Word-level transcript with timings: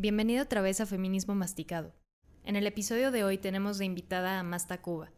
Bienvenido 0.00 0.44
otra 0.44 0.62
vez 0.62 0.80
a 0.80 0.86
Feminismo 0.86 1.34
Masticado. 1.34 1.92
En 2.42 2.56
el 2.56 2.66
episodio 2.66 3.10
de 3.10 3.22
hoy 3.22 3.36
tenemos 3.36 3.76
de 3.76 3.84
invitada 3.84 4.40
a 4.40 4.42
Masta 4.42 4.80
Cuba. 4.80 5.12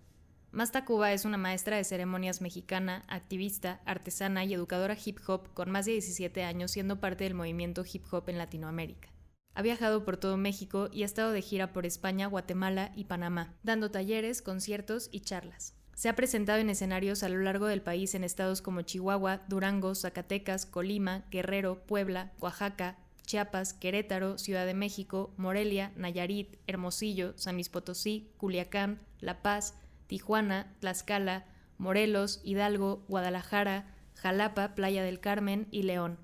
Masta 0.50 0.84
Cuba 0.84 1.12
es 1.12 1.24
una 1.24 1.36
maestra 1.36 1.76
de 1.76 1.84
ceremonias 1.84 2.40
mexicana, 2.40 3.04
activista, 3.06 3.80
artesana 3.84 4.44
y 4.44 4.54
educadora 4.54 4.96
hip 5.04 5.20
hop 5.28 5.54
con 5.54 5.70
más 5.70 5.84
de 5.84 5.92
17 5.92 6.42
años 6.42 6.72
siendo 6.72 6.98
parte 6.98 7.22
del 7.22 7.34
movimiento 7.34 7.84
hip 7.92 8.02
hop 8.10 8.28
en 8.28 8.38
Latinoamérica. 8.38 9.08
Ha 9.54 9.62
viajado 9.62 10.04
por 10.04 10.16
todo 10.16 10.36
México 10.36 10.88
y 10.90 11.04
ha 11.04 11.06
estado 11.06 11.30
de 11.30 11.42
gira 11.42 11.72
por 11.72 11.86
España, 11.86 12.26
Guatemala 12.26 12.90
y 12.96 13.04
Panamá, 13.04 13.54
dando 13.62 13.92
talleres, 13.92 14.42
conciertos 14.42 15.10
y 15.12 15.20
charlas. 15.20 15.76
Se 15.94 16.08
ha 16.08 16.16
presentado 16.16 16.58
en 16.58 16.70
escenarios 16.70 17.22
a 17.22 17.28
lo 17.28 17.38
largo 17.38 17.66
del 17.66 17.82
país 17.82 18.16
en 18.16 18.24
estados 18.24 18.62
como 18.62 18.82
Chihuahua, 18.82 19.44
Durango, 19.46 19.94
Zacatecas, 19.94 20.66
Colima, 20.66 21.24
Guerrero, 21.30 21.86
Puebla, 21.86 22.32
Oaxaca, 22.40 22.98
Chiapas, 23.32 23.72
Querétaro, 23.72 24.36
Ciudad 24.36 24.66
de 24.66 24.74
México, 24.74 25.32
Morelia, 25.38 25.90
Nayarit, 25.96 26.58
Hermosillo, 26.66 27.32
San 27.38 27.54
Luis 27.54 27.70
Potosí, 27.70 28.30
Culiacán, 28.36 29.00
La 29.20 29.40
Paz, 29.40 29.74
Tijuana, 30.06 30.76
Tlaxcala, 30.80 31.46
Morelos, 31.78 32.42
Hidalgo, 32.44 33.06
Guadalajara, 33.08 33.86
Jalapa, 34.16 34.74
Playa 34.74 35.02
del 35.02 35.18
Carmen 35.18 35.66
y 35.70 35.84
León. 35.84 36.18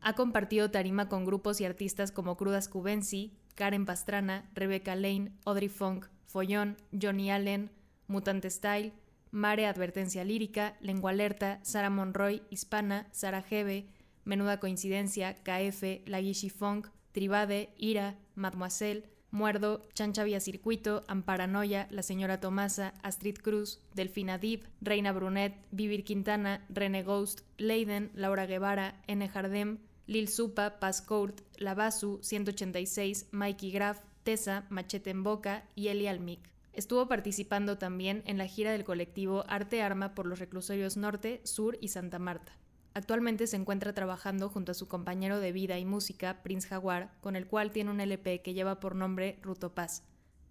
Ha 0.00 0.14
compartido 0.14 0.70
tarima 0.70 1.10
con 1.10 1.26
grupos 1.26 1.60
y 1.60 1.66
artistas 1.66 2.12
como 2.12 2.38
Crudas 2.38 2.70
Cubensi, 2.70 3.36
Karen 3.54 3.84
Pastrana, 3.84 4.48
Rebecca 4.54 4.94
Lane, 4.94 5.32
Audrey 5.44 5.68
Funk, 5.68 6.06
Follón, 6.24 6.78
Johnny 6.98 7.30
Allen, 7.30 7.70
Mutante 8.06 8.48
Style, 8.48 8.94
Mare 9.32 9.66
Advertencia 9.66 10.24
Lírica, 10.24 10.78
Lengua 10.80 11.10
Alerta, 11.10 11.60
Sara 11.62 11.90
Monroy, 11.90 12.40
Hispana, 12.48 13.06
Sara 13.12 13.42
Gebe, 13.42 13.90
Menuda 14.28 14.60
Coincidencia, 14.60 15.34
KF, 15.42 16.02
Lagishi 16.04 16.50
Funk, 16.50 16.88
Tribade, 17.12 17.70
Ira, 17.78 18.18
Mademoiselle, 18.34 19.04
Muerdo, 19.30 19.88
Chancha 19.94 20.22
Vía 20.22 20.38
Circuito, 20.38 21.02
Amparanoia, 21.08 21.88
La 21.90 22.02
Señora 22.02 22.38
Tomasa, 22.38 22.92
Astrid 23.02 23.38
Cruz, 23.38 23.80
Delfina 23.94 24.36
Dib, 24.36 24.64
Reina 24.82 25.12
Brunet, 25.12 25.54
Vivir 25.70 26.04
Quintana, 26.04 26.62
René 26.68 27.02
Ghost, 27.04 27.40
Leiden, 27.56 28.10
Laura 28.14 28.44
Guevara, 28.44 29.00
N. 29.06 29.26
Jardem, 29.30 29.78
Lil 30.06 30.28
Supa, 30.28 30.78
Pascourt, 30.78 31.40
Lavasu, 31.56 32.18
186, 32.20 33.28
Mikey 33.32 33.70
Graf, 33.70 34.00
Tessa, 34.24 34.66
Machete 34.68 35.08
en 35.08 35.22
Boca 35.22 35.66
y 35.74 35.88
Eli 35.88 36.06
Almic. 36.06 36.40
Estuvo 36.74 37.08
participando 37.08 37.78
también 37.78 38.22
en 38.26 38.36
la 38.36 38.46
gira 38.46 38.72
del 38.72 38.84
colectivo 38.84 39.44
Arte 39.48 39.80
Arma 39.80 40.14
por 40.14 40.26
los 40.26 40.38
reclusorios 40.38 40.98
Norte, 40.98 41.40
Sur 41.44 41.78
y 41.80 41.88
Santa 41.88 42.18
Marta. 42.18 42.57
Actualmente 42.98 43.46
se 43.46 43.54
encuentra 43.54 43.92
trabajando 43.92 44.48
junto 44.48 44.72
a 44.72 44.74
su 44.74 44.88
compañero 44.88 45.38
de 45.38 45.52
vida 45.52 45.78
y 45.78 45.84
música, 45.84 46.42
Prince 46.42 46.66
Jaguar, 46.66 47.12
con 47.20 47.36
el 47.36 47.46
cual 47.46 47.70
tiene 47.70 47.92
un 47.92 48.00
LP 48.00 48.42
que 48.42 48.54
lleva 48.54 48.80
por 48.80 48.96
nombre 48.96 49.38
Ruto 49.40 49.72
Paz. 49.72 50.02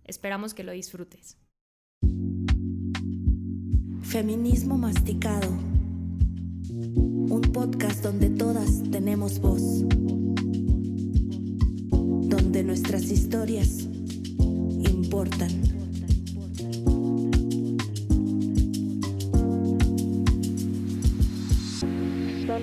Esperamos 0.06 0.54
que 0.54 0.64
lo 0.64 0.72
disfrutes. 0.72 1.36
Feminismo 4.02 4.78
Masticado. 4.78 5.50
Un 6.70 7.42
podcast 7.54 8.02
donde 8.02 8.30
todas 8.30 8.82
tenemos 8.92 9.39
voz. 9.39 9.82
Donde 12.30 12.64
nuestras 12.64 13.11
historias 13.11 13.89
importan. 14.89 15.77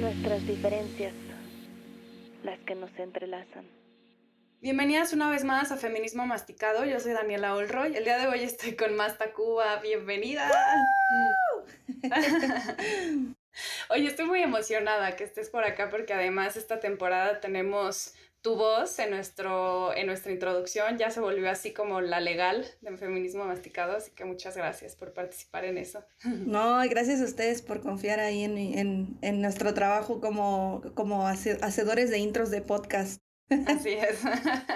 Nuestras 0.05 0.47
diferencias 0.47 1.15
las 2.43 2.59
que 2.67 2.75
nos 2.75 2.91
entrelazan. 2.99 3.65
Bienvenidas 4.61 5.15
una 5.15 5.31
vez 5.31 5.45
más 5.45 5.73
a 5.73 5.79
Feminismo 5.79 6.27
Masticado. 6.27 6.85
Yo 6.85 7.01
soy 7.01 7.15
Daniela 7.15 7.55
Olroy. 7.55 7.97
El 7.97 8.05
día 8.05 8.19
de 8.19 8.27
hoy 8.27 8.41
estoy 8.43 8.77
con 8.77 8.95
Masta 8.97 9.33
Cuba. 9.33 9.81
Bienvenida. 9.81 10.51
Oye, 13.89 14.07
estoy 14.07 14.27
muy 14.27 14.43
emocionada 14.43 15.17
que 15.17 15.25
estés 15.25 15.48
por 15.48 15.64
acá 15.64 15.89
porque 15.89 16.13
además 16.13 16.59
esta 16.59 16.81
temporada 16.81 17.41
tenemos 17.41 18.14
tu 18.45 18.57
voz 18.57 18.99
en, 18.99 19.09
nuestro, 19.09 19.97
en 19.97 20.07
nuestra 20.07 20.31
introducción 20.31 20.99
ya 20.99 21.11
se 21.11 21.19
volvió 21.19 21.49
así 21.49 21.73
como 21.73 22.03
la 22.03 22.21
legal 22.21 22.67
del 22.83 22.99
feminismo 22.99 23.47
masticado, 23.47 23.97
así 23.97 24.11
que 24.11 24.27
muchas 24.27 24.55
gracias 24.55 24.97
por 24.97 25.15
participar 25.15 25.65
en 25.65 25.79
eso. 25.79 26.05
No, 26.45 26.79
gracias 26.91 27.23
a 27.23 27.25
ustedes 27.25 27.63
por 27.63 27.81
confiar 27.81 28.21
ahí 28.21 28.45
en, 28.45 28.59
en, 28.59 29.19
en 29.23 29.41
nuestro 29.41 29.73
trabajo 29.73 30.21
como, 30.21 30.83
como 30.95 31.27
hacedores 31.27 32.11
de 32.11 32.19
intros 32.19 32.51
de 32.51 32.61
podcast. 32.61 33.19
Así 33.67 33.91
es. 33.95 34.21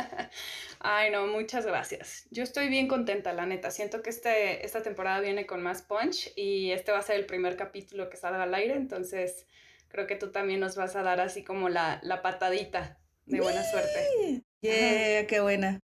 Ay, 0.81 1.11
no, 1.11 1.27
muchas 1.27 1.67
gracias. 1.67 2.27
Yo 2.31 2.45
estoy 2.45 2.71
bien 2.71 2.89
contenta, 2.89 3.35
la 3.35 3.45
neta. 3.45 3.71
Siento 3.71 4.01
que 4.01 4.09
este, 4.09 4.65
esta 4.65 4.83
temporada 4.83 5.21
viene 5.21 5.45
con 5.45 5.63
más 5.63 5.83
punch 5.83 6.33
y 6.37 6.71
este 6.71 6.91
va 6.91 7.01
a 7.01 7.03
ser 7.03 7.17
el 7.17 7.27
primer 7.27 7.57
capítulo 7.57 8.09
que 8.09 8.17
salga 8.17 8.45
al 8.45 8.55
aire, 8.55 8.77
entonces 8.77 9.47
creo 9.89 10.07
que 10.07 10.17
tú 10.17 10.33
también 10.33 10.61
nos 10.61 10.75
vas 10.75 10.97
a 10.97 11.03
dar 11.03 11.21
así 11.21 11.45
como 11.45 11.69
la, 11.69 12.01
la 12.03 12.23
patadita 12.23 12.98
de 13.29 13.41
buena 13.41 13.63
suerte. 13.65 14.43
Yeah, 14.61 15.27
qué 15.27 15.41
buena. 15.41 15.81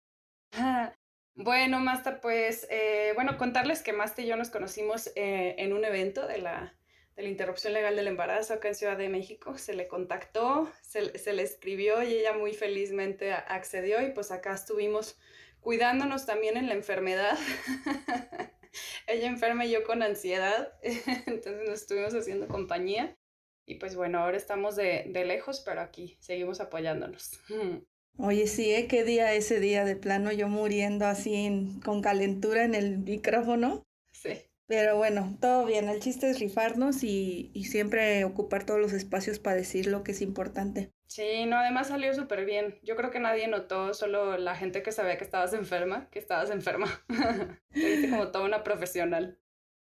Bueno, 1.35 1.79
Masta, 1.79 2.21
pues, 2.21 2.67
eh, 2.69 3.13
bueno, 3.15 3.37
contarles 3.37 3.81
que 3.81 3.93
Masta 3.93 4.21
y 4.21 4.27
yo 4.27 4.35
nos 4.35 4.49
conocimos 4.49 5.07
eh, 5.15 5.55
en 5.57 5.73
un 5.73 5.83
evento 5.85 6.27
de 6.27 6.37
la, 6.37 6.75
de 7.15 7.23
la, 7.23 7.29
interrupción 7.29 7.73
legal 7.73 7.95
del 7.95 8.07
embarazo 8.07 8.53
acá 8.53 8.67
en 8.67 8.75
Ciudad 8.75 8.97
de 8.97 9.09
México. 9.09 9.57
Se 9.57 9.73
le 9.73 9.87
contactó, 9.87 10.71
se, 10.83 11.17
se 11.17 11.33
le 11.33 11.43
escribió 11.43 12.03
y 12.03 12.13
ella 12.13 12.33
muy 12.33 12.53
felizmente 12.53 13.33
accedió 13.33 14.01
y 14.01 14.11
pues 14.11 14.31
acá 14.31 14.53
estuvimos 14.53 15.17
cuidándonos 15.61 16.25
también 16.25 16.57
en 16.57 16.67
la 16.67 16.73
enfermedad. 16.73 17.37
ella 19.07 19.27
enferma 19.27 19.65
y 19.65 19.71
yo 19.71 19.83
con 19.83 20.03
ansiedad, 20.03 20.73
entonces 20.83 21.67
nos 21.67 21.81
estuvimos 21.81 22.13
haciendo 22.13 22.47
compañía. 22.47 23.17
Y 23.65 23.75
pues 23.75 23.95
bueno, 23.95 24.19
ahora 24.19 24.37
estamos 24.37 24.75
de, 24.75 25.05
de 25.07 25.25
lejos, 25.25 25.61
pero 25.61 25.81
aquí 25.81 26.17
seguimos 26.19 26.59
apoyándonos. 26.61 27.31
Oye, 28.17 28.47
sí, 28.47 28.71
¿eh? 28.71 28.87
¿Qué 28.87 29.03
día 29.03 29.33
ese 29.33 29.59
día 29.59 29.85
de 29.85 29.95
plano 29.95 30.31
yo 30.31 30.47
muriendo 30.47 31.05
así 31.05 31.79
con 31.83 32.01
calentura 32.01 32.63
en 32.63 32.75
el 32.75 32.99
micrófono? 32.99 33.83
Sí. 34.11 34.51
Pero 34.67 34.95
bueno, 34.97 35.37
todo 35.41 35.65
bien. 35.65 35.89
El 35.89 35.99
chiste 35.99 36.29
es 36.29 36.39
rifarnos 36.39 37.03
y, 37.03 37.51
y 37.53 37.65
siempre 37.65 38.23
ocupar 38.23 38.65
todos 38.65 38.79
los 38.79 38.93
espacios 38.93 39.39
para 39.39 39.57
decir 39.57 39.87
lo 39.87 40.03
que 40.03 40.11
es 40.11 40.21
importante. 40.21 40.91
Sí, 41.07 41.45
no, 41.45 41.57
además 41.57 41.89
salió 41.89 42.13
súper 42.13 42.45
bien. 42.45 42.79
Yo 42.83 42.95
creo 42.95 43.11
que 43.11 43.19
nadie 43.19 43.49
notó, 43.49 43.93
solo 43.93 44.37
la 44.37 44.55
gente 44.55 44.81
que 44.81 44.93
sabía 44.93 45.17
que 45.17 45.25
estabas 45.25 45.53
enferma, 45.53 46.09
que 46.09 46.19
estabas 46.19 46.49
enferma. 46.51 46.87
Como 48.09 48.31
toda 48.31 48.45
una 48.45 48.63
profesional. 48.63 49.40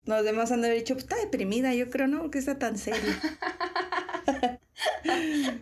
Los 0.05 0.23
demás 0.23 0.51
han 0.51 0.61
de 0.61 0.67
haber 0.67 0.79
dicho, 0.79 0.95
pues 0.95 1.05
está 1.05 1.15
deprimida, 1.15 1.73
yo 1.73 1.89
creo, 1.89 2.07
¿no? 2.07 2.29
Que 2.29 2.39
está 2.39 2.59
tan 2.59 2.77
seria. 2.77 3.19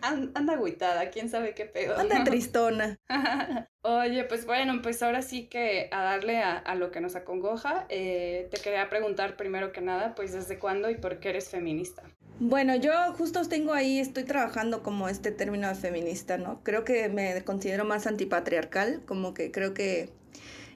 anda 0.02 0.54
agüitada, 0.54 1.10
quién 1.10 1.28
sabe 1.28 1.54
qué 1.54 1.64
pedo. 1.64 1.98
Anda 1.98 2.24
tristona. 2.24 2.98
Oye, 3.82 4.24
pues 4.24 4.46
bueno, 4.46 4.80
pues 4.82 5.02
ahora 5.02 5.22
sí 5.22 5.46
que 5.46 5.88
a 5.92 6.02
darle 6.02 6.42
a, 6.42 6.74
lo 6.74 6.90
que 6.90 7.00
nos 7.00 7.16
acongoja, 7.16 7.86
eh, 7.88 8.48
te 8.50 8.60
quería 8.60 8.88
preguntar 8.88 9.36
primero 9.36 9.72
que 9.72 9.80
nada, 9.80 10.14
pues 10.14 10.32
desde 10.32 10.58
cuándo 10.58 10.90
y 10.90 10.96
por 10.96 11.18
qué 11.20 11.30
eres 11.30 11.48
feminista. 11.48 12.02
Bueno, 12.40 12.74
yo 12.74 12.92
justo 13.16 13.46
tengo 13.48 13.72
ahí, 13.72 13.98
estoy 13.98 14.24
trabajando 14.24 14.82
como 14.82 15.08
este 15.08 15.30
término 15.30 15.68
de 15.68 15.74
feminista, 15.74 16.38
¿no? 16.38 16.62
Creo 16.64 16.84
que 16.84 17.08
me 17.08 17.44
considero 17.44 17.84
más 17.84 18.06
antipatriarcal, 18.06 19.02
como 19.06 19.34
que 19.34 19.52
creo 19.52 19.74
que 19.74 20.10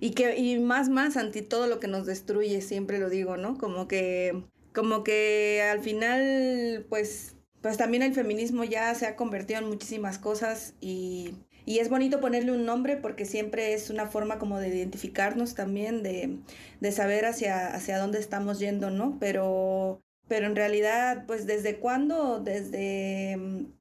y 0.01 0.11
que 0.11 0.37
y 0.37 0.59
más 0.59 0.89
más 0.89 1.17
ante 1.17 1.43
todo 1.43 1.67
lo 1.67 1.81
que 1.81 1.89
nos 1.89 2.07
destruye 2.07 2.61
siempre 2.61 2.99
lo 2.99 3.11
digo 3.11 3.37
no 3.37 3.59
como 3.59 3.89
que 3.89 4.45
como 4.73 5.05
que 5.05 5.63
al 5.71 5.81
final 5.81 6.87
pues 6.89 7.37
pues 7.63 7.79
también 7.79 8.03
el 8.03 8.15
feminismo 8.15 8.65
ya 8.65 8.95
se 8.95 9.07
ha 9.07 9.17
convertido 9.17 9.61
en 9.61 9.67
muchísimas 9.69 10.19
cosas 10.19 10.75
y, 10.81 11.35
y 11.65 11.79
es 11.81 11.89
bonito 11.89 12.21
ponerle 12.21 12.53
un 12.53 12.65
nombre 12.65 12.97
porque 12.97 13.25
siempre 13.25 13.73
es 13.73 13.91
una 13.91 14.07
forma 14.07 14.39
como 14.39 14.59
de 14.61 14.69
identificarnos 14.69 15.55
también 15.55 16.03
de, 16.03 16.39
de 16.81 16.93
saber 16.93 17.25
hacia 17.25 17.75
hacia 17.75 17.99
dónde 17.99 18.19
estamos 18.21 18.59
yendo 18.61 18.91
no 18.91 19.17
pero 19.19 20.01
pero 20.29 20.47
en 20.47 20.57
realidad 20.57 21.25
pues 21.27 21.47
desde 21.47 21.79
cuándo 21.79 22.41
desde 22.41 23.39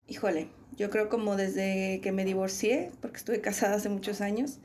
híjole 0.07 0.47
yo 0.77 0.89
creo 0.89 1.09
como 1.09 1.35
desde 1.35 2.01
que 2.01 2.11
me 2.11 2.25
divorcié 2.25 2.91
porque 3.01 3.18
estuve 3.18 3.41
casada 3.41 3.75
hace 3.75 3.89
muchos 3.89 4.21
años 4.21 4.59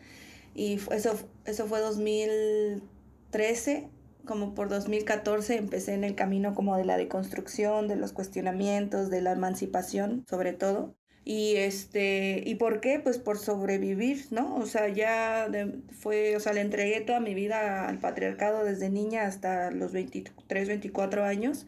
y 0.55 0.81
eso, 0.91 1.19
eso 1.44 1.67
fue 1.67 1.81
2013, 1.81 3.88
como 4.25 4.55
por 4.55 4.69
2014 4.69 5.56
empecé 5.56 5.94
en 5.94 6.05
el 6.05 6.14
camino 6.14 6.55
como 6.55 6.76
de 6.76 6.85
la 6.85 6.97
deconstrucción, 6.97 7.88
de 7.88 7.97
los 7.97 8.12
cuestionamientos, 8.12 9.11
de 9.11 9.23
la 9.23 9.32
emancipación 9.32 10.25
sobre 10.29 10.52
todo. 10.52 10.94
Y 11.25 11.56
este, 11.56 12.43
¿y 12.47 12.55
por 12.55 12.81
qué? 12.81 12.99
Pues 12.99 13.19
por 13.19 13.38
sobrevivir, 13.38 14.26
¿no? 14.31 14.56
O 14.56 14.67
sea, 14.67 14.88
ya 14.88 15.49
fue, 15.91 16.35
o 16.35 16.41
sea, 16.41 16.55
le 16.55 16.62
entregué 16.62 17.03
toda 17.03 17.20
mi 17.20 17.35
vida 17.35 17.88
al 17.88 17.99
patriarcado 17.99 18.64
desde 18.64 18.88
niña 18.88 19.26
hasta 19.26 19.70
los 19.70 19.93
23, 19.93 20.69
24 20.69 21.25
años 21.25 21.67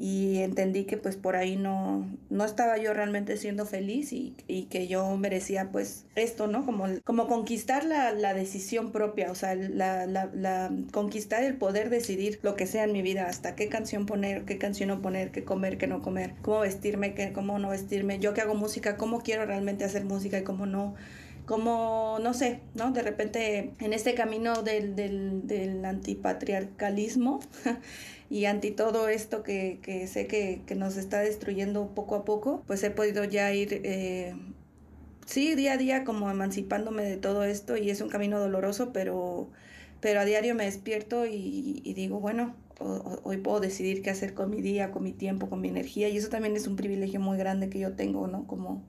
y 0.00 0.38
entendí 0.38 0.84
que 0.84 0.96
pues 0.96 1.16
por 1.16 1.34
ahí 1.34 1.56
no, 1.56 2.08
no 2.30 2.44
estaba 2.44 2.78
yo 2.78 2.94
realmente 2.94 3.36
siendo 3.36 3.66
feliz 3.66 4.12
y, 4.12 4.36
que 4.70 4.86
yo 4.86 5.16
merecía 5.16 5.72
pues 5.72 6.06
esto, 6.14 6.46
¿no? 6.46 6.64
Como, 6.64 6.86
como 7.02 7.26
conquistar 7.26 7.84
la, 7.84 8.12
decisión 8.32 8.92
propia, 8.92 9.32
o 9.32 9.34
sea, 9.34 9.56
la, 9.56 10.06
la, 10.06 10.70
conquistar 10.92 11.42
el 11.42 11.56
poder 11.56 11.90
decidir 11.90 12.38
lo 12.42 12.54
que 12.54 12.66
sea 12.66 12.84
en 12.84 12.92
mi 12.92 13.02
vida, 13.02 13.26
hasta 13.26 13.56
qué 13.56 13.68
canción 13.68 14.06
poner, 14.06 14.44
qué 14.44 14.56
canción 14.56 14.90
no 14.90 15.02
poner, 15.02 15.32
qué 15.32 15.42
comer, 15.42 15.78
qué 15.78 15.88
no 15.88 16.00
comer, 16.00 16.34
cómo 16.42 16.60
vestirme, 16.60 17.14
qué, 17.14 17.32
cómo 17.32 17.58
no 17.58 17.70
vestirme, 17.70 18.20
yo 18.20 18.34
que 18.34 18.40
hago 18.40 18.54
música, 18.54 18.96
cómo 18.96 19.20
quiero 19.22 19.46
realmente 19.46 19.84
hacer 19.84 20.04
música 20.04 20.38
y 20.38 20.44
cómo 20.44 20.66
no 20.66 20.94
como, 21.48 22.18
no 22.22 22.34
sé, 22.34 22.60
¿no? 22.74 22.92
De 22.92 23.00
repente 23.00 23.72
en 23.80 23.94
este 23.94 24.12
camino 24.14 24.62
del, 24.62 24.94
del, 24.94 25.46
del 25.46 25.82
antipatriarcalismo 25.82 27.40
y 28.30 28.44
anti 28.44 28.70
todo 28.70 29.08
esto 29.08 29.42
que, 29.42 29.78
que 29.82 30.06
sé 30.06 30.26
que, 30.26 30.62
que, 30.66 30.74
nos 30.74 30.96
está 30.96 31.20
destruyendo 31.20 31.94
poco 31.94 32.14
a 32.14 32.24
poco, 32.24 32.62
pues 32.66 32.82
he 32.82 32.90
podido 32.90 33.24
ya 33.24 33.52
ir, 33.54 33.80
eh, 33.84 34.34
sí, 35.26 35.54
día 35.54 35.74
a 35.74 35.76
día 35.78 36.04
como 36.04 36.30
emancipándome 36.30 37.04
de 37.04 37.16
todo 37.16 37.44
esto 37.44 37.76
y 37.76 37.90
es 37.90 38.00
un 38.00 38.08
camino 38.08 38.38
doloroso, 38.38 38.92
pero, 38.92 39.48
pero 40.00 40.20
a 40.20 40.24
diario 40.24 40.54
me 40.54 40.64
despierto 40.64 41.26
y, 41.26 41.80
y 41.84 41.94
digo, 41.94 42.20
bueno, 42.20 42.54
hoy 42.80 43.38
puedo 43.38 43.60
decidir 43.60 44.02
qué 44.02 44.10
hacer 44.10 44.34
con 44.34 44.50
mi 44.50 44.60
día, 44.60 44.90
con 44.90 45.02
mi 45.02 45.12
tiempo, 45.12 45.48
con 45.48 45.60
mi 45.60 45.68
energía 45.68 46.08
y 46.08 46.16
eso 46.16 46.28
también 46.28 46.54
es 46.56 46.66
un 46.66 46.76
privilegio 46.76 47.20
muy 47.20 47.38
grande 47.38 47.70
que 47.70 47.78
yo 47.78 47.94
tengo, 47.94 48.26
¿no? 48.28 48.46
Como 48.46 48.82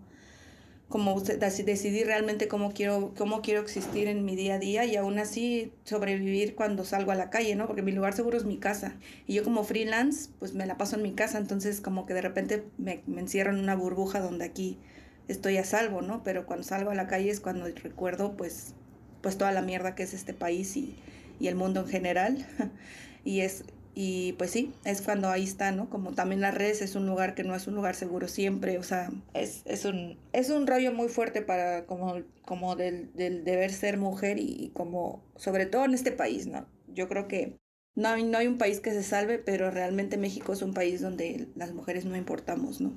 como 0.90 1.22
decidir 1.22 2.08
realmente 2.08 2.48
cómo 2.48 2.72
quiero, 2.74 3.14
cómo 3.16 3.44
quiero 3.44 3.62
existir 3.62 4.08
en 4.08 4.26
mi 4.26 4.36
día 4.36 4.56
a 4.56 4.60
día 4.60 4.86
y 4.86 4.96
aún 4.96 5.20
así 5.20 5.72
sobrevivir 5.84 6.56
cuando 6.56 6.84
salgo 6.84 7.12
a 7.12 7.16
la 7.16 7.30
calle, 7.30 7.56
¿no? 7.56 7.68
Porque 7.68 7.84
mi 7.84 7.92
lugar 7.92 8.14
seguro 8.14 8.38
es 8.38 8.46
mi 8.46 8.58
casa. 8.58 8.96
Y 9.28 9.36
yo 9.36 9.44
como 9.44 9.64
freelance, 9.64 10.32
pues 10.40 10.56
me 10.56 10.66
la 10.66 10.78
paso 10.78 10.96
en 10.96 11.04
mi 11.04 11.14
casa, 11.14 11.38
entonces 11.38 11.80
como 11.80 12.08
que 12.08 12.16
de 12.16 12.22
repente 12.22 12.66
me, 12.80 13.04
me 13.06 13.22
encierro 13.22 13.52
en 13.52 13.60
una 13.60 13.76
burbuja 13.76 14.20
donde 14.20 14.46
aquí 14.46 14.80
estoy 15.28 15.58
a 15.58 15.64
salvo, 15.64 16.02
¿no? 16.02 16.24
Pero 16.24 16.48
cuando 16.48 16.64
salgo 16.64 16.90
a 16.90 16.96
la 16.96 17.06
calle 17.06 17.30
es 17.30 17.40
cuando 17.40 17.68
recuerdo 17.68 18.36
pues, 18.36 18.74
pues 19.22 19.38
toda 19.38 19.52
la 19.52 19.62
mierda 19.62 19.94
que 19.94 20.02
es 20.02 20.16
este 20.16 20.34
país 20.34 20.76
y, 20.76 20.96
y 21.40 21.50
el 21.50 21.56
mundo 21.56 21.82
en 21.82 21.88
general. 21.88 22.48
y 23.24 23.42
es 23.42 23.64
y 23.96 24.34
pues 24.34 24.52
sí, 24.52 24.74
es 24.86 25.02
cuando 25.02 25.30
ahí 25.30 25.44
está, 25.44 25.72
¿no? 25.72 25.90
Como 25.90 26.14
también 26.14 26.42
las 26.42 26.54
redes 26.54 26.82
es 26.82 26.96
un 26.96 27.06
lugar 27.06 27.36
que 27.36 27.44
no 27.44 27.56
es 27.56 27.68
un 27.68 27.76
lugar 27.76 27.96
seguro 27.96 28.28
siempre, 28.28 28.78
o 28.78 28.84
sea, 28.84 29.10
es, 29.34 29.62
es, 29.66 29.86
un, 29.86 30.18
es 30.32 30.50
un 30.50 30.68
rollo 30.68 30.94
muy 30.94 31.10
fuerte 31.10 31.42
para 31.42 31.86
como, 31.86 32.22
como 32.46 32.76
del, 32.76 33.14
del 33.14 33.44
deber 33.44 33.72
ser 33.72 33.98
mujer 33.98 34.38
y, 34.40 34.72
como, 34.74 35.24
sobre 35.36 35.66
todo 35.66 35.86
en 35.86 35.94
este 35.94 36.12
país, 36.12 36.48
¿no? 36.48 36.68
Yo 36.88 37.08
creo 37.08 37.28
que 37.28 37.58
no 37.96 38.10
hay, 38.10 38.24
no 38.24 38.38
hay 38.38 38.48
un 38.48 38.58
país 38.58 38.80
que 38.80 38.92
se 38.92 39.04
salve, 39.04 39.40
pero 39.40 39.72
realmente 39.72 40.18
México 40.18 40.54
es 40.54 40.62
un 40.62 40.74
país 40.74 41.02
donde 41.02 41.48
las 41.56 41.74
mujeres 41.74 42.06
no 42.06 42.16
importamos, 42.16 42.80
¿no? 42.80 42.94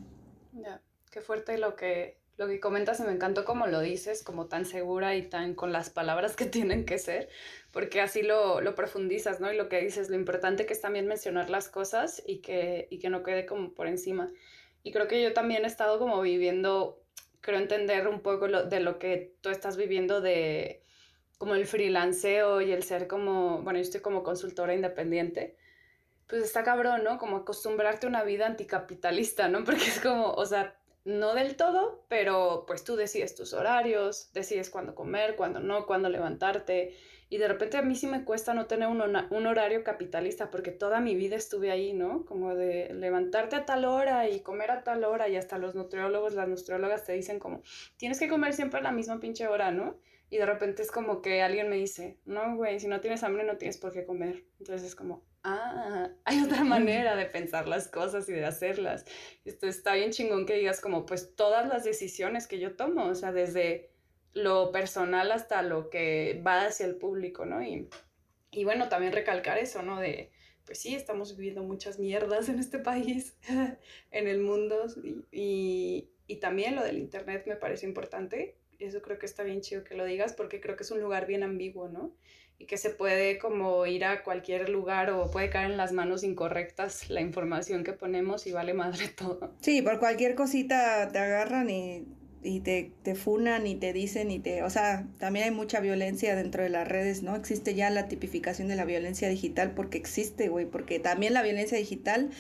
Ya, 0.53 0.83
qué 1.11 1.21
fuerte 1.21 1.59
lo 1.59 1.75
que, 1.75 2.22
lo 2.37 2.47
que 2.47 2.61
comentas 2.61 3.01
me 3.01 3.13
encantó 3.13 3.45
como 3.45 3.67
lo 3.67 3.81
dices, 3.81 4.23
como 4.23 4.47
tan 4.47 4.65
segura 4.65 5.15
y 5.17 5.23
tan 5.23 5.55
con 5.55 5.73
las 5.73 5.91
palabras 5.91 6.37
que 6.37 6.47
tienen 6.47 6.85
que 6.85 6.99
ser, 6.99 7.29
porque 7.73 8.01
así 8.01 8.23
lo, 8.23 8.61
lo 8.61 8.75
profundizas, 8.75 9.41
¿no? 9.41 9.53
Y 9.53 9.57
lo 9.57 9.69
que 9.69 9.81
dices, 9.81 10.11
lo 10.11 10.17
importante 10.17 10.67
que 10.67 10.73
es 10.73 10.81
también 10.81 11.07
mencionar 11.07 11.51
las 11.51 11.69
cosas 11.69 12.23
y 12.27 12.39
que, 12.39 12.89
y 12.91 12.99
que 12.99 13.11
no 13.11 13.23
quede 13.23 13.47
como 13.47 13.75
por 13.75 13.87
encima. 13.87 14.31
Y 14.83 14.93
creo 14.93 15.09
que 15.09 15.23
yo 15.23 15.33
también 15.33 15.65
he 15.65 15.69
estado 15.69 15.99
como 15.99 16.21
viviendo, 16.21 17.03
creo 17.41 17.59
entender 17.59 18.09
un 18.09 18.21
poco 18.21 18.49
lo, 18.49 18.65
de 18.65 18.81
lo 18.81 18.99
que 18.99 19.35
tú 19.41 19.51
estás 19.51 19.77
viviendo 19.77 20.21
de 20.21 20.83
como 21.39 21.55
el 21.57 21.67
freelanceo 21.67 22.61
y 22.61 22.71
el 22.71 22.85
ser 22.85 23.09
como, 23.09 23.63
bueno, 23.63 23.79
yo 23.79 23.83
estoy 23.83 24.01
como 24.01 24.23
consultora 24.23 24.75
independiente, 24.75 25.57
pues 26.29 26.45
está 26.45 26.63
cabrón, 26.63 27.03
¿no? 27.03 27.19
Como 27.19 27.39
acostumbrarte 27.39 28.07
a 28.07 28.09
una 28.09 28.23
vida 28.23 28.47
anticapitalista, 28.47 29.49
¿no? 29.49 29.65
Porque 29.65 29.85
es 29.85 30.01
como, 30.01 30.33
o 30.33 30.47
sea, 30.47 30.77
no 31.05 31.35
del 31.35 31.57
todo, 31.57 32.05
pero 32.09 32.65
pues 32.67 32.85
tú 32.85 32.97
decides 32.97 33.35
tus 33.35 33.53
horarios, 33.53 34.31
decides 34.33 34.71
cuándo 34.71 34.95
comer, 34.95 35.37
cuándo 35.37 35.61
no, 35.61 35.87
cuándo 35.87 36.09
levantarte. 36.09 36.95
Y 37.29 37.39
de 37.39 37.49
repente 37.49 37.79
a 37.79 37.83
mí 37.83 37.95
sí 37.95 38.07
me 38.07 38.25
cuesta 38.25 38.53
no 38.53 38.67
tener 38.67 38.89
un, 38.89 39.47
horario 39.47 39.83
capitalista 39.85 40.51
porque 40.51 40.71
toda 40.71 41.01
mi 41.01 41.17
vida 41.17 41.35
estuve 41.35 41.71
ahí, 41.71 41.95
¿no? 41.95 42.27
Como 42.27 42.55
de 42.55 42.93
levantarte 42.93 43.57
a 43.57 43.65
tal 43.65 43.87
hora 43.87 44.29
y 44.29 44.41
comer 44.41 44.71
a 44.71 44.85
tal 44.85 45.05
hora 45.05 45.29
y 45.31 45.37
hasta 45.37 45.57
los 45.57 45.75
nutriólogos, 45.75 46.35
las 46.35 46.47
nutriólogas 46.47 47.05
te 47.05 47.15
dicen 47.15 47.39
como, 47.39 47.63
tienes 47.97 48.19
que 48.19 48.29
comer 48.29 48.53
siempre 48.53 48.81
a 48.81 48.83
la 48.83 48.93
misma 48.93 49.19
pinche 49.19 49.47
hora, 49.49 49.71
¿no? 49.71 49.99
Y 50.29 50.37
de 50.37 50.47
repente 50.47 50.83
es 50.83 50.91
como 50.91 51.23
que 51.23 51.43
alguien 51.43 51.71
me 51.71 51.77
dice, 51.77 52.19
no, 52.27 52.55
güey, 52.57 52.79
si 52.81 52.87
no 52.87 53.01
tienes 53.01 53.23
hambre 53.23 53.45
no 53.45 53.57
tienes 53.57 53.79
por 53.79 53.93
qué 53.93 54.05
comer. 54.05 54.45
Entonces 54.59 54.87
es 54.89 54.95
como, 54.95 55.25
ah, 55.45 56.11
hay 56.25 56.43
otra 56.43 56.65
manera 56.65 57.17
de 57.17 57.27
pensar 57.27 57.69
las 57.69 57.89
cosas 57.89 58.29
y 58.29 58.33
de 58.33 58.45
hacerlas. 58.45 59.05
Esto 59.45 59.67
está 59.67 59.95
bien 59.95 60.11
chingón 60.11 60.47
que 60.47 60.55
digas 60.55 60.81
como, 60.81 61.07
pues 61.07 61.35
todas 61.37 61.69
las 61.69 61.85
decisiones 61.85 62.47
que 62.47 62.59
yo 62.59 62.77
tomo, 62.77 63.07
o 63.07 63.15
sea, 63.15 63.33
desde 63.33 63.91
lo 64.35 64.73
personal 64.73 65.31
hasta 65.33 65.63
lo 65.63 65.91
que 65.91 66.43
va 66.47 66.67
hacia 66.67 66.87
el 66.87 66.97
público, 66.97 67.45
¿no? 67.45 67.63
Y, 67.63 67.89
y 68.51 68.65
bueno, 68.65 68.89
también 68.89 69.13
recalcar 69.13 69.59
eso, 69.59 69.83
¿no? 69.83 70.01
De, 70.01 70.31
pues 70.65 70.79
sí, 70.79 70.95
estamos 70.95 71.37
viviendo 71.37 71.63
muchas 71.63 71.99
mierdas 71.99 72.49
en 72.49 72.59
este 72.59 72.79
país, 72.79 73.37
en 74.11 74.29
el 74.29 74.41
mundo, 74.41 74.87
y, 75.03 75.25
y, 75.33 76.11
y 76.27 76.37
también 76.37 76.77
lo 76.77 76.83
del 76.85 76.99
Internet 76.99 77.45
me 77.47 77.57
parece 77.57 77.87
importante. 77.87 78.57
Eso 78.79 79.01
creo 79.01 79.19
que 79.19 79.27
está 79.27 79.45
bien 79.45 79.61
chido 79.61 79.85
que 79.85 79.95
lo 79.95 80.05
digas 80.05 80.33
porque 80.33 80.61
creo 80.61 80.77
que 80.77 80.83
es 80.83 80.91
un 80.91 81.01
lugar 81.01 81.27
bien 81.27 81.43
ambiguo, 81.45 81.89
¿no? 81.89 82.17
Y 82.59 82.67
que 82.67 82.77
se 82.77 82.91
puede 82.91 83.39
como 83.39 83.87
ir 83.87 84.05
a 84.05 84.23
cualquier 84.23 84.69
lugar 84.69 85.11
o 85.11 85.31
puede 85.31 85.51
caer 85.51 85.71
en 85.73 85.77
las 85.77 85.93
manos 85.93 86.23
incorrectas 86.23 87.11
la 87.11 87.21
información 87.21 87.85
que 87.85 87.93
ponemos 87.93 88.47
y 88.47 88.53
vale 88.53 88.75
madre 88.75 89.09
todo. 89.17 89.53
Sí, 89.61 89.83
por 89.83 89.99
cualquier 89.99 90.35
cosita 90.35 91.09
te 91.11 91.19
agarran 91.19 91.71
y, 91.71 92.07
y 92.45 92.61
te, 92.61 92.93
te 93.03 93.15
funan 93.15 93.67
y 93.67 93.77
te 93.77 93.93
dicen 93.93 94.31
y 94.31 94.39
te... 94.39 94.63
O 94.63 94.71
sea, 94.71 95.07
también 95.19 95.47
hay 95.47 95.51
mucha 95.51 95.81
violencia 95.81 96.35
dentro 96.35 96.63
de 96.63 96.69
las 96.69 96.87
redes, 96.87 97.23
¿no? 97.23 97.37
Existe 97.37 97.75
ya 97.75 97.91
la 97.91 98.09
tipificación 98.09 98.69
de 98.69 98.77
la 98.77 98.85
violencia 98.85 99.29
digital 99.29 99.73
porque 99.73 99.99
existe, 99.99 100.49
güey, 100.49 100.67
porque 100.67 100.99
también 100.99 101.35
la 101.35 101.43
violencia 101.43 101.79
digital 101.79 102.31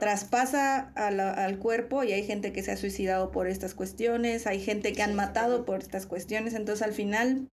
traspasa 0.00 0.92
al 0.94 1.58
cuerpo 1.58 2.04
y 2.04 2.12
hay 2.12 2.24
gente 2.24 2.52
que 2.52 2.62
se 2.62 2.72
ha 2.72 2.76
suicidado 2.76 3.30
por 3.30 3.48
estas 3.48 3.74
cuestiones, 3.74 4.46
hay 4.46 4.60
gente 4.60 4.92
que 4.92 5.02
han 5.02 5.14
matado 5.14 5.64
por 5.64 5.80
estas 5.80 6.06
cuestiones, 6.06 6.54
entonces 6.54 6.82
al 6.86 6.92
final 6.92 7.48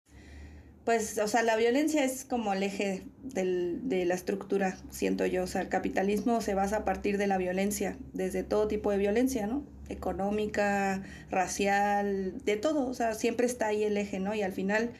pues, 0.84 1.18
o 1.18 1.28
sea, 1.28 1.42
la 1.42 1.56
violencia 1.56 2.04
es 2.04 2.24
como 2.24 2.52
el 2.52 2.62
eje 2.62 3.02
del, 3.22 3.88
de 3.88 4.04
la 4.06 4.14
estructura, 4.14 4.78
siento 4.90 5.26
yo. 5.26 5.44
O 5.44 5.46
sea, 5.46 5.60
el 5.60 5.68
capitalismo 5.68 6.40
se 6.40 6.54
basa 6.54 6.78
a 6.78 6.84
partir 6.84 7.18
de 7.18 7.26
la 7.26 7.38
violencia, 7.38 7.96
desde 8.12 8.42
todo 8.42 8.66
tipo 8.66 8.90
de 8.90 8.98
violencia, 8.98 9.46
¿no? 9.46 9.62
Económica, 9.88 11.02
racial, 11.30 12.34
de 12.44 12.56
todo. 12.56 12.86
O 12.86 12.94
sea, 12.94 13.14
siempre 13.14 13.46
está 13.46 13.66
ahí 13.66 13.84
el 13.84 13.96
eje, 13.96 14.20
¿no? 14.20 14.34
Y 14.34 14.42
al 14.42 14.52
final, 14.52 14.90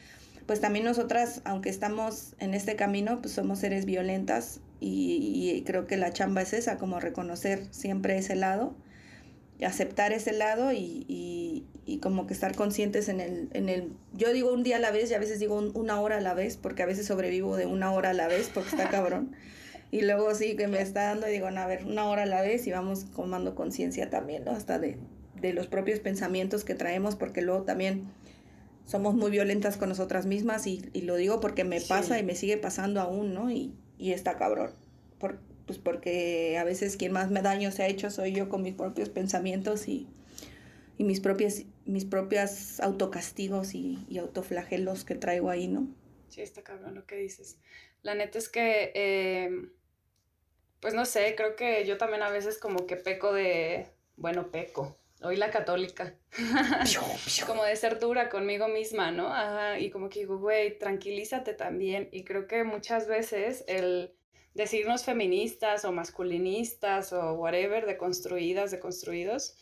pues 0.45 0.61
también 0.61 0.85
nosotras, 0.85 1.41
aunque 1.45 1.69
estamos 1.69 2.35
en 2.39 2.53
este 2.53 2.75
camino, 2.75 3.21
pues 3.21 3.33
somos 3.33 3.59
seres 3.59 3.85
violentas 3.85 4.59
y, 4.79 5.53
y 5.55 5.63
creo 5.63 5.87
que 5.87 5.97
la 5.97 6.13
chamba 6.13 6.43
es 6.43 6.53
esa, 6.53 6.77
como 6.77 6.99
reconocer 6.99 7.65
siempre 7.71 8.17
ese 8.17 8.35
lado 8.35 8.75
aceptar 9.65 10.11
ese 10.11 10.31
lado 10.31 10.71
y, 10.71 11.05
y, 11.07 11.65
y, 11.85 11.99
como 11.99 12.25
que 12.27 12.33
estar 12.33 12.55
conscientes 12.55 13.09
en 13.09 13.19
el, 13.19 13.49
en 13.53 13.69
el, 13.69 13.93
yo 14.13 14.33
digo 14.33 14.51
un 14.51 14.63
día 14.63 14.77
a 14.77 14.79
la 14.79 14.91
vez 14.91 15.11
y 15.11 15.13
a 15.13 15.19
veces 15.19 15.39
digo 15.39 15.59
una 15.73 15.99
hora 16.01 16.17
a 16.17 16.21
la 16.21 16.33
vez, 16.33 16.57
porque 16.57 16.83
a 16.83 16.85
veces 16.85 17.05
sobrevivo 17.05 17.57
de 17.57 17.65
una 17.65 17.91
hora 17.91 18.11
a 18.11 18.13
la 18.13 18.27
vez 18.27 18.49
porque 18.53 18.69
está 18.69 18.89
cabrón. 18.89 19.35
y 19.91 20.01
luego 20.01 20.33
sí 20.33 20.55
que 20.55 20.67
me 20.67 20.81
está 20.81 21.03
dando 21.03 21.27
y 21.27 21.31
digo, 21.31 21.51
no, 21.51 21.61
a 21.61 21.67
ver, 21.67 21.85
una 21.85 22.05
hora 22.05 22.23
a 22.23 22.25
la 22.25 22.41
vez 22.41 22.65
y 22.65 22.71
vamos 22.71 23.05
tomando 23.15 23.55
conciencia 23.55 24.09
también, 24.09 24.45
¿no? 24.45 24.51
Hasta 24.51 24.79
de, 24.79 24.97
de 25.39 25.53
los 25.53 25.67
propios 25.67 25.99
pensamientos 25.99 26.63
que 26.63 26.75
traemos, 26.75 27.15
porque 27.15 27.41
luego 27.41 27.63
también 27.63 28.03
somos 28.85 29.15
muy 29.15 29.31
violentas 29.31 29.77
con 29.77 29.89
nosotras 29.89 30.25
mismas 30.25 30.65
y, 30.67 30.89
y 30.93 31.01
lo 31.01 31.15
digo 31.15 31.39
porque 31.39 31.63
me 31.63 31.81
pasa 31.81 32.19
y 32.19 32.23
me 32.23 32.35
sigue 32.35 32.57
pasando 32.57 32.99
aún, 32.99 33.33
¿no? 33.33 33.51
Y, 33.51 33.73
y 33.97 34.11
está 34.11 34.37
cabrón. 34.37 34.71
Por, 35.19 35.39
pues 35.65 35.79
porque 35.79 36.57
a 36.57 36.63
veces 36.63 36.97
quien 36.97 37.11
más 37.11 37.31
me 37.31 37.41
daño 37.41 37.71
se 37.71 37.83
ha 37.83 37.87
hecho 37.87 38.09
soy 38.09 38.33
yo 38.33 38.49
con 38.49 38.61
mis 38.61 38.75
propios 38.75 39.09
pensamientos 39.09 39.87
y, 39.87 40.07
y 40.97 41.03
mis 41.03 41.19
propias 41.19 41.63
mis 41.85 42.05
propias 42.05 42.79
autocastigos 42.79 43.73
y, 43.73 44.05
y, 44.07 44.19
autoflagelos 44.19 45.03
que 45.03 45.15
traigo 45.15 45.49
ahí, 45.49 45.67
¿no? 45.67 45.87
Sí, 46.29 46.41
está 46.41 46.61
cabrón 46.63 46.95
lo 46.95 47.05
que 47.05 47.15
dices. 47.15 47.57
La 48.03 48.15
neta 48.15 48.37
es 48.37 48.49
que, 48.49 48.91
em, 48.95 49.71
pues 50.79 50.93
no 50.93 51.05
sé, 51.05 51.35
creo 51.35 51.55
que 51.55 51.85
yo 51.85 51.97
también 51.97 52.23
a 52.23 52.29
veces 52.29 52.57
como 52.57 52.85
que 52.87 52.95
peco 52.95 53.33
de, 53.33 53.87
bueno, 54.15 54.51
peco, 54.51 54.97
hoy 55.21 55.37
la 55.37 55.51
católica, 55.51 56.15
como 57.45 57.63
de 57.63 57.75
ser 57.75 57.99
dura 57.99 58.29
conmigo 58.29 58.67
misma, 58.67 59.11
¿no? 59.11 59.27
Ajá, 59.27 59.79
y 59.79 59.91
como 59.91 60.09
que 60.09 60.19
digo, 60.21 60.37
güey, 60.37 60.77
tranquilízate 60.77 61.53
también. 61.53 62.09
Y 62.11 62.23
creo 62.23 62.47
que 62.47 62.63
muchas 62.63 63.07
veces 63.07 63.63
el 63.67 64.13
decirnos 64.53 65.03
feministas 65.03 65.85
o 65.85 65.91
masculinistas 65.91 67.13
o 67.13 67.33
whatever, 67.33 67.85
deconstruidas, 67.85 68.71
deconstruidos, 68.71 69.57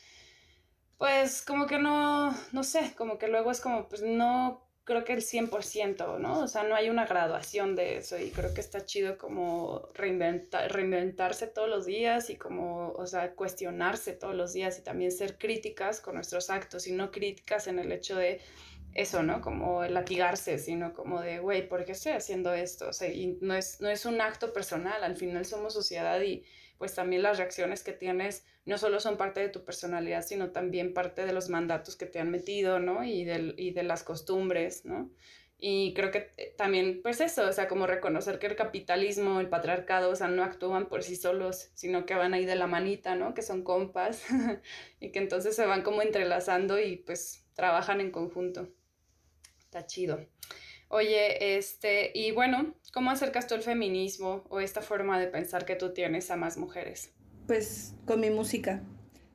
pues 0.97 1.43
como 1.43 1.65
que 1.67 1.79
no, 1.79 2.35
no 2.51 2.63
sé, 2.63 2.93
como 2.97 3.17
que 3.17 3.27
luego 3.27 3.51
es 3.51 3.61
como, 3.61 3.87
pues 3.87 4.01
no 4.01 4.69
creo 4.89 5.03
que 5.05 5.13
el 5.13 5.21
100%, 5.21 6.17
¿no? 6.17 6.39
O 6.39 6.47
sea, 6.47 6.63
no 6.63 6.73
hay 6.73 6.89
una 6.89 7.05
graduación 7.05 7.75
de 7.75 7.97
eso 7.97 8.17
y 8.17 8.31
creo 8.31 8.55
que 8.55 8.59
está 8.59 8.85
chido 8.85 9.19
como 9.19 9.87
reinventar, 9.93 10.71
reinventarse 10.71 11.45
todos 11.45 11.69
los 11.69 11.85
días 11.85 12.31
y 12.31 12.37
como, 12.37 12.93
o 12.93 13.05
sea, 13.05 13.35
cuestionarse 13.35 14.13
todos 14.13 14.33
los 14.33 14.51
días 14.51 14.79
y 14.79 14.83
también 14.83 15.11
ser 15.11 15.37
críticas 15.37 16.01
con 16.01 16.15
nuestros 16.15 16.49
actos 16.49 16.87
y 16.87 16.91
no 16.91 17.11
críticas 17.11 17.67
en 17.67 17.77
el 17.77 17.91
hecho 17.91 18.15
de 18.17 18.41
eso, 18.93 19.23
¿no? 19.23 19.41
Como 19.41 19.83
latigarse, 19.85 20.57
sino 20.57 20.93
como 20.93 21.21
de, 21.21 21.39
güey, 21.39 21.67
¿por 21.67 21.85
qué 21.85 21.93
estoy 21.93 22.13
haciendo 22.13 22.53
esto? 22.53 22.89
O 22.89 22.93
sea, 22.93 23.09
y 23.09 23.37
no 23.41 23.55
es, 23.55 23.81
no 23.81 23.89
es 23.89 24.05
un 24.05 24.21
acto 24.21 24.53
personal, 24.53 25.03
al 25.03 25.15
final 25.15 25.45
somos 25.45 25.73
sociedad 25.73 26.21
y 26.21 26.43
pues 26.77 26.95
también 26.95 27.21
las 27.21 27.37
reacciones 27.37 27.83
que 27.83 27.91
tienes 27.91 28.45
no 28.65 28.77
solo 28.77 28.99
son 28.99 29.17
parte 29.17 29.41
de 29.41 29.49
tu 29.49 29.65
personalidad, 29.65 30.23
sino 30.23 30.51
también 30.51 30.93
parte 30.93 31.25
de 31.25 31.33
los 31.33 31.49
mandatos 31.49 31.95
que 31.97 32.05
te 32.05 32.19
han 32.19 32.31
metido, 32.31 32.79
¿no? 32.79 33.03
Y, 33.03 33.25
del, 33.25 33.53
y 33.57 33.71
de 33.71 33.83
las 33.83 34.03
costumbres, 34.03 34.85
¿no? 34.85 35.11
Y 35.61 35.93
creo 35.93 36.09
que 36.09 36.31
eh, 36.37 36.55
también, 36.57 37.01
pues 37.03 37.19
eso, 37.19 37.45
o 37.45 37.51
sea, 37.51 37.67
como 37.67 37.85
reconocer 37.85 38.39
que 38.39 38.47
el 38.47 38.55
capitalismo, 38.55 39.41
el 39.41 39.49
patriarcado, 39.49 40.09
o 40.09 40.15
sea, 40.15 40.29
no 40.29 40.43
actúan 40.43 40.87
por 40.87 41.03
sí 41.03 41.17
solos, 41.17 41.69
sino 41.73 42.05
que 42.05 42.15
van 42.15 42.33
ahí 42.33 42.45
de 42.45 42.55
la 42.55 42.65
manita, 42.65 43.15
¿no? 43.15 43.33
Que 43.33 43.41
son 43.41 43.63
compas 43.63 44.23
y 45.01 45.11
que 45.11 45.19
entonces 45.19 45.57
se 45.57 45.65
van 45.65 45.81
como 45.81 46.01
entrelazando 46.01 46.79
y 46.79 46.95
pues 46.95 47.45
trabajan 47.55 47.99
en 47.99 48.11
conjunto. 48.11 48.69
Está 49.69 49.85
chido. 49.85 50.19
Oye, 50.87 51.57
este, 51.59 52.11
y 52.15 52.31
bueno, 52.31 52.73
¿cómo 52.91 53.11
acercas 53.11 53.45
tú 53.45 53.53
el 53.53 53.61
feminismo 53.61 54.43
o 54.49 54.61
esta 54.61 54.81
forma 54.81 55.19
de 55.19 55.27
pensar 55.27 55.63
que 55.63 55.75
tú 55.75 55.93
tienes 55.93 56.31
a 56.31 56.37
más 56.37 56.57
mujeres? 56.57 57.13
Pues 57.45 57.93
con 58.07 58.19
mi 58.19 58.31
música. 58.31 58.81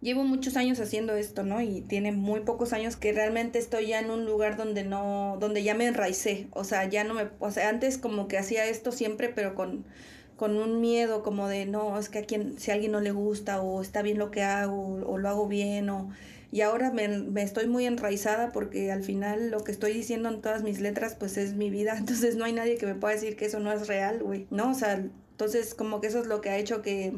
Llevo 0.01 0.25
muchos 0.25 0.57
años 0.57 0.81
haciendo 0.81 1.15
esto, 1.15 1.45
¿no? 1.45 1.61
Y 1.61 1.83
tiene 1.83 2.11
muy 2.11 2.41
pocos 2.41 2.73
años 2.73 2.97
que 2.97 3.13
realmente 3.13 3.61
estoy 3.61 3.87
ya 3.87 4.01
en 4.01 4.11
un 4.11 4.27
lugar 4.27 4.57
donde 4.57 4.83
no, 4.83 5.37
donde 5.39 5.63
ya 5.63 5.77
me 5.77 5.87
enraicé. 5.87 6.49
O 6.51 6.65
sea, 6.65 6.89
ya 6.89 7.05
no 7.05 7.15
me, 7.15 7.29
o 7.39 7.53
sea, 7.53 7.69
antes 7.69 7.97
como 7.97 8.27
que 8.27 8.37
hacía 8.37 8.67
esto 8.67 8.91
siempre, 8.91 9.29
pero 9.29 9.55
con, 9.55 9.85
con 10.37 10.57
un 10.57 10.81
miedo 10.81 11.23
como 11.23 11.47
de, 11.47 11.65
no, 11.67 11.97
es 11.97 12.09
que 12.09 12.19
a 12.19 12.25
quien, 12.25 12.59
si 12.59 12.73
a 12.73 12.75
alguien 12.75 12.91
no 12.91 13.01
le 13.01 13.13
gusta 13.13 13.63
o 13.63 13.81
está 13.81 14.03
bien 14.03 14.19
lo 14.19 14.33
que 14.33 14.43
hago 14.43 14.97
o 15.07 15.17
lo 15.17 15.29
hago 15.29 15.47
bien 15.47 15.89
o 15.91 16.11
y 16.55 16.61
ahora 16.61 16.93
me, 16.93 17.43
estoy 17.43 17.67
muy 17.67 17.85
enraizada 17.85 18.53
porque 18.53 18.93
al 18.93 19.03
final 19.03 19.51
lo 19.51 19.65
que 19.65 19.73
estoy 19.73 19.93
diciendo 19.93 20.29
en 20.29 20.41
todas 20.41 20.63
mis 20.63 20.81
letras 20.81 21.17
pues 21.17 21.37
es 21.37 21.55
mi 21.55 21.69
vida, 21.69 21.97
entonces 21.99 22.37
no 22.37 22.45
hay 22.45 22.53
nadie 22.53 22.77
que 22.77 22.87
me 22.87 22.95
pueda 22.95 23.13
decir 23.13 23.35
que 23.35 23.47
eso 23.47 23.59
no 23.59 23.73
es 23.73 23.89
real, 23.89 24.23
güey, 24.23 24.47
¿no? 24.51 24.71
O 24.71 24.75
sea, 24.75 24.93
entonces 25.33 25.75
como 25.75 26.01
que 26.01 26.07
eso 26.07 26.21
es 26.21 26.29
lo 26.29 26.41
que 26.41 26.51
ha 26.51 26.57
hecho 26.57 26.81
que 26.81 27.13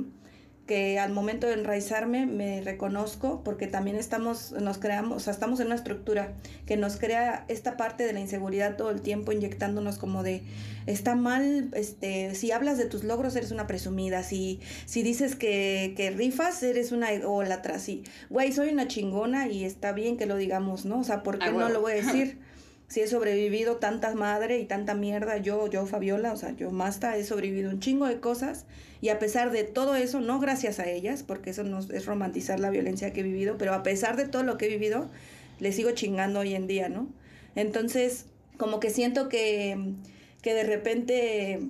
que 0.67 0.99
al 0.99 1.13
momento 1.13 1.47
de 1.47 1.55
enraizarme 1.55 2.27
me 2.27 2.61
reconozco 2.61 3.43
porque 3.45 3.69
también 3.69 3.97
estamos, 3.97 4.53
nos 4.53 4.79
creamos, 4.79 5.17
o 5.17 5.21
sea, 5.21 5.33
estamos 5.33 5.61
en 5.61 5.67
una 5.67 5.77
estructura 5.77 6.35
que 6.67 6.77
nos 6.77 6.97
crea 6.97 7.45
esta 7.49 7.77
parte 7.77 8.05
de 8.05 8.13
la 8.13 8.21
inseguridad 8.21 8.77
todo 8.77 8.91
el 8.91 9.01
tiempo 9.01 9.31
inyectándonos 9.31 9.97
como 9.97 10.25
de, 10.25 10.43
está 10.87 11.15
mal, 11.15 11.71
este, 11.75 12.35
si 12.35 12.51
hablas 12.51 12.79
de 12.79 12.87
tus 12.87 13.05
logros 13.05 13.37
eres 13.37 13.53
una 13.53 13.67
presumida, 13.67 14.25
si, 14.25 14.61
si 14.87 15.03
dices 15.03 15.37
que, 15.37 15.95
que 15.97 16.11
rifas 16.11 16.63
eres 16.63 16.91
una 16.91 17.13
ególatra, 17.13 17.79
sí, 17.79 18.03
güey, 18.29 18.53
soy 18.53 18.71
una 18.71 18.89
chingona 18.89 19.47
y 19.47 19.65
está 19.65 19.93
bien 19.93 20.17
que 20.17 20.27
lo 20.27 20.37
digamos, 20.37 20.85
¿no? 20.85 21.01
O 21.01 21.05
sea, 21.05 21.23
¿por 21.23 21.39
qué 21.39 21.53
no 21.53 21.69
lo 21.69 21.81
voy 21.81 21.93
a 21.93 21.97
decir? 21.97 22.39
si 22.89 23.01
he 23.01 23.09
sobrevivido 23.09 23.77
tanta 23.77 24.15
madre 24.15 24.59
y 24.59 24.65
tanta 24.65 24.95
mierda, 24.95 25.39
yo, 25.39 25.67
yo, 25.69 25.87
Fabiola, 25.87 26.33
o 26.33 26.37
sea, 26.37 26.53
yo, 26.53 26.71
Masta, 26.71 27.17
he 27.17 27.25
sobrevivido 27.25 27.71
un 27.71 27.81
chingo 27.81 28.07
de 28.07 28.21
cosas 28.21 28.67
y 29.01 29.09
a 29.09 29.19
pesar 29.19 29.51
de 29.51 29.65
todo 29.65 29.97
eso, 29.97 30.21
no 30.21 30.39
gracias 30.39 30.79
a 30.79 30.89
ellas, 30.89 31.25
porque 31.25 31.51
eso 31.51 31.65
no 31.65 31.81
es 31.81 32.07
romantizar 32.07 32.61
la 32.61 32.71
violencia 32.71 33.13
que 33.13 33.21
he 33.21 33.25
vivido, 33.25 33.59
pero 33.59 33.75
a 33.75 33.83
pesar 33.83 34.17
de 34.17 34.29
todo 34.29 34.45
lo 34.45 34.57
que 34.57 34.67
he 34.67 34.69
vivido, 34.69 35.11
le 35.59 35.73
sigo 35.73 35.91
chingando 35.93 36.41
hoy 36.41 36.55
en 36.55 36.67
día, 36.67 36.89
¿no? 36.89 37.09
Entonces, 37.57 38.27
como 38.57 38.79
que 38.79 38.91
siento 38.91 39.29
que, 39.29 39.95
que 40.43 40.55
de 40.55 40.63
repente, 40.63 41.61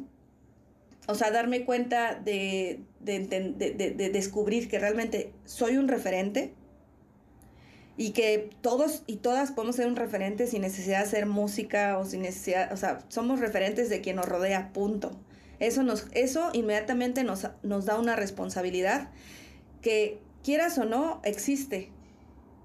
o 1.06 1.14
sea, 1.14 1.30
darme 1.30 1.64
cuenta 1.64 2.14
de, 2.14 2.80
de, 3.00 3.20
de, 3.20 3.72
de 3.72 4.10
descubrir 4.10 4.68
que 4.68 4.78
realmente 4.78 5.32
soy 5.44 5.78
un 5.78 5.88
referente, 5.88 6.52
y 7.96 8.10
que 8.10 8.50
todos 8.60 9.02
y 9.06 9.16
todas 9.16 9.52
podemos 9.52 9.76
ser 9.76 9.86
un 9.86 9.96
referente 9.96 10.46
sin 10.46 10.62
necesidad 10.62 10.98
de 10.98 11.04
hacer 11.04 11.26
música 11.26 11.98
o 11.98 12.04
sin 12.04 12.22
necesidad, 12.22 12.72
o 12.72 12.76
sea, 12.76 13.00
somos 13.08 13.40
referentes 13.40 13.88
de 13.88 14.00
quien 14.00 14.16
nos 14.16 14.26
rodea, 14.26 14.72
punto. 14.72 15.18
Eso, 15.58 15.82
nos, 15.82 16.06
eso 16.12 16.50
inmediatamente 16.52 17.24
nos, 17.24 17.48
nos 17.62 17.86
da 17.86 17.98
una 17.98 18.14
responsabilidad 18.14 19.08
que 19.80 20.20
quieras 20.42 20.76
o 20.78 20.84
no, 20.84 21.20
existe. 21.24 21.90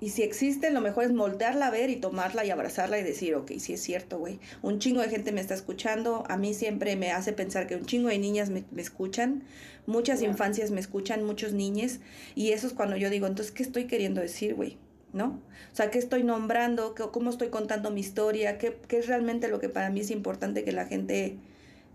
Y 0.02 0.10
si 0.10 0.24
existe, 0.24 0.72
lo 0.72 0.82
mejor 0.82 1.04
es 1.04 1.14
moldearla 1.14 1.68
a 1.68 1.70
ver 1.70 1.92
y 1.92 1.96
tomarla 1.96 2.44
y 2.44 2.50
abrazarla 2.50 2.98
y 2.98 3.04
decir, 3.04 3.36
ok, 3.36 3.52
sí 3.60 3.74
es 3.74 3.82
cierto, 3.84 4.18
güey. 4.18 4.40
Un 4.64 4.80
chingo 4.80 5.00
de 5.00 5.10
gente 5.10 5.32
me 5.32 5.42
está 5.42 5.54
escuchando. 5.54 6.24
A 6.28 6.38
mí 6.38 6.56
siempre 6.56 6.96
me 6.96 7.12
hace 7.12 7.34
pensar 7.34 7.68
que 7.68 7.76
un 7.76 7.86
chingo 7.86 8.10
de 8.10 8.18
niñas 8.18 8.50
me, 8.50 8.66
escuchan. 8.78 9.44
Muchas 9.86 10.24
infancias 10.24 10.72
me 10.72 10.80
escuchan, 10.80 11.24
muchos 11.24 11.54
niños. 11.54 12.00
Y 12.34 12.50
eso 12.50 12.66
es 12.66 12.74
cuando 12.74 12.98
yo 12.98 13.12
digo, 13.12 13.28
entonces, 13.28 13.54
¿qué 13.54 13.62
estoy 13.62 13.86
queriendo 13.86 14.22
decir, 14.22 14.56
güey? 14.56 14.80
¿No? 15.14 15.40
O 15.72 15.76
sea, 15.76 15.92
¿qué 15.92 16.00
estoy 16.00 16.24
nombrando? 16.24 16.96
¿Cómo 17.12 17.30
estoy 17.30 17.50
contando 17.50 17.92
mi 17.92 18.02
historia? 18.02 18.58
¿Qué, 18.58 18.78
¿Qué, 18.88 19.00
es 19.00 19.08
realmente 19.08 19.48
lo 19.48 19.60
que 19.60 19.70
para 19.70 19.90
mí 19.90 20.02
es 20.02 20.12
importante 20.12 20.64
que 20.64 20.72
la 20.72 20.86
gente, 20.86 21.38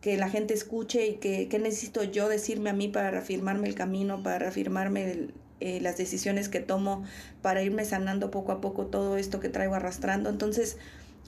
que 0.01 0.17
la 0.17 0.29
gente 0.29 0.55
escuche 0.55 1.07
y 1.07 1.15
que, 1.15 1.49
qué 1.49 1.59
necesito 1.59 2.03
yo 2.03 2.29
decirme 2.29 2.71
a 2.71 2.73
mí 2.73 2.89
para 2.89 3.11
reafirmarme 3.11 3.69
el 3.69 3.75
camino, 3.75 4.23
para 4.23 4.39
reafirmarme 4.39 5.29
eh, 5.61 5.81
las 5.81 5.97
decisiones 5.97 6.49
que 6.49 6.61
tomo, 6.61 7.05
para 7.43 7.63
irme 7.63 7.85
sanando 7.85 8.31
poco 8.31 8.53
a 8.53 8.61
poco 8.61 8.87
todo 8.87 9.17
esto 9.17 9.41
que 9.41 9.49
traigo 9.49 9.75
arrastrando? 9.75 10.31
Entonces, 10.31 10.77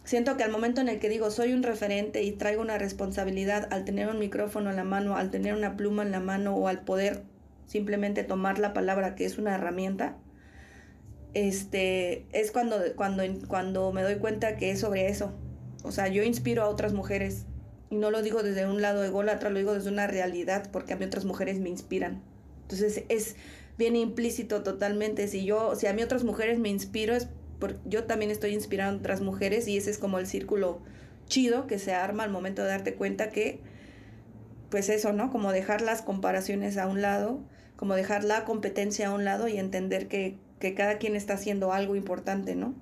siento 0.04 0.36
que 0.36 0.44
al 0.44 0.50
momento 0.50 0.80
en 0.80 0.88
el 0.88 0.98
que 0.98 1.08
digo 1.08 1.30
soy 1.30 1.52
un 1.52 1.62
referente 1.62 2.22
y 2.22 2.32
traigo 2.32 2.62
una 2.62 2.78
responsabilidad 2.78 3.68
al 3.70 3.84
tener 3.84 4.08
un 4.08 4.18
micrófono 4.18 4.70
en 4.70 4.76
la 4.76 4.84
mano, 4.84 5.16
al 5.16 5.30
tener 5.30 5.54
una 5.54 5.76
pluma 5.76 6.02
en 6.02 6.12
la 6.12 6.20
mano 6.20 6.56
o 6.56 6.68
al 6.68 6.80
poder 6.80 7.22
simplemente 7.66 8.24
tomar 8.24 8.58
la 8.58 8.72
palabra 8.72 9.14
que 9.14 9.26
es 9.26 9.36
una 9.36 9.54
herramienta, 9.54 10.16
este, 11.34 12.26
es 12.32 12.50
cuando, 12.50 12.76
cuando, 12.96 13.22
cuando 13.46 13.92
me 13.92 14.02
doy 14.02 14.16
cuenta 14.16 14.56
que 14.56 14.70
es 14.70 14.80
sobre 14.80 15.08
eso. 15.08 15.32
O 15.82 15.92
sea, 15.92 16.08
yo 16.08 16.22
inspiro 16.22 16.62
a 16.62 16.68
otras 16.68 16.92
mujeres 16.92 17.46
y 17.90 17.96
no 17.96 18.10
lo 18.10 18.22
digo 18.22 18.42
desde 18.42 18.66
un 18.66 18.82
lado 18.82 19.04
ególatra, 19.04 19.50
lo 19.50 19.58
digo 19.58 19.74
desde 19.74 19.90
una 19.90 20.06
realidad 20.06 20.68
porque 20.72 20.92
a 20.92 20.96
mí 20.96 21.04
otras 21.04 21.24
mujeres 21.24 21.58
me 21.58 21.68
inspiran. 21.68 22.22
Entonces 22.62 23.04
es 23.08 23.36
bien 23.78 23.96
implícito 23.96 24.62
totalmente. 24.62 25.28
Si 25.28 25.44
yo, 25.44 25.74
si 25.76 25.86
a 25.86 25.92
mí 25.92 26.02
otras 26.02 26.24
mujeres 26.24 26.58
me 26.58 26.68
inspiro 26.68 27.14
es 27.14 27.28
porque 27.58 27.78
yo 27.86 28.04
también 28.04 28.30
estoy 28.30 28.54
inspirando 28.54 28.98
a 28.98 29.00
otras 29.00 29.20
mujeres 29.20 29.66
y 29.68 29.76
ese 29.76 29.90
es 29.90 29.98
como 29.98 30.18
el 30.18 30.26
círculo 30.26 30.80
chido 31.26 31.66
que 31.66 31.78
se 31.78 31.92
arma 31.92 32.24
al 32.24 32.30
momento 32.30 32.62
de 32.62 32.68
darte 32.68 32.94
cuenta 32.94 33.30
que, 33.30 33.60
pues 34.70 34.88
eso, 34.88 35.12
¿no? 35.12 35.30
Como 35.30 35.52
dejar 35.52 35.80
las 35.82 36.02
comparaciones 36.02 36.76
a 36.76 36.86
un 36.86 37.02
lado, 37.02 37.40
como 37.76 37.94
dejar 37.94 38.24
la 38.24 38.44
competencia 38.44 39.08
a 39.08 39.14
un 39.14 39.24
lado 39.24 39.48
y 39.48 39.58
entender 39.58 40.08
que 40.08 40.38
que 40.58 40.74
cada 40.74 40.98
quien 40.98 41.16
está 41.16 41.34
haciendo 41.34 41.72
algo 41.72 41.96
importante, 41.96 42.54
¿no? 42.54 42.74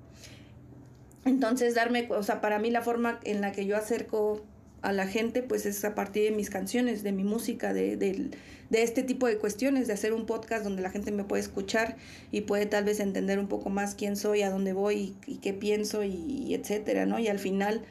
Entonces, 1.25 1.75
darme, 1.75 2.07
o 2.11 2.23
sea, 2.23 2.41
para 2.41 2.59
mí 2.59 2.71
la 2.71 2.83
forma 2.83 3.19
en 3.25 3.41
la 3.41 3.53
que 3.53 3.67
yo 3.67 3.77
acerco 3.77 4.45
a 4.83 4.93
la 4.93 5.09
gente, 5.09 5.43
pues 5.43 5.67
es 5.67 5.85
a 5.85 5.97
partir 5.97 6.31
de 6.31 6.31
mis 6.31 6.51
canciones, 6.51 7.03
de 7.03 7.11
mi 7.11 7.25
música, 7.25 7.75
de, 7.75 7.97
de, 7.97 8.31
de, 8.71 8.83
este 8.83 9.03
tipo 9.03 9.27
de 9.27 9.37
cuestiones, 9.37 9.89
de 9.89 9.95
hacer 9.95 10.13
un 10.13 10.27
podcast 10.27 10.63
donde 10.63 10.83
la 10.83 10.91
gente 10.91 11.11
me 11.11 11.25
puede 11.25 11.43
escuchar 11.43 11.97
y 12.31 12.43
puede 12.43 12.67
tal 12.67 12.85
vez 12.85 13.01
entender 13.01 13.41
un 13.41 13.49
poco 13.49 13.69
más 13.69 13.97
quién 13.97 14.17
soy, 14.17 14.43
a 14.43 14.51
dónde 14.51 14.73
voy 14.73 15.17
y, 15.27 15.39
qué 15.39 15.53
pienso 15.53 16.05
y, 16.05 16.55
etcétera, 16.55 17.07
¿no? 17.07 17.19
Y 17.19 17.27
al 17.27 17.41
final, 17.41 17.83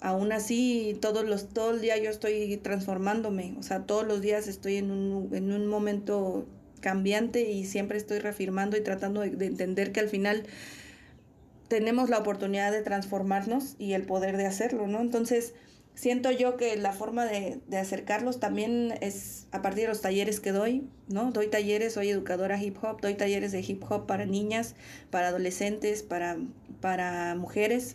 aún 0.00 0.32
así, 0.32 0.98
todos 1.00 1.24
los, 1.24 1.50
todo 1.50 1.70
el 1.70 1.80
día 1.80 1.96
yo 1.98 2.10
estoy 2.10 2.56
transformándome, 2.56 3.54
o 3.58 3.62
sea, 3.62 3.86
todos 3.86 4.04
los 4.04 4.20
días 4.20 4.48
estoy 4.48 4.78
en 4.78 4.90
un, 4.90 5.28
en 5.32 5.52
un 5.52 5.68
momento 5.68 6.48
cambiante 6.82 7.50
y 7.50 7.64
siempre 7.64 7.96
estoy 7.96 8.18
reafirmando 8.18 8.76
y 8.76 8.82
tratando 8.82 9.22
de, 9.22 9.46
entender 9.46 9.92
que 9.92 10.00
al 10.00 10.08
final 10.10 10.44
tenemos 11.68 12.10
la 12.10 12.18
oportunidad 12.18 12.70
de 12.70 12.82
transformarnos 12.82 13.76
y 13.78 13.94
el 13.94 14.02
poder 14.02 14.36
de 14.36 14.44
hacerlo, 14.44 14.86
¿no? 14.86 15.00
Entonces, 15.00 15.54
siento 15.94 16.30
yo 16.30 16.58
que 16.58 16.76
la 16.76 16.92
forma 16.92 17.24
de, 17.24 17.60
de, 17.66 17.78
acercarlos 17.78 18.40
también 18.40 18.92
es 19.00 19.46
a 19.52 19.62
partir 19.62 19.84
de 19.84 19.88
los 19.88 20.02
talleres 20.02 20.40
que 20.40 20.52
doy, 20.52 20.86
¿no? 21.08 21.30
Doy 21.30 21.46
talleres, 21.46 21.94
soy 21.94 22.10
educadora 22.10 22.62
hip 22.62 22.76
hop, 22.82 23.00
doy 23.00 23.14
talleres 23.14 23.52
de 23.52 23.60
hip 23.60 23.82
hop 23.88 24.06
para 24.06 24.26
niñas, 24.26 24.74
para 25.10 25.28
adolescentes, 25.28 26.02
para, 26.02 26.36
para 26.82 27.34
mujeres. 27.36 27.94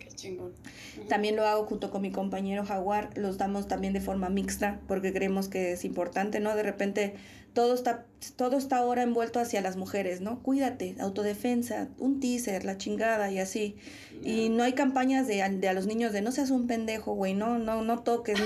También 1.08 1.36
lo 1.36 1.46
hago 1.46 1.66
junto 1.66 1.92
con 1.92 2.02
mi 2.02 2.12
compañero 2.12 2.66
Jaguar, 2.66 3.12
los 3.16 3.38
damos 3.38 3.68
también 3.68 3.94
de 3.94 4.02
forma 4.02 4.30
mixta 4.30 4.80
porque 4.88 5.14
creemos 5.14 5.50
que 5.50 5.74
es 5.74 5.86
importante, 5.86 6.40
¿no? 6.40 6.56
De 6.56 6.64
repente 6.64 7.14
todo 7.58 7.74
está, 7.74 8.06
todo 8.36 8.56
está 8.56 8.78
ahora 8.78 9.02
envuelto 9.02 9.40
hacia 9.40 9.62
las 9.62 9.78
mujeres, 9.78 10.22
¿no? 10.22 10.44
Cuídate, 10.44 10.96
autodefensa, 11.00 11.88
un 11.98 12.20
teaser, 12.20 12.64
la 12.66 12.78
chingada 12.78 13.32
y 13.32 13.40
así. 13.40 13.78
Y 14.24 14.50
no 14.50 14.62
hay 14.62 14.74
campañas 14.74 15.28
de, 15.28 15.38
de, 15.38 15.68
a 15.68 15.74
los 15.74 15.88
niños 15.88 16.14
de 16.14 16.22
no 16.22 16.32
seas 16.32 16.52
un 16.52 16.68
pendejo, 16.68 17.16
güey, 17.16 17.34
no, 17.34 17.58
no, 17.58 17.82
no 17.82 18.04
toques, 18.04 18.40
no, 18.40 18.46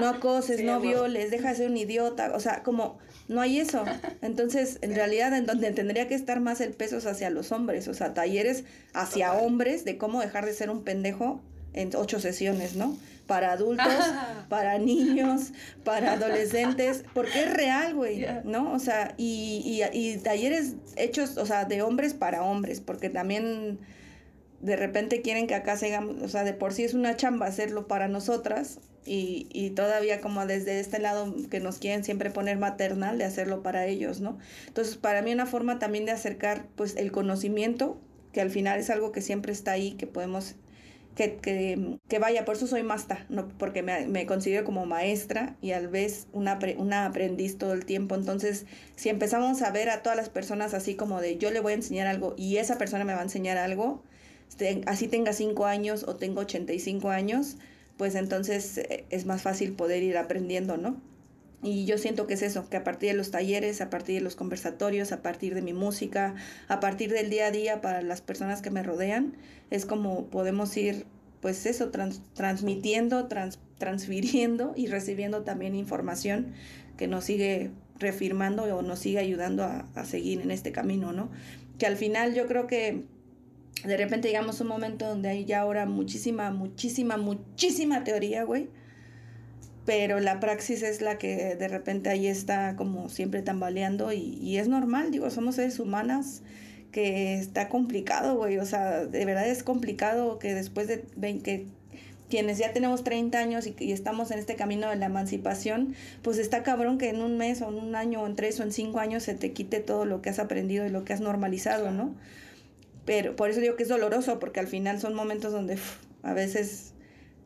no 0.00 0.06
acoses, 0.16 0.62
no 0.62 0.78
violes, 0.78 1.32
deja 1.32 1.48
de 1.48 1.54
ser 1.56 1.70
un 1.72 1.76
idiota, 1.76 2.30
o 2.36 2.38
sea, 2.38 2.62
como 2.62 2.98
no 3.26 3.40
hay 3.40 3.58
eso. 3.58 3.84
Entonces, 4.22 4.78
en 4.80 4.94
realidad, 4.94 5.36
en 5.36 5.44
donde 5.44 5.72
tendría 5.72 6.06
que 6.06 6.14
estar 6.14 6.38
más 6.38 6.60
el 6.60 6.72
peso 6.72 6.98
es 6.98 7.06
hacia 7.06 7.30
los 7.30 7.50
hombres, 7.50 7.88
o 7.88 7.94
sea, 7.94 8.14
talleres 8.14 8.62
hacia 8.94 9.32
hombres 9.32 9.84
de 9.84 9.98
cómo 9.98 10.20
dejar 10.20 10.46
de 10.46 10.52
ser 10.52 10.70
un 10.70 10.84
pendejo 10.84 11.40
en 11.72 11.90
ocho 11.96 12.20
sesiones, 12.20 12.76
¿no? 12.76 12.96
Para 13.26 13.52
adultos, 13.52 13.86
para 14.48 14.78
niños, 14.78 15.52
para 15.84 16.12
adolescentes, 16.12 17.04
porque 17.12 17.42
es 17.42 17.52
real, 17.52 17.94
güey, 17.94 18.26
¿no? 18.44 18.72
O 18.72 18.78
sea, 18.78 19.14
y, 19.16 19.62
y, 19.64 19.98
y 19.98 20.18
talleres 20.18 20.74
hechos, 20.96 21.36
o 21.36 21.46
sea, 21.46 21.64
de 21.64 21.82
hombres 21.82 22.14
para 22.14 22.42
hombres, 22.42 22.80
porque 22.80 23.10
también 23.10 23.80
de 24.60 24.76
repente 24.76 25.22
quieren 25.22 25.46
que 25.46 25.54
acá 25.54 25.76
se 25.76 25.96
o 25.96 26.28
sea, 26.28 26.44
de 26.44 26.52
por 26.52 26.72
sí 26.72 26.84
es 26.84 26.94
una 26.94 27.16
chamba 27.16 27.46
hacerlo 27.46 27.86
para 27.86 28.08
nosotras 28.08 28.80
y, 29.04 29.46
y, 29.52 29.70
todavía 29.70 30.20
como 30.20 30.46
desde 30.46 30.80
este 30.80 30.98
lado 30.98 31.32
que 31.48 31.60
nos 31.60 31.78
quieren 31.78 32.02
siempre 32.02 32.30
poner 32.30 32.58
maternal 32.58 33.18
de 33.18 33.24
hacerlo 33.24 33.62
para 33.62 33.86
ellos, 33.86 34.20
¿no? 34.20 34.38
Entonces, 34.66 34.96
para 34.96 35.22
mí 35.22 35.32
una 35.32 35.46
forma 35.46 35.78
también 35.78 36.06
de 36.06 36.12
acercar 36.12 36.66
pues 36.74 36.96
el 36.96 37.12
conocimiento, 37.12 38.00
que 38.32 38.40
al 38.40 38.50
final 38.50 38.80
es 38.80 38.90
algo 38.90 39.12
que 39.12 39.20
siempre 39.20 39.52
está 39.52 39.72
ahí, 39.72 39.92
que 39.92 40.08
podemos, 40.08 40.56
que, 41.16 41.36
que, 41.36 41.98
que 42.08 42.18
vaya, 42.18 42.44
por 42.44 42.56
eso 42.56 42.66
soy 42.66 42.82
masta, 42.82 43.24
¿no? 43.30 43.48
Porque 43.58 43.82
me, 43.82 44.06
me 44.06 44.26
considero 44.26 44.64
como 44.64 44.84
maestra 44.84 45.56
y 45.62 45.72
al 45.72 45.88
vez 45.88 46.28
una, 46.32 46.58
una 46.76 47.06
aprendiz 47.06 47.56
todo 47.56 47.72
el 47.72 47.86
tiempo, 47.86 48.14
entonces 48.14 48.66
si 48.96 49.08
empezamos 49.08 49.62
a 49.62 49.70
ver 49.70 49.88
a 49.88 50.02
todas 50.02 50.16
las 50.16 50.28
personas 50.28 50.74
así 50.74 50.94
como 50.94 51.20
de 51.20 51.38
yo 51.38 51.50
le 51.50 51.60
voy 51.60 51.72
a 51.72 51.76
enseñar 51.76 52.06
algo 52.06 52.34
y 52.36 52.58
esa 52.58 52.76
persona 52.78 53.04
me 53.04 53.14
va 53.14 53.20
a 53.20 53.24
enseñar 53.24 53.56
algo, 53.56 54.02
así 54.86 55.08
tenga 55.08 55.32
5 55.32 55.66
años 55.66 56.04
o 56.06 56.16
tengo 56.16 56.42
85 56.42 57.08
años, 57.08 57.56
pues 57.96 58.14
entonces 58.14 58.78
eh, 58.78 59.06
es 59.10 59.24
más 59.24 59.42
fácil 59.42 59.72
poder 59.72 60.02
ir 60.02 60.18
aprendiendo, 60.18 60.76
¿no? 60.76 61.00
Y 61.62 61.86
yo 61.86 61.98
siento 61.98 62.26
que 62.26 62.34
es 62.34 62.42
eso, 62.42 62.68
que 62.68 62.76
a 62.76 62.84
partir 62.84 63.10
de 63.10 63.16
los 63.16 63.30
talleres, 63.30 63.80
a 63.80 63.90
partir 63.90 64.16
de 64.16 64.20
los 64.20 64.36
conversatorios, 64.36 65.12
a 65.12 65.22
partir 65.22 65.54
de 65.54 65.62
mi 65.62 65.72
música, 65.72 66.34
a 66.68 66.80
partir 66.80 67.10
del 67.10 67.30
día 67.30 67.46
a 67.46 67.50
día 67.50 67.80
para 67.80 68.02
las 68.02 68.20
personas 68.20 68.62
que 68.62 68.70
me 68.70 68.82
rodean, 68.82 69.34
es 69.70 69.86
como 69.86 70.26
podemos 70.26 70.76
ir, 70.76 71.06
pues 71.40 71.66
eso, 71.66 71.90
transmitiendo, 72.34 73.28
transfiriendo 73.78 74.74
y 74.76 74.86
recibiendo 74.86 75.42
también 75.42 75.74
información 75.74 76.52
que 76.96 77.08
nos 77.08 77.24
sigue 77.24 77.70
reafirmando 77.98 78.64
o 78.64 78.82
nos 78.82 78.98
sigue 78.98 79.18
ayudando 79.18 79.64
a, 79.64 79.88
a 79.94 80.04
seguir 80.04 80.42
en 80.42 80.50
este 80.50 80.72
camino, 80.72 81.12
¿no? 81.12 81.30
Que 81.78 81.86
al 81.86 81.96
final 81.96 82.34
yo 82.34 82.46
creo 82.46 82.66
que 82.66 83.04
de 83.84 83.96
repente 83.96 84.28
llegamos 84.28 84.60
a 84.60 84.64
un 84.64 84.68
momento 84.68 85.06
donde 85.06 85.28
hay 85.28 85.44
ya 85.44 85.60
ahora 85.60 85.86
muchísima, 85.86 86.50
muchísima, 86.50 87.16
muchísima 87.16 88.04
teoría, 88.04 88.44
güey. 88.44 88.68
Pero 89.86 90.20
la 90.20 90.40
praxis 90.40 90.82
es 90.82 91.00
la 91.00 91.16
que 91.16 91.54
de 91.54 91.68
repente 91.68 92.10
ahí 92.10 92.26
está 92.26 92.76
como 92.76 93.08
siempre 93.08 93.42
tambaleando 93.42 94.12
y, 94.12 94.18
y 94.18 94.58
es 94.58 94.68
normal, 94.68 95.12
digo, 95.12 95.30
somos 95.30 95.54
seres 95.54 95.78
humanas 95.78 96.42
que 96.90 97.34
está 97.34 97.68
complicado, 97.68 98.36
güey. 98.36 98.58
O 98.58 98.66
sea, 98.66 99.06
de 99.06 99.24
verdad 99.24 99.48
es 99.48 99.62
complicado 99.62 100.38
que 100.38 100.54
después 100.54 100.88
de 100.88 101.04
que 101.42 101.66
quienes 102.28 102.58
ya 102.58 102.72
tenemos 102.72 103.04
30 103.04 103.38
años 103.38 103.66
y, 103.66 103.76
y, 103.78 103.92
estamos 103.92 104.30
en 104.30 104.38
este 104.38 104.56
camino 104.56 104.88
de 104.90 104.96
la 104.96 105.06
emancipación, 105.06 105.94
pues 106.22 106.38
está 106.38 106.62
cabrón 106.62 106.98
que 106.98 107.08
en 107.08 107.20
un 107.20 107.36
mes 107.38 107.62
o 107.62 107.68
en 107.68 107.76
un 107.76 107.94
año 107.94 108.22
o 108.22 108.26
en 108.26 108.34
tres 108.34 108.58
o 108.60 108.64
en 108.64 108.72
cinco 108.72 108.98
años 108.98 109.22
se 109.22 109.34
te 109.34 109.52
quite 109.52 109.80
todo 109.80 110.04
lo 110.04 110.22
que 110.22 110.30
has 110.30 110.38
aprendido 110.38 110.86
y 110.86 110.88
lo 110.88 111.04
que 111.04 111.12
has 111.12 111.20
normalizado, 111.20 111.92
¿no? 111.92 112.14
Pero 113.04 113.36
por 113.36 113.50
eso 113.50 113.60
digo 113.60 113.76
que 113.76 113.84
es 113.84 113.88
doloroso, 113.88 114.40
porque 114.40 114.58
al 114.58 114.66
final 114.66 115.00
son 115.00 115.14
momentos 115.14 115.52
donde 115.52 115.78
a 116.22 116.32
veces 116.32 116.94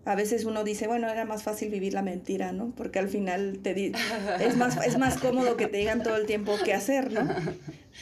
a 0.04 0.14
veces 0.14 0.45
uno 0.45 0.64
dice, 0.64 0.87
bueno, 0.87 1.09
era 1.09 1.25
más 1.25 1.42
fácil 1.42 1.71
vivir 1.71 1.92
la 1.92 2.02
mentira, 2.02 2.52
¿no? 2.52 2.73
Porque 2.76 2.99
al 2.99 3.09
final 3.09 3.59
te 3.62 3.92
es 4.40 4.57
más 4.57 4.85
es 4.87 4.99
más 4.99 5.19
cómodo 5.19 5.57
que 5.57 5.66
te 5.66 5.78
digan 5.78 6.02
todo 6.02 6.16
el 6.16 6.26
tiempo 6.26 6.57
qué 6.64 6.73
hacer, 6.73 7.12
¿no? 7.12 7.28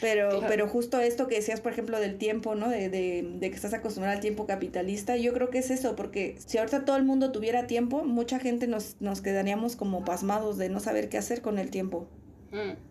Pero 0.01 0.41
pero 0.47 0.67
justo 0.67 0.99
esto 0.99 1.27
que 1.27 1.35
decías, 1.35 1.61
por 1.61 1.73
ejemplo, 1.73 1.99
del 1.99 2.17
tiempo, 2.17 2.55
¿no? 2.55 2.69
De, 2.69 2.89
de, 2.89 3.27
de 3.39 3.49
que 3.49 3.55
estás 3.55 3.73
acostumbrado 3.73 4.15
al 4.15 4.21
tiempo 4.21 4.45
capitalista, 4.45 5.17
yo 5.17 5.33
creo 5.33 5.49
que 5.49 5.59
es 5.59 5.71
eso, 5.71 5.95
porque 5.95 6.37
si 6.45 6.57
ahorita 6.57 6.85
todo 6.85 6.95
el 6.95 7.03
mundo 7.03 7.31
tuviera 7.31 7.67
tiempo, 7.67 8.03
mucha 8.03 8.39
gente 8.39 8.67
nos, 8.67 8.95
nos 8.99 9.21
quedaríamos 9.21 9.75
como 9.75 10.05
pasmados 10.05 10.57
de 10.57 10.69
no 10.69 10.79
saber 10.79 11.09
qué 11.09 11.17
hacer 11.17 11.41
con 11.41 11.59
el 11.59 11.69
tiempo. 11.69 12.07
Mm. 12.51 12.89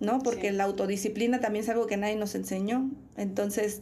¿no? 0.00 0.18
Porque 0.20 0.50
la 0.50 0.64
autodisciplina 0.64 1.40
también 1.40 1.62
es 1.62 1.68
algo 1.68 1.86
que 1.86 1.96
nadie 1.96 2.16
nos 2.16 2.34
enseñó. 2.34 2.90
Entonces, 3.16 3.80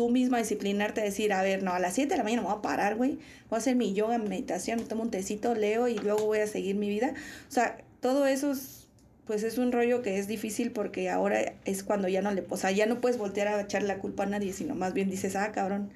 tú 0.00 0.08
misma 0.08 0.38
disciplinarte, 0.38 1.02
decir, 1.02 1.30
a 1.34 1.42
ver, 1.42 1.62
no, 1.62 1.74
a 1.74 1.78
las 1.78 1.92
7 1.92 2.08
de 2.08 2.16
la 2.16 2.24
mañana 2.24 2.40
me 2.40 2.48
voy 2.48 2.56
a 2.56 2.62
parar, 2.62 2.96
güey, 2.96 3.18
voy 3.50 3.56
a 3.56 3.58
hacer 3.58 3.76
mi 3.76 3.92
yoga, 3.92 4.16
meditación, 4.16 4.82
tomo 4.88 5.02
un 5.02 5.10
tecito, 5.10 5.54
leo 5.54 5.88
y 5.88 5.98
luego 5.98 6.24
voy 6.24 6.38
a 6.38 6.46
seguir 6.46 6.74
mi 6.76 6.88
vida. 6.88 7.12
O 7.46 7.52
sea, 7.52 7.76
todo 8.00 8.24
eso 8.24 8.52
es, 8.52 8.88
pues 9.26 9.42
es 9.42 9.58
un 9.58 9.72
rollo 9.72 10.00
que 10.00 10.18
es 10.18 10.26
difícil 10.26 10.70
porque 10.70 11.10
ahora 11.10 11.52
es 11.66 11.82
cuando 11.82 12.08
ya 12.08 12.22
no 12.22 12.30
le, 12.30 12.46
o 12.48 12.56
sea, 12.56 12.70
ya 12.70 12.86
no 12.86 13.02
puedes 13.02 13.18
voltear 13.18 13.48
a 13.48 13.60
echar 13.60 13.82
la 13.82 13.98
culpa 13.98 14.22
a 14.22 14.26
nadie, 14.26 14.54
sino 14.54 14.74
más 14.74 14.94
bien 14.94 15.10
dices, 15.10 15.36
ah, 15.36 15.52
cabrón, 15.52 15.90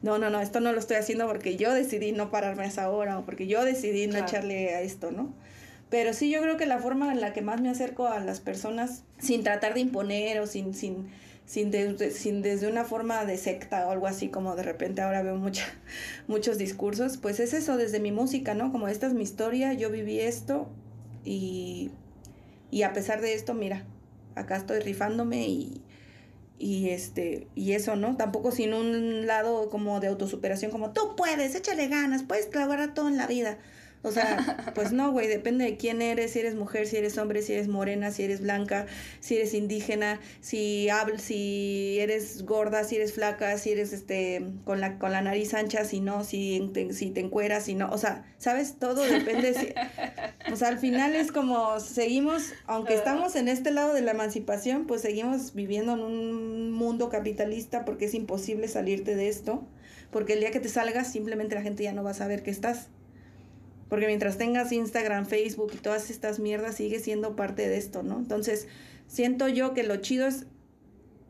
no, 0.00 0.16
no, 0.16 0.30
no, 0.30 0.40
esto 0.40 0.60
no 0.60 0.72
lo 0.72 0.78
estoy 0.78 0.96
haciendo 0.96 1.26
porque 1.26 1.56
yo 1.56 1.74
decidí 1.74 2.12
no 2.12 2.30
pararme 2.30 2.62
a 2.62 2.66
esa 2.66 2.88
hora 2.88 3.18
o 3.18 3.26
porque 3.26 3.46
yo 3.46 3.62
decidí 3.62 4.06
no 4.06 4.16
echarle 4.16 4.74
a 4.74 4.80
esto, 4.80 5.10
¿no? 5.10 5.34
Pero 5.90 6.14
sí, 6.14 6.30
yo 6.30 6.40
creo 6.40 6.56
que 6.56 6.64
la 6.64 6.78
forma 6.78 7.12
en 7.12 7.20
la 7.20 7.34
que 7.34 7.42
más 7.42 7.60
me 7.60 7.68
acerco 7.68 8.08
a 8.08 8.20
las 8.20 8.40
personas, 8.40 9.02
sin 9.18 9.42
tratar 9.42 9.74
de 9.74 9.80
imponer 9.80 10.40
o 10.40 10.46
sin, 10.46 10.72
sin, 10.72 11.10
sin, 11.50 11.72
sin 12.12 12.42
desde 12.42 12.68
una 12.68 12.84
forma 12.84 13.24
de 13.24 13.36
secta 13.36 13.84
o 13.88 13.90
algo 13.90 14.06
así, 14.06 14.28
como 14.28 14.54
de 14.54 14.62
repente 14.62 15.02
ahora 15.02 15.24
veo 15.24 15.34
mucha, 15.34 15.64
muchos 16.28 16.58
discursos, 16.58 17.16
pues 17.16 17.40
es 17.40 17.54
eso, 17.54 17.76
desde 17.76 17.98
mi 17.98 18.12
música, 18.12 18.54
¿no? 18.54 18.70
Como 18.70 18.86
esta 18.86 19.08
es 19.08 19.14
mi 19.14 19.24
historia, 19.24 19.72
yo 19.72 19.90
viví 19.90 20.20
esto 20.20 20.68
y, 21.24 21.90
y 22.70 22.84
a 22.84 22.92
pesar 22.92 23.20
de 23.20 23.34
esto, 23.34 23.52
mira, 23.52 23.84
acá 24.36 24.54
estoy 24.54 24.78
rifándome 24.78 25.48
y, 25.48 25.82
y 26.56 26.90
este 26.90 27.48
y 27.56 27.72
eso 27.72 27.96
no 27.96 28.16
tampoco 28.16 28.52
sin 28.52 28.72
un 28.72 29.26
lado 29.26 29.70
como 29.70 29.98
de 29.98 30.06
autosuperación 30.06 30.70
como 30.70 30.92
tú 30.92 31.16
puedes 31.16 31.54
échale 31.54 31.88
ganas 31.88 32.22
puedes 32.22 32.54
lograr 32.54 32.92
todo 32.92 33.08
en 33.08 33.16
la 33.16 33.26
vida 33.26 33.56
o 34.02 34.10
sea, 34.12 34.72
pues 34.74 34.92
no, 34.92 35.12
güey, 35.12 35.26
depende 35.26 35.64
de 35.64 35.76
quién 35.76 36.00
eres, 36.00 36.32
si 36.32 36.40
eres 36.40 36.54
mujer, 36.54 36.86
si 36.86 36.96
eres 36.96 37.18
hombre, 37.18 37.42
si 37.42 37.52
eres 37.52 37.68
morena, 37.68 38.10
si 38.10 38.22
eres 38.22 38.40
blanca, 38.40 38.86
si 39.20 39.36
eres 39.36 39.52
indígena, 39.52 40.20
si 40.40 40.88
hablas, 40.88 41.22
si 41.22 41.98
eres 42.00 42.44
gorda, 42.44 42.84
si 42.84 42.96
eres 42.96 43.12
flaca, 43.12 43.58
si 43.58 43.72
eres 43.72 43.92
este 43.92 44.46
con 44.64 44.80
la 44.80 44.98
con 44.98 45.12
la 45.12 45.20
nariz 45.20 45.52
ancha, 45.52 45.84
si 45.84 46.00
no, 46.00 46.24
si 46.24 46.70
te, 46.72 46.92
si 46.94 47.10
te 47.10 47.20
encueras, 47.20 47.64
si 47.64 47.74
no, 47.74 47.90
o 47.90 47.98
sea, 47.98 48.24
sabes, 48.38 48.78
todo 48.78 49.02
depende 49.02 49.52
si, 49.52 49.74
o 50.50 50.56
sea, 50.56 50.68
al 50.68 50.78
final 50.78 51.14
es 51.14 51.30
como 51.30 51.78
seguimos, 51.80 52.52
aunque 52.66 52.94
estamos 52.94 53.36
en 53.36 53.48
este 53.48 53.70
lado 53.70 53.92
de 53.92 54.00
la 54.00 54.12
emancipación, 54.12 54.86
pues 54.86 55.02
seguimos 55.02 55.52
viviendo 55.52 55.92
en 55.92 56.00
un 56.00 56.72
mundo 56.72 57.10
capitalista 57.10 57.84
porque 57.84 58.06
es 58.06 58.14
imposible 58.14 58.66
salirte 58.66 59.14
de 59.14 59.28
esto, 59.28 59.66
porque 60.10 60.32
el 60.32 60.40
día 60.40 60.50
que 60.50 60.60
te 60.60 60.70
salgas 60.70 61.12
simplemente 61.12 61.54
la 61.54 61.62
gente 61.62 61.82
ya 61.82 61.92
no 61.92 62.02
va 62.02 62.12
a 62.12 62.14
saber 62.14 62.42
que 62.42 62.50
estás. 62.50 62.88
Porque 63.90 64.06
mientras 64.06 64.38
tengas 64.38 64.72
Instagram, 64.72 65.26
Facebook 65.26 65.72
y 65.74 65.78
todas 65.78 66.08
estas 66.08 66.38
mierdas, 66.38 66.76
sigue 66.76 67.00
siendo 67.00 67.36
parte 67.36 67.68
de 67.68 67.76
esto, 67.76 68.02
¿no? 68.02 68.18
Entonces, 68.18 68.68
siento 69.08 69.48
yo 69.48 69.74
que 69.74 69.82
lo 69.82 69.96
chido 69.96 70.26
es 70.26 70.46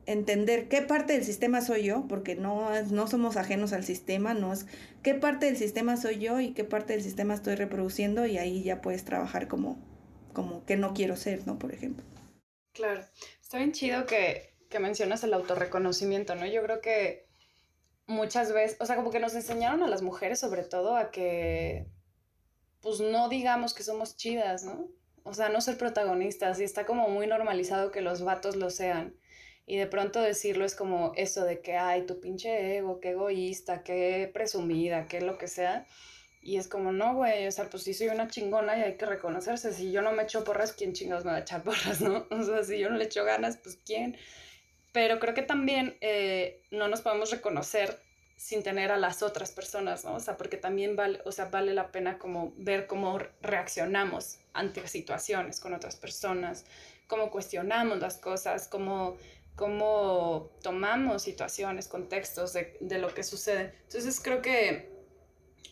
entender 0.07 0.69
qué 0.69 0.83
parte 0.83 1.15
del 1.15 1.25
sistema 1.25 1.63
soy 1.63 1.85
yo, 1.85 2.07
porque 2.07 2.37
no, 2.37 2.71
no 2.83 3.07
somos 3.07 3.37
ajenos 3.37 3.73
al 3.73 3.85
sistema, 3.85 4.35
no 4.35 4.53
es 4.53 4.67
qué 5.03 5.15
parte 5.15 5.47
del 5.47 5.57
sistema 5.57 5.97
soy 5.97 6.19
yo 6.19 6.39
y 6.41 6.53
qué 6.53 6.65
parte 6.65 6.93
del 6.93 7.03
sistema 7.03 7.35
estoy 7.35 7.55
reproduciendo 7.55 8.27
y 8.27 8.37
ahí 8.37 8.63
ya 8.63 8.83
puedes 8.83 9.05
trabajar 9.05 9.49
como, 9.49 9.79
como 10.33 10.65
que 10.67 10.77
no 10.77 10.93
quiero 10.95 11.17
ser, 11.17 11.47
¿no? 11.47 11.59
Por 11.59 11.73
ejemplo. 11.73 12.05
Claro, 12.73 13.01
está 13.41 13.59
bien 13.59 13.73
chido 13.73 14.05
que, 14.07 14.55
que 14.69 14.81
mencionas 14.81 15.25
el 15.25 15.33
autorreconocimiento, 15.33 16.35
¿no? 16.35 16.47
Yo 16.47 16.63
creo 16.63 16.81
que 16.81 17.27
muchas 18.07 18.53
veces, 18.53 18.77
o 18.81 18.87
sea, 18.87 18.97
como 18.97 19.11
que 19.11 19.21
nos 19.21 19.35
enseñaron 19.35 19.83
a 19.83 19.89
las 19.89 20.03
mujeres 20.03 20.41
sobre 20.41 20.65
todo 20.65 20.97
a 20.97 21.11
que 21.11 21.87
pues 22.83 23.01
no 23.01 23.29
digamos 23.29 23.75
que 23.75 23.83
somos 23.83 24.17
chidas, 24.17 24.65
¿no? 24.65 24.89
O 25.23 25.35
sea, 25.35 25.49
no 25.49 25.61
ser 25.61 25.77
protagonistas 25.77 26.61
y 26.61 26.65
está 26.65 26.87
como 26.87 27.09
muy 27.09 27.27
normalizado 27.27 27.91
que 27.91 28.01
los 28.01 28.23
vatos 28.23 28.57
lo 28.57 28.71
sean. 28.71 29.15
Y 29.67 29.77
de 29.77 29.87
pronto 29.87 30.21
decirlo 30.21 30.65
es 30.65 30.75
como 30.75 31.13
eso 31.15 31.45
de 31.45 31.61
que, 31.61 31.77
ay, 31.77 32.07
tu 32.07 32.21
pinche 32.21 32.77
ego, 32.79 33.01
qué 33.01 33.11
egoísta, 33.11 33.83
qué 33.83 34.31
presumida, 34.33 35.07
qué 35.07 35.21
lo 35.21 35.39
que 35.39 35.47
sea. 35.47 35.87
Y 36.43 36.57
es 36.57 36.69
como, 36.69 36.91
no, 36.91 37.15
güey, 37.15 37.47
o 37.47 37.53
sea, 37.53 37.69
pues 37.69 37.83
sí 37.83 37.93
soy 37.95 38.09
una 38.09 38.27
chingona 38.29 38.79
y 38.79 38.83
hay 38.83 38.97
que 38.97 39.07
reconocerse. 39.07 39.73
Si 39.73 39.93
yo 39.93 40.01
no 40.01 40.13
me 40.13 40.23
echo 40.23 40.43
porras, 40.43 40.73
¿quién 40.73 40.95
chingados 40.95 41.25
me 41.25 41.33
va 41.33 41.37
a 41.37 41.41
echar 41.41 41.63
porras, 41.63 42.01
no? 42.01 42.27
O 42.31 42.43
sea, 42.43 42.65
si 42.65 42.79
yo 42.79 42.89
no 42.89 42.97
le 42.97 43.05
echo 43.05 43.25
ganas, 43.25 43.59
pues 43.59 43.79
¿quién? 43.85 44.17
Pero 44.93 45.21
creo 45.21 45.35
que 45.35 45.43
también 45.43 45.97
eh, 46.01 46.63
no 46.71 46.89
nos 46.89 47.03
podemos 47.03 47.31
reconocer 47.31 47.97
sin 48.41 48.63
tener 48.63 48.91
a 48.91 48.97
las 48.97 49.23
otras 49.23 49.51
personas, 49.53 50.07
¿no? 50.07 50.15
O 50.15 50.21
sea, 50.21 50.39
porque 50.39 50.57
también 50.57 50.97
vale, 50.97 51.21
o 51.27 51.31
sea, 51.31 51.45
vale 51.45 51.75
la 51.75 51.93
pena 51.93 52.19
como 52.19 52.55
ver 52.57 52.87
cómo 52.87 53.19
reaccionamos 53.43 54.39
ante 54.55 54.89
situaciones 54.89 55.61
con 55.61 55.75
otras 55.75 55.97
personas, 55.97 56.65
cómo 57.07 57.31
cuestionamos 57.31 57.99
las 57.99 58.17
cosas, 58.17 58.67
cómo, 58.67 59.19
cómo 59.57 60.49
tomamos 60.63 61.21
situaciones, 61.21 61.87
contextos 61.87 62.55
de, 62.55 62.79
de 62.81 62.99
lo 62.99 63.13
que 63.13 63.25
sucede. 63.25 63.75
Entonces 63.83 64.19
creo 64.25 64.41
que 64.41 64.89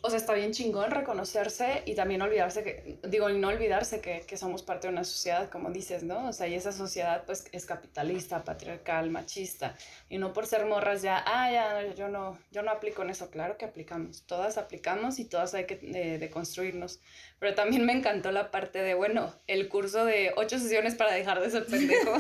o 0.00 0.10
sea, 0.10 0.18
está 0.18 0.34
bien 0.34 0.52
chingón 0.52 0.90
reconocerse 0.90 1.82
y 1.86 1.94
también 1.94 2.22
olvidarse 2.22 2.62
que, 2.62 2.98
digo, 3.08 3.28
y 3.30 3.38
no 3.38 3.48
olvidarse 3.48 4.00
que, 4.00 4.20
que, 4.26 4.36
somos 4.36 4.62
parte 4.62 4.86
de 4.86 4.92
una 4.92 5.04
sociedad, 5.04 5.48
como 5.50 5.70
dices, 5.70 6.04
¿no? 6.04 6.28
O 6.28 6.32
sea, 6.32 6.46
y 6.46 6.54
esa 6.54 6.72
sociedad 6.72 7.24
pues 7.26 7.46
es 7.52 7.66
capitalista, 7.66 8.44
patriarcal, 8.44 9.10
machista, 9.10 9.74
y 10.08 10.18
no 10.18 10.32
por 10.32 10.46
ser 10.46 10.66
morras 10.66 11.02
ya, 11.02 11.22
ah, 11.26 11.50
ya, 11.50 11.94
yo 11.94 12.08
no, 12.08 12.38
yo 12.52 12.62
no 12.62 12.70
aplico 12.70 13.02
en 13.02 13.10
eso, 13.10 13.30
claro 13.30 13.56
que 13.58 13.64
aplicamos, 13.64 14.22
todas 14.22 14.56
aplicamos 14.58 15.18
y 15.18 15.24
todas 15.24 15.54
hay 15.54 15.66
que 15.66 15.76
deconstruirnos, 16.20 17.00
pero 17.38 17.54
también 17.54 17.84
me 17.84 17.92
encantó 17.92 18.30
la 18.30 18.50
parte 18.50 18.80
de, 18.80 18.94
bueno, 18.94 19.32
el 19.46 19.68
curso 19.68 20.04
de 20.04 20.32
ocho 20.36 20.58
sesiones 20.58 20.94
para 20.94 21.12
dejar 21.12 21.40
de 21.40 21.50
ser 21.50 21.66
pendejo. 21.66 22.12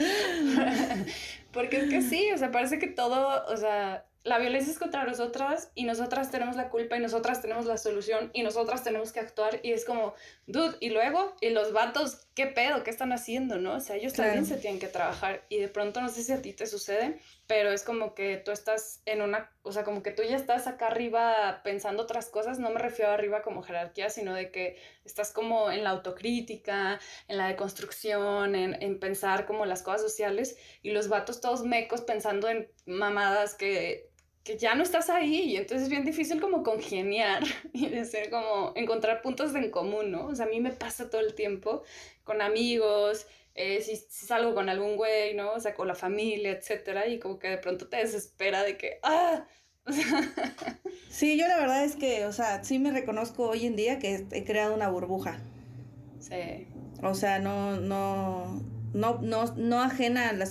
Porque 1.52 1.78
es 1.78 1.90
que 1.90 2.02
sí, 2.02 2.30
o 2.32 2.38
sea, 2.38 2.50
parece 2.50 2.78
que 2.78 2.86
todo, 2.86 3.44
o 3.46 3.56
sea, 3.56 4.04
la 4.22 4.38
violencia 4.38 4.70
es 4.70 4.78
contra 4.78 5.04
nosotras 5.04 5.70
y 5.74 5.84
nosotras 5.84 6.30
tenemos 6.30 6.54
la 6.54 6.68
culpa 6.68 6.96
y 6.96 7.00
nosotras 7.00 7.40
tenemos 7.40 7.64
la 7.64 7.78
solución 7.78 8.30
y 8.34 8.42
nosotras 8.42 8.84
tenemos 8.84 9.12
que 9.12 9.20
actuar 9.20 9.60
y 9.62 9.72
es 9.72 9.86
como, 9.86 10.14
dude, 10.46 10.76
y 10.80 10.90
luego, 10.90 11.34
y 11.40 11.48
los 11.50 11.72
vatos, 11.72 12.26
¿qué 12.34 12.46
pedo? 12.46 12.84
¿Qué 12.84 12.90
están 12.90 13.12
haciendo? 13.12 13.56
¿No? 13.56 13.76
O 13.76 13.80
sea, 13.80 13.96
ellos 13.96 14.12
también 14.12 14.44
se 14.44 14.58
tienen 14.58 14.78
que 14.78 14.88
trabajar 14.88 15.46
y 15.48 15.58
de 15.58 15.68
pronto 15.68 16.02
no 16.02 16.10
sé 16.10 16.22
si 16.22 16.32
a 16.32 16.42
ti 16.42 16.52
te 16.52 16.66
sucede, 16.66 17.18
pero 17.46 17.72
es 17.72 17.82
como 17.82 18.14
que 18.14 18.36
tú 18.36 18.50
estás 18.50 19.00
en 19.06 19.22
una, 19.22 19.50
o 19.62 19.72
sea, 19.72 19.84
como 19.84 20.02
que 20.02 20.10
tú 20.10 20.22
ya 20.22 20.36
estás 20.36 20.66
acá 20.66 20.88
arriba 20.88 21.62
pensando 21.64 22.02
otras 22.02 22.28
cosas, 22.28 22.58
no 22.58 22.68
me 22.68 22.78
refiero 22.78 23.10
a 23.10 23.14
arriba 23.14 23.40
como 23.40 23.62
jerarquía, 23.62 24.10
sino 24.10 24.34
de 24.34 24.50
que 24.50 24.76
estás 25.06 25.32
como 25.32 25.70
en 25.70 25.82
la 25.82 25.90
autocrítica, 25.90 27.00
en 27.26 27.38
la 27.38 27.48
deconstrucción, 27.48 28.54
en, 28.54 28.80
en 28.82 29.00
pensar 29.00 29.46
como 29.46 29.64
las 29.64 29.82
cosas 29.82 30.02
sociales 30.02 30.58
y 30.82 30.90
los 30.90 31.08
vatos 31.08 31.40
todos 31.40 31.64
mecos 31.64 32.02
pensando 32.02 32.50
en 32.50 32.70
mamadas 32.84 33.54
que 33.54 34.09
que 34.44 34.56
ya 34.56 34.74
no 34.74 34.82
estás 34.82 35.10
ahí 35.10 35.52
y 35.52 35.56
entonces 35.56 35.84
es 35.84 35.88
bien 35.90 36.04
difícil 36.04 36.40
como 36.40 36.62
congeniar 36.62 37.42
y 37.72 37.88
de 37.88 38.04
ser 38.04 38.30
como 38.30 38.72
encontrar 38.74 39.22
puntos 39.22 39.54
en 39.54 39.70
común, 39.70 40.10
¿no? 40.10 40.26
O 40.26 40.34
sea, 40.34 40.46
a 40.46 40.48
mí 40.48 40.60
me 40.60 40.72
pasa 40.72 41.10
todo 41.10 41.20
el 41.20 41.34
tiempo 41.34 41.82
con 42.24 42.40
amigos, 42.42 43.26
eh, 43.54 43.82
si, 43.82 43.96
salgo 43.96 44.54
con 44.54 44.68
algún 44.68 44.96
güey, 44.96 45.34
¿no? 45.34 45.52
O 45.52 45.60
sea, 45.60 45.74
con 45.74 45.88
la 45.88 45.94
familia, 45.94 46.52
etcétera, 46.52 47.06
y 47.08 47.18
como 47.18 47.38
que 47.38 47.48
de 47.48 47.58
pronto 47.58 47.88
te 47.88 47.98
desespera 47.98 48.62
de 48.62 48.76
que, 48.76 48.98
¡ah! 49.02 49.46
sí, 51.10 51.38
yo 51.38 51.48
la 51.48 51.58
verdad 51.58 51.84
es 51.84 51.96
que, 51.96 52.26
o 52.26 52.32
sea, 52.32 52.62
sí 52.64 52.78
me 52.78 52.92
reconozco 52.92 53.48
hoy 53.48 53.66
en 53.66 53.76
día 53.76 53.98
que 53.98 54.26
he 54.30 54.44
creado 54.44 54.74
una 54.74 54.88
burbuja. 54.88 55.40
Sí. 56.20 56.66
O 57.02 57.14
sea, 57.14 57.38
no, 57.38 57.80
no, 57.80 58.62
no, 58.92 59.20
no, 59.22 59.44
no 59.56 59.80
ajena 59.82 60.30
a 60.30 60.32
la, 60.32 60.48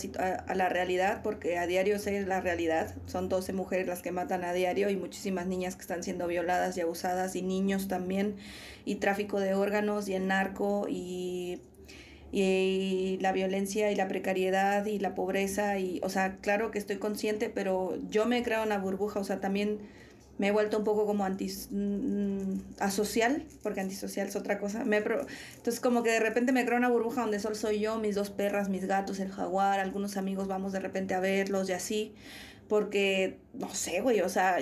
a, 0.47 0.55
la 0.55 0.69
realidad, 0.69 1.21
porque 1.23 1.57
a 1.57 1.67
diario 1.67 1.99
sé 1.99 2.25
la 2.25 2.39
realidad. 2.39 2.95
Son 3.05 3.27
12 3.27 3.53
mujeres 3.53 3.87
las 3.87 4.01
que 4.01 4.11
matan 4.11 4.43
a 4.43 4.53
diario 4.53 4.89
y 4.89 4.95
muchísimas 4.95 5.45
niñas 5.45 5.75
que 5.75 5.81
están 5.81 6.03
siendo 6.03 6.27
violadas 6.27 6.77
y 6.77 6.81
abusadas, 6.81 7.35
y 7.35 7.41
niños 7.41 7.87
también, 7.87 8.35
y 8.85 8.95
tráfico 8.95 9.39
de 9.39 9.55
órganos, 9.55 10.07
y 10.07 10.13
el 10.13 10.27
narco, 10.27 10.87
y, 10.89 11.59
y 12.31 13.17
la 13.21 13.33
violencia, 13.33 13.91
y 13.91 13.95
la 13.95 14.07
precariedad, 14.07 14.85
y 14.85 14.99
la 14.99 15.15
pobreza. 15.15 15.77
y 15.77 15.99
O 16.03 16.09
sea, 16.09 16.37
claro 16.37 16.71
que 16.71 16.77
estoy 16.77 16.97
consciente, 16.97 17.49
pero 17.49 17.97
yo 18.09 18.25
me 18.25 18.37
he 18.37 18.43
creado 18.43 18.65
una 18.65 18.77
burbuja, 18.77 19.19
o 19.19 19.23
sea, 19.25 19.41
también 19.41 19.79
me 20.39 20.47
he 20.47 20.51
vuelto 20.51 20.77
un 20.77 20.85
poco 20.85 21.05
como 21.05 21.27
mm, 21.27 22.61
asocial, 22.79 23.43
porque 23.61 23.81
antisocial 23.81 24.29
es 24.29 24.37
otra 24.37 24.57
cosa. 24.57 24.85
Me 24.85 24.97
Entonces 24.97 25.81
como 25.81 26.01
que 26.01 26.11
de 26.11 26.21
repente 26.21 26.53
me 26.53 26.65
creo 26.65 26.77
una 26.77 26.87
burbuja 26.87 27.21
donde 27.21 27.39
solo 27.39 27.55
soy 27.55 27.81
yo, 27.81 27.99
mis 27.99 28.15
dos 28.15 28.29
perras, 28.29 28.69
mis 28.69 28.85
gatos, 28.85 29.19
el 29.19 29.31
jaguar, 29.31 29.81
algunos 29.81 30.15
amigos 30.15 30.47
vamos 30.47 30.71
de 30.71 30.79
repente 30.79 31.13
a 31.13 31.19
verlos 31.19 31.67
y 31.69 31.73
así, 31.73 32.13
porque 32.69 33.37
no 33.53 33.69
sé, 33.75 33.99
güey, 33.99 34.21
o 34.21 34.29
sea, 34.29 34.59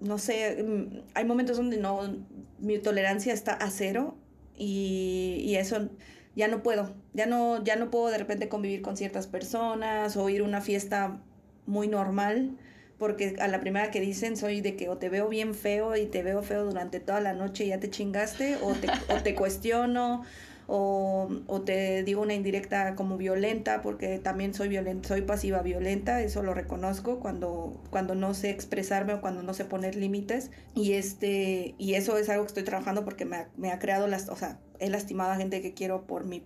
no 0.00 0.16
sé, 0.16 0.62
mm, 0.62 1.02
hay 1.12 1.24
momentos 1.26 1.58
donde 1.58 1.76
no, 1.76 2.16
mi 2.58 2.78
tolerancia 2.78 3.34
está 3.34 3.52
a 3.52 3.70
cero 3.70 4.16
y, 4.56 5.42
y 5.44 5.56
eso 5.56 5.90
ya 6.34 6.48
no 6.48 6.62
puedo, 6.62 6.94
ya 7.12 7.26
no, 7.26 7.62
ya 7.62 7.76
no 7.76 7.90
puedo 7.90 8.08
de 8.08 8.16
repente 8.16 8.48
convivir 8.48 8.80
con 8.80 8.96
ciertas 8.96 9.26
personas 9.26 10.16
o 10.16 10.30
ir 10.30 10.40
a 10.40 10.44
una 10.44 10.62
fiesta 10.62 11.20
muy 11.66 11.86
normal 11.86 12.56
porque 13.02 13.34
a 13.40 13.48
la 13.48 13.58
primera 13.58 13.90
que 13.90 14.00
dicen 14.00 14.36
soy 14.36 14.60
de 14.60 14.76
que 14.76 14.88
o 14.88 14.96
te 14.96 15.08
veo 15.08 15.28
bien 15.28 15.56
feo 15.56 15.96
y 15.96 16.06
te 16.06 16.22
veo 16.22 16.40
feo 16.40 16.64
durante 16.64 17.00
toda 17.00 17.18
la 17.18 17.32
noche 17.32 17.64
y 17.64 17.68
ya 17.70 17.80
te 17.80 17.90
chingaste, 17.90 18.58
o 18.62 18.74
te, 18.74 18.86
o 19.12 19.20
te 19.24 19.34
cuestiono, 19.34 20.22
o, 20.68 21.28
o, 21.48 21.60
te 21.62 22.04
digo 22.04 22.22
una 22.22 22.34
indirecta 22.34 22.94
como 22.94 23.16
violenta, 23.16 23.82
porque 23.82 24.20
también 24.20 24.54
soy 24.54 24.68
violenta, 24.68 25.08
soy 25.08 25.22
pasiva 25.22 25.62
violenta, 25.62 26.22
eso 26.22 26.44
lo 26.44 26.54
reconozco 26.54 27.18
cuando, 27.18 27.82
cuando 27.90 28.14
no 28.14 28.34
sé 28.34 28.50
expresarme 28.50 29.14
o 29.14 29.20
cuando 29.20 29.42
no 29.42 29.52
sé 29.52 29.64
poner 29.64 29.96
límites. 29.96 30.52
Y 30.72 30.92
este, 30.92 31.74
y 31.78 31.94
eso 31.94 32.16
es 32.18 32.28
algo 32.28 32.44
que 32.44 32.50
estoy 32.50 32.62
trabajando 32.62 33.04
porque 33.04 33.24
me 33.24 33.34
ha, 33.34 33.48
me 33.56 33.72
ha 33.72 33.80
creado 33.80 34.06
las, 34.06 34.28
o 34.28 34.36
sea, 34.36 34.60
he 34.78 34.88
lastimado 34.90 35.32
a 35.32 35.36
gente 35.36 35.60
que 35.60 35.74
quiero 35.74 36.06
por 36.06 36.24
mi 36.24 36.44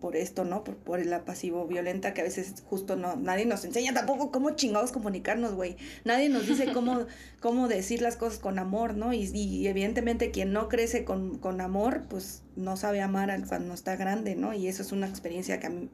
por 0.00 0.16
esto, 0.16 0.44
¿no? 0.44 0.64
Por, 0.64 0.76
por 0.76 1.04
la 1.04 1.24
pasivo 1.24 1.66
violenta 1.66 2.14
que 2.14 2.20
a 2.20 2.24
veces 2.24 2.62
justo 2.66 2.96
no, 2.96 3.16
nadie 3.16 3.46
nos 3.46 3.64
enseña 3.64 3.94
tampoco 3.94 4.30
cómo 4.30 4.50
chingados 4.50 4.92
comunicarnos, 4.92 5.54
güey. 5.54 5.76
Nadie 6.04 6.28
nos 6.28 6.46
dice 6.46 6.70
cómo, 6.74 7.06
cómo 7.40 7.68
decir 7.68 8.02
las 8.02 8.16
cosas 8.16 8.38
con 8.38 8.58
amor, 8.58 8.96
¿no? 8.96 9.12
Y, 9.12 9.30
y 9.32 9.66
evidentemente 9.68 10.30
quien 10.30 10.52
no 10.52 10.68
crece 10.68 11.04
con, 11.04 11.38
con, 11.38 11.60
amor, 11.60 12.04
pues 12.08 12.42
no 12.56 12.76
sabe 12.76 13.00
amar 13.00 13.34
cuando 13.46 13.74
está 13.74 13.96
grande, 13.96 14.36
¿no? 14.36 14.54
Y 14.54 14.68
eso 14.68 14.82
es 14.82 14.92
una 14.92 15.08
experiencia 15.08 15.60
que 15.60 15.66
a 15.66 15.70
mí, 15.70 15.88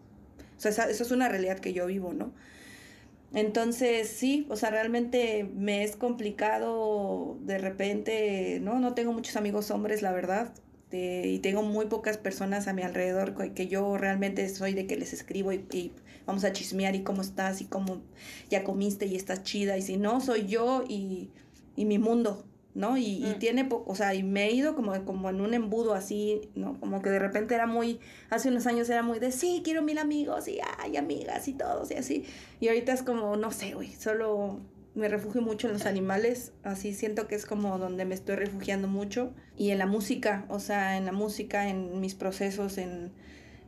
o 0.57 0.61
sea, 0.61 0.70
eso 0.70 1.03
es 1.03 1.11
una 1.11 1.29
realidad 1.29 1.59
que 1.59 1.73
yo 1.73 1.87
vivo, 1.87 2.12
¿no? 2.12 2.33
Entonces, 3.35 4.09
sí, 4.09 4.47
o 4.49 4.57
sea, 4.57 4.70
realmente 4.70 5.44
me 5.57 5.83
es 5.83 5.97
complicado 5.97 7.37
de 7.40 7.59
repente, 7.59 8.61
¿no? 8.62 8.79
No 8.79 8.94
tengo 8.94 9.12
muchos 9.12 9.37
amigos 9.37 9.73
hombres, 9.73 10.03
la 10.03 10.12
verdad. 10.12 10.53
Este, 10.94 11.28
y 11.28 11.38
tengo 11.40 11.62
muy 11.62 11.87
pocas 11.87 12.18
personas 12.18 12.68
a 12.68 12.72
mi 12.72 12.83
alrededor 12.83 13.35
que 13.52 13.66
yo 13.66 13.96
realmente 13.98 14.48
soy 14.48 14.74
de 14.74 14.87
que 14.87 14.96
les 14.96 15.12
escribo 15.12 15.52
y, 15.52 15.92
vamos 16.24 16.44
a 16.44 16.52
chismear 16.52 16.94
y 16.94 17.02
cómo 17.02 17.20
estás 17.20 17.61
y 17.61 17.64
cómo 17.64 18.00
ya 18.48 18.64
comiste 18.64 19.07
y 19.07 19.16
estás 19.16 19.42
chida 19.42 19.76
y 19.76 19.83
si 19.83 19.96
no, 19.96 20.20
soy 20.20 20.46
yo 20.46 20.85
y, 20.88 21.30
mi 21.76 21.98
mundo, 21.98 22.44
¿no? 22.74 22.96
Y, 22.96 23.24
mm. 23.24 23.38
tiene 23.40 23.64
poco, 23.64 23.90
o 23.90 23.96
sea, 23.96 24.14
y 24.14 24.22
me 24.22 24.46
he 24.46 24.52
ido 24.52 24.76
como, 24.76 25.04
como 25.04 25.30
en 25.30 25.40
un 25.40 25.52
embudo 25.52 25.94
así, 25.94 26.48
¿no? 26.54 26.78
Como 26.78 27.02
que 27.02 27.11
de 27.11 27.18
repente 27.18 27.57
era 27.57 27.66
muy, 27.66 27.98
hace 28.30 28.48
unos 28.48 28.66
años 28.68 28.88
era 28.88 29.02
muy 29.02 29.18
de, 29.18 29.33
sí, 29.33 29.62
quiero 29.64 29.83
mil 29.83 29.98
amigos 29.98 30.46
y 30.46 30.61
ay, 30.78 30.96
amigas 30.96 31.48
y 31.48 31.54
todos 31.54 31.90
y 31.90 31.94
así. 31.94 32.24
Y 32.61 32.68
ahorita 32.68 32.92
es 32.92 33.02
como, 33.02 33.37
no 33.37 33.50
sé, 33.50 33.74
güey, 33.74 33.92
solo 33.92 34.61
me 34.94 35.09
refugio 35.09 35.42
mucho 35.42 35.66
en 35.66 35.72
los 35.72 35.87
animales, 35.87 36.52
así 36.62 36.94
siento 36.94 37.26
que 37.26 37.35
es 37.35 37.46
como 37.46 37.78
donde 37.78 38.04
me 38.04 38.14
estoy 38.14 38.37
refugiando 38.37 38.87
mucho. 38.87 39.33
Y 39.57 39.70
en 39.70 39.78
la 39.78 39.87
música, 39.87 40.46
o 40.48 40.61
sea, 40.61 40.96
en 40.96 41.04
la 41.04 41.12
música, 41.12 41.68
en 41.68 42.00
mis 42.00 42.14
procesos, 42.14 42.78
en, 42.78 43.11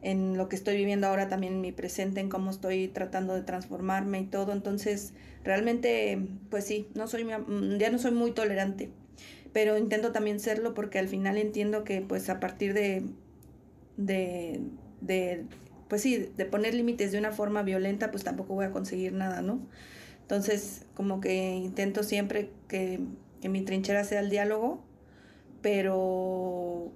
en 0.02 0.36
lo 0.36 0.48
que 0.48 0.54
estoy 0.54 0.76
viviendo 0.76 1.08
ahora 1.08 1.28
también 1.28 1.54
en 1.54 1.60
mi 1.60 1.72
presente, 1.72 2.20
en 2.20 2.28
cómo 2.28 2.50
estoy 2.50 2.88
tratando 2.88 3.34
de 3.34 3.42
transformarme 3.42 4.20
y 4.20 4.26
todo. 4.26 4.52
Entonces, 4.52 5.14
realmente, 5.42 6.28
pues 6.48 6.64
sí, 6.64 6.88
no 6.94 7.08
soy, 7.08 7.24
mm, 7.24 7.78
ya 7.78 7.90
no 7.90 7.98
soy 7.98 8.12
muy 8.12 8.30
tolerante, 8.30 8.90
pero 9.52 9.76
intento 9.78 10.12
también 10.12 10.38
serlo 10.38 10.74
porque 10.74 10.98
al 11.00 11.08
final 11.08 11.38
entiendo 11.38 11.82
que 11.82 12.02
pues 12.02 12.28
a 12.28 12.38
partir 12.38 12.72
de, 12.72 13.02
de, 13.96 14.60
de 15.00 15.44
pues 15.88 16.02
sí, 16.02 16.30
de 16.36 16.44
poner 16.44 16.74
límites 16.74 17.10
de 17.12 17.18
una 17.18 17.32
forma 17.32 17.62
violenta, 17.62 18.10
pues 18.10 18.22
tampoco 18.22 18.54
voy 18.54 18.66
a 18.66 18.70
conseguir 18.70 19.12
nada, 19.12 19.42
¿no? 19.42 19.60
Entonces, 20.26 20.82
como 20.94 21.20
que 21.20 21.54
intento 21.54 22.02
siempre 22.02 22.50
que, 22.66 22.98
mi 23.48 23.62
trinchera 23.62 24.02
sea 24.02 24.18
el 24.18 24.28
diálogo, 24.28 24.82
pero, 25.62 26.90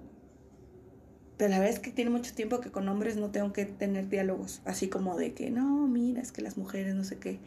pero 1.37 1.49
la 1.49 1.59
verdad 1.59 1.73
es 1.73 1.79
que 1.79 1.91
tiene 1.91 2.11
mucho 2.11 2.33
tiempo 2.33 2.59
que 2.59 2.71
con 2.71 2.89
hombres 2.89 3.15
no 3.15 3.31
tengo 3.31 3.53
que 3.53 3.63
tener 3.63 4.09
diálogos, 4.09 4.61
así 4.65 4.89
como 4.89 5.15
de 5.15 5.33
que 5.33 5.49
no, 5.49 5.87
mira, 5.87 6.21
es 6.21 6.33
que 6.33 6.41
las 6.41 6.57
mujeres 6.57 6.93
no 6.93 7.05
sé 7.05 7.19
qué. 7.19 7.39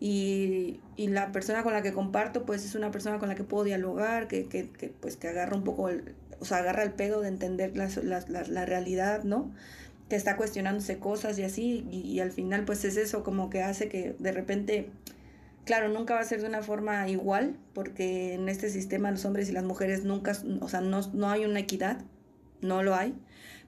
Y, 0.00 0.80
la 0.96 1.30
persona 1.30 1.62
con 1.62 1.72
la 1.72 1.82
que 1.82 1.92
comparto, 1.92 2.44
pues 2.44 2.64
es 2.64 2.74
una 2.74 2.90
persona 2.90 3.20
con 3.20 3.28
la 3.28 3.36
que 3.36 3.44
puedo 3.44 3.62
dialogar, 3.62 4.26
que, 4.26 4.46
que, 4.46 4.68
que 4.68 4.88
pues 4.88 5.16
que 5.16 5.28
agarra 5.28 5.56
un 5.56 5.62
poco, 5.62 5.88
el, 5.88 6.16
o 6.40 6.44
sea, 6.44 6.58
agarra 6.58 6.82
el 6.82 6.90
pedo 6.94 7.20
de 7.20 7.28
entender 7.28 7.76
la, 7.76 7.88
la, 8.02 8.42
la, 8.48 8.66
realidad, 8.66 9.22
¿no? 9.22 9.52
Que 10.08 10.16
está 10.16 10.36
cuestionándose 10.36 10.98
cosas 10.98 11.38
y 11.38 11.44
así, 11.44 11.86
y, 11.92 12.00
y, 12.00 12.18
al 12.18 12.32
final 12.32 12.64
pues 12.64 12.84
es 12.84 12.96
eso 12.96 13.22
como 13.22 13.50
que 13.50 13.62
hace 13.62 13.88
que 13.88 14.16
de 14.18 14.32
repente 14.32 14.90
Claro, 15.68 15.90
nunca 15.90 16.14
va 16.14 16.20
a 16.20 16.24
ser 16.24 16.40
de 16.40 16.46
una 16.46 16.62
forma 16.62 17.06
igual, 17.10 17.58
porque 17.74 18.32
en 18.32 18.48
este 18.48 18.70
sistema 18.70 19.10
los 19.10 19.26
hombres 19.26 19.50
y 19.50 19.52
las 19.52 19.64
mujeres 19.64 20.02
nunca, 20.02 20.32
o 20.62 20.68
sea, 20.70 20.80
no, 20.80 21.02
no 21.12 21.28
hay 21.28 21.44
una 21.44 21.60
equidad, 21.60 22.06
no 22.62 22.82
lo 22.82 22.94
hay, 22.94 23.14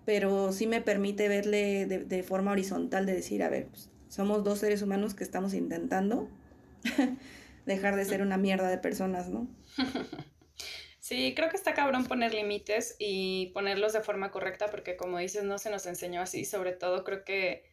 pero 0.07 0.51
sí 0.55 0.67
me 0.67 0.81
permite 0.81 1.29
verle 1.29 1.85
de, 1.85 1.99
de 1.99 2.23
forma 2.23 2.53
horizontal, 2.53 3.05
de 3.05 3.13
decir, 3.13 3.43
a 3.43 3.51
ver, 3.51 3.67
pues, 3.67 3.91
somos 4.09 4.43
dos 4.45 4.61
seres 4.61 4.81
humanos 4.81 5.13
que 5.13 5.25
estamos 5.25 5.53
intentando 5.53 6.31
dejar 7.67 7.97
de 7.97 8.07
ser 8.07 8.23
una 8.23 8.39
mierda 8.39 8.71
de 8.71 8.79
personas, 8.79 9.29
¿no? 9.29 9.47
Sí, 11.01 11.35
creo 11.35 11.51
que 11.51 11.57
está 11.57 11.75
cabrón 11.75 12.07
poner 12.07 12.33
límites 12.33 12.95
y 12.99 13.49
ponerlos 13.53 13.93
de 13.93 14.01
forma 14.01 14.31
correcta 14.31 14.69
porque 14.71 14.97
como 14.97 15.19
dices, 15.19 15.43
no 15.43 15.59
se 15.59 15.69
nos 15.69 15.85
enseñó 15.87 16.21
así, 16.21 16.45
sobre 16.45 16.73
todo 16.73 17.03
creo 17.03 17.25
que 17.25 17.65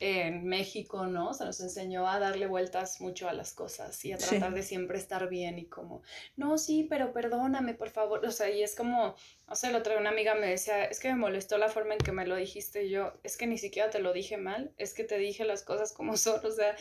en 0.00 0.46
México, 0.46 1.06
¿no? 1.06 1.34
Se 1.34 1.44
nos 1.44 1.60
enseñó 1.60 2.08
a 2.08 2.18
darle 2.18 2.46
vueltas 2.46 3.02
mucho 3.02 3.28
a 3.28 3.34
las 3.34 3.52
cosas 3.52 4.02
y 4.06 4.12
a 4.12 4.16
tratar 4.16 4.54
de 4.54 4.62
siempre 4.62 4.96
estar 4.96 5.28
bien 5.28 5.58
y 5.58 5.66
como, 5.66 6.02
no, 6.36 6.56
sí, 6.56 6.86
pero 6.88 7.12
perdóname, 7.12 7.74
por 7.74 7.90
favor. 7.90 8.24
O 8.24 8.30
sea, 8.30 8.48
y 8.48 8.62
es 8.62 8.74
como, 8.74 9.14
no 9.46 9.54
sé, 9.54 9.70
la 9.70 9.78
otra 9.78 9.98
una 9.98 10.08
amiga 10.08 10.34
me 10.34 10.46
decía, 10.46 10.86
es 10.86 11.00
que 11.00 11.08
me 11.08 11.16
molestó 11.16 11.58
la 11.58 11.68
forma 11.68 11.92
en 11.92 11.98
que 11.98 12.12
me 12.12 12.26
lo 12.26 12.34
dijiste 12.36 12.84
y 12.84 12.90
yo, 12.90 13.12
es 13.24 13.36
que 13.36 13.46
ni 13.46 13.58
siquiera 13.58 13.90
te 13.90 13.98
lo 13.98 14.14
dije 14.14 14.38
mal, 14.38 14.72
es 14.78 14.94
que 14.94 15.04
te 15.04 15.18
dije 15.18 15.44
las 15.44 15.62
cosas 15.64 15.92
como 15.92 16.16
son, 16.16 16.40
o 16.46 16.50
sea, 16.50 16.74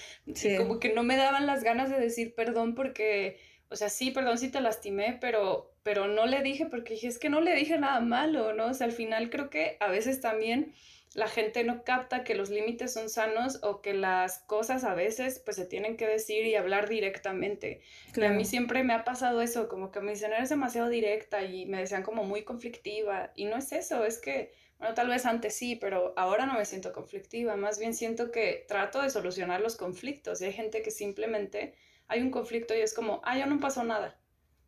como 0.58 0.80
que 0.80 0.94
no 0.94 1.04
me 1.04 1.18
daban 1.18 1.46
las 1.46 1.62
ganas 1.62 1.90
de 1.90 2.00
decir 2.00 2.34
perdón 2.36 2.74
porque, 2.74 3.38
o 3.70 3.76
sea, 3.76 3.90
sí, 3.90 4.12
perdón 4.12 4.38
si 4.38 4.50
te 4.50 4.62
lastimé, 4.62 5.18
pero, 5.20 5.74
pero 5.84 6.08
no 6.08 6.26
le 6.26 6.42
dije 6.42 6.68
porque 6.68 6.94
dije, 6.94 7.08
es 7.08 7.20
que 7.20 7.30
no 7.30 7.42
le 7.42 7.54
dije 7.54 7.78
nada 7.78 8.00
malo, 8.00 8.54
¿no? 8.54 8.68
O 8.68 8.74
sea, 8.74 8.88
al 8.88 8.94
final 8.94 9.30
creo 9.30 9.50
que 9.50 9.76
a 9.82 9.90
veces 9.90 10.22
también 10.22 10.74
la 11.14 11.28
gente 11.28 11.64
no 11.64 11.84
capta 11.84 12.24
que 12.24 12.36
los 12.36 12.50
límites 12.50 12.94
son 12.94 13.10
sanos 13.10 13.60
o 13.64 13.82
que 13.82 13.94
las 13.94 14.40
cosas 14.40 14.84
a 14.84 14.94
veces 14.94 15.40
pues 15.44 15.58
se 15.58 15.66
tienen 15.66 15.98
que 15.98 16.08
decir 16.08 16.46
y 16.46 16.56
hablar 16.56 16.88
directamente. 16.88 17.82
Y 18.16 18.24
a 18.24 18.30
mí 18.32 18.46
siempre 18.46 18.84
me 18.84 18.94
ha 18.94 19.04
pasado 19.04 19.42
eso, 19.42 19.70
como 19.70 19.92
que 19.92 20.02
me 20.02 20.12
dicen, 20.12 20.34
eres 20.34 20.50
demasiado 20.50 20.88
directa 20.88 21.44
y 21.44 21.66
me 21.66 21.80
decían 21.80 22.04
como 22.04 22.26
muy 22.26 22.44
conflictiva. 22.44 23.32
Y 23.36 23.46
no 23.46 23.58
es 23.58 23.72
eso, 23.72 24.06
es 24.06 24.20
que, 24.20 24.52
bueno, 24.78 24.94
tal 24.94 25.08
vez 25.08 25.26
antes 25.26 25.56
sí, 25.56 25.76
pero 25.76 26.14
ahora 26.16 26.46
no 26.46 26.54
me 26.54 26.66
siento 26.66 26.94
conflictiva. 26.94 27.56
Más 27.56 27.80
bien 27.80 27.96
siento 27.96 28.32
que 28.32 28.66
trato 28.68 29.02
de 29.02 29.10
solucionar 29.10 29.62
los 29.62 29.78
conflictos. 29.78 30.42
Y 30.42 30.46
hay 30.46 30.54
gente 30.54 30.84
que 30.84 30.92
simplemente 30.92 31.74
hay 32.08 32.22
un 32.22 32.30
conflicto 32.30 32.76
y 32.76 32.82
es 32.82 32.94
como, 32.94 33.22
ah, 33.24 33.38
ya 33.38 33.48
no 33.48 33.60
pasó 33.60 33.84
nada 33.84 34.20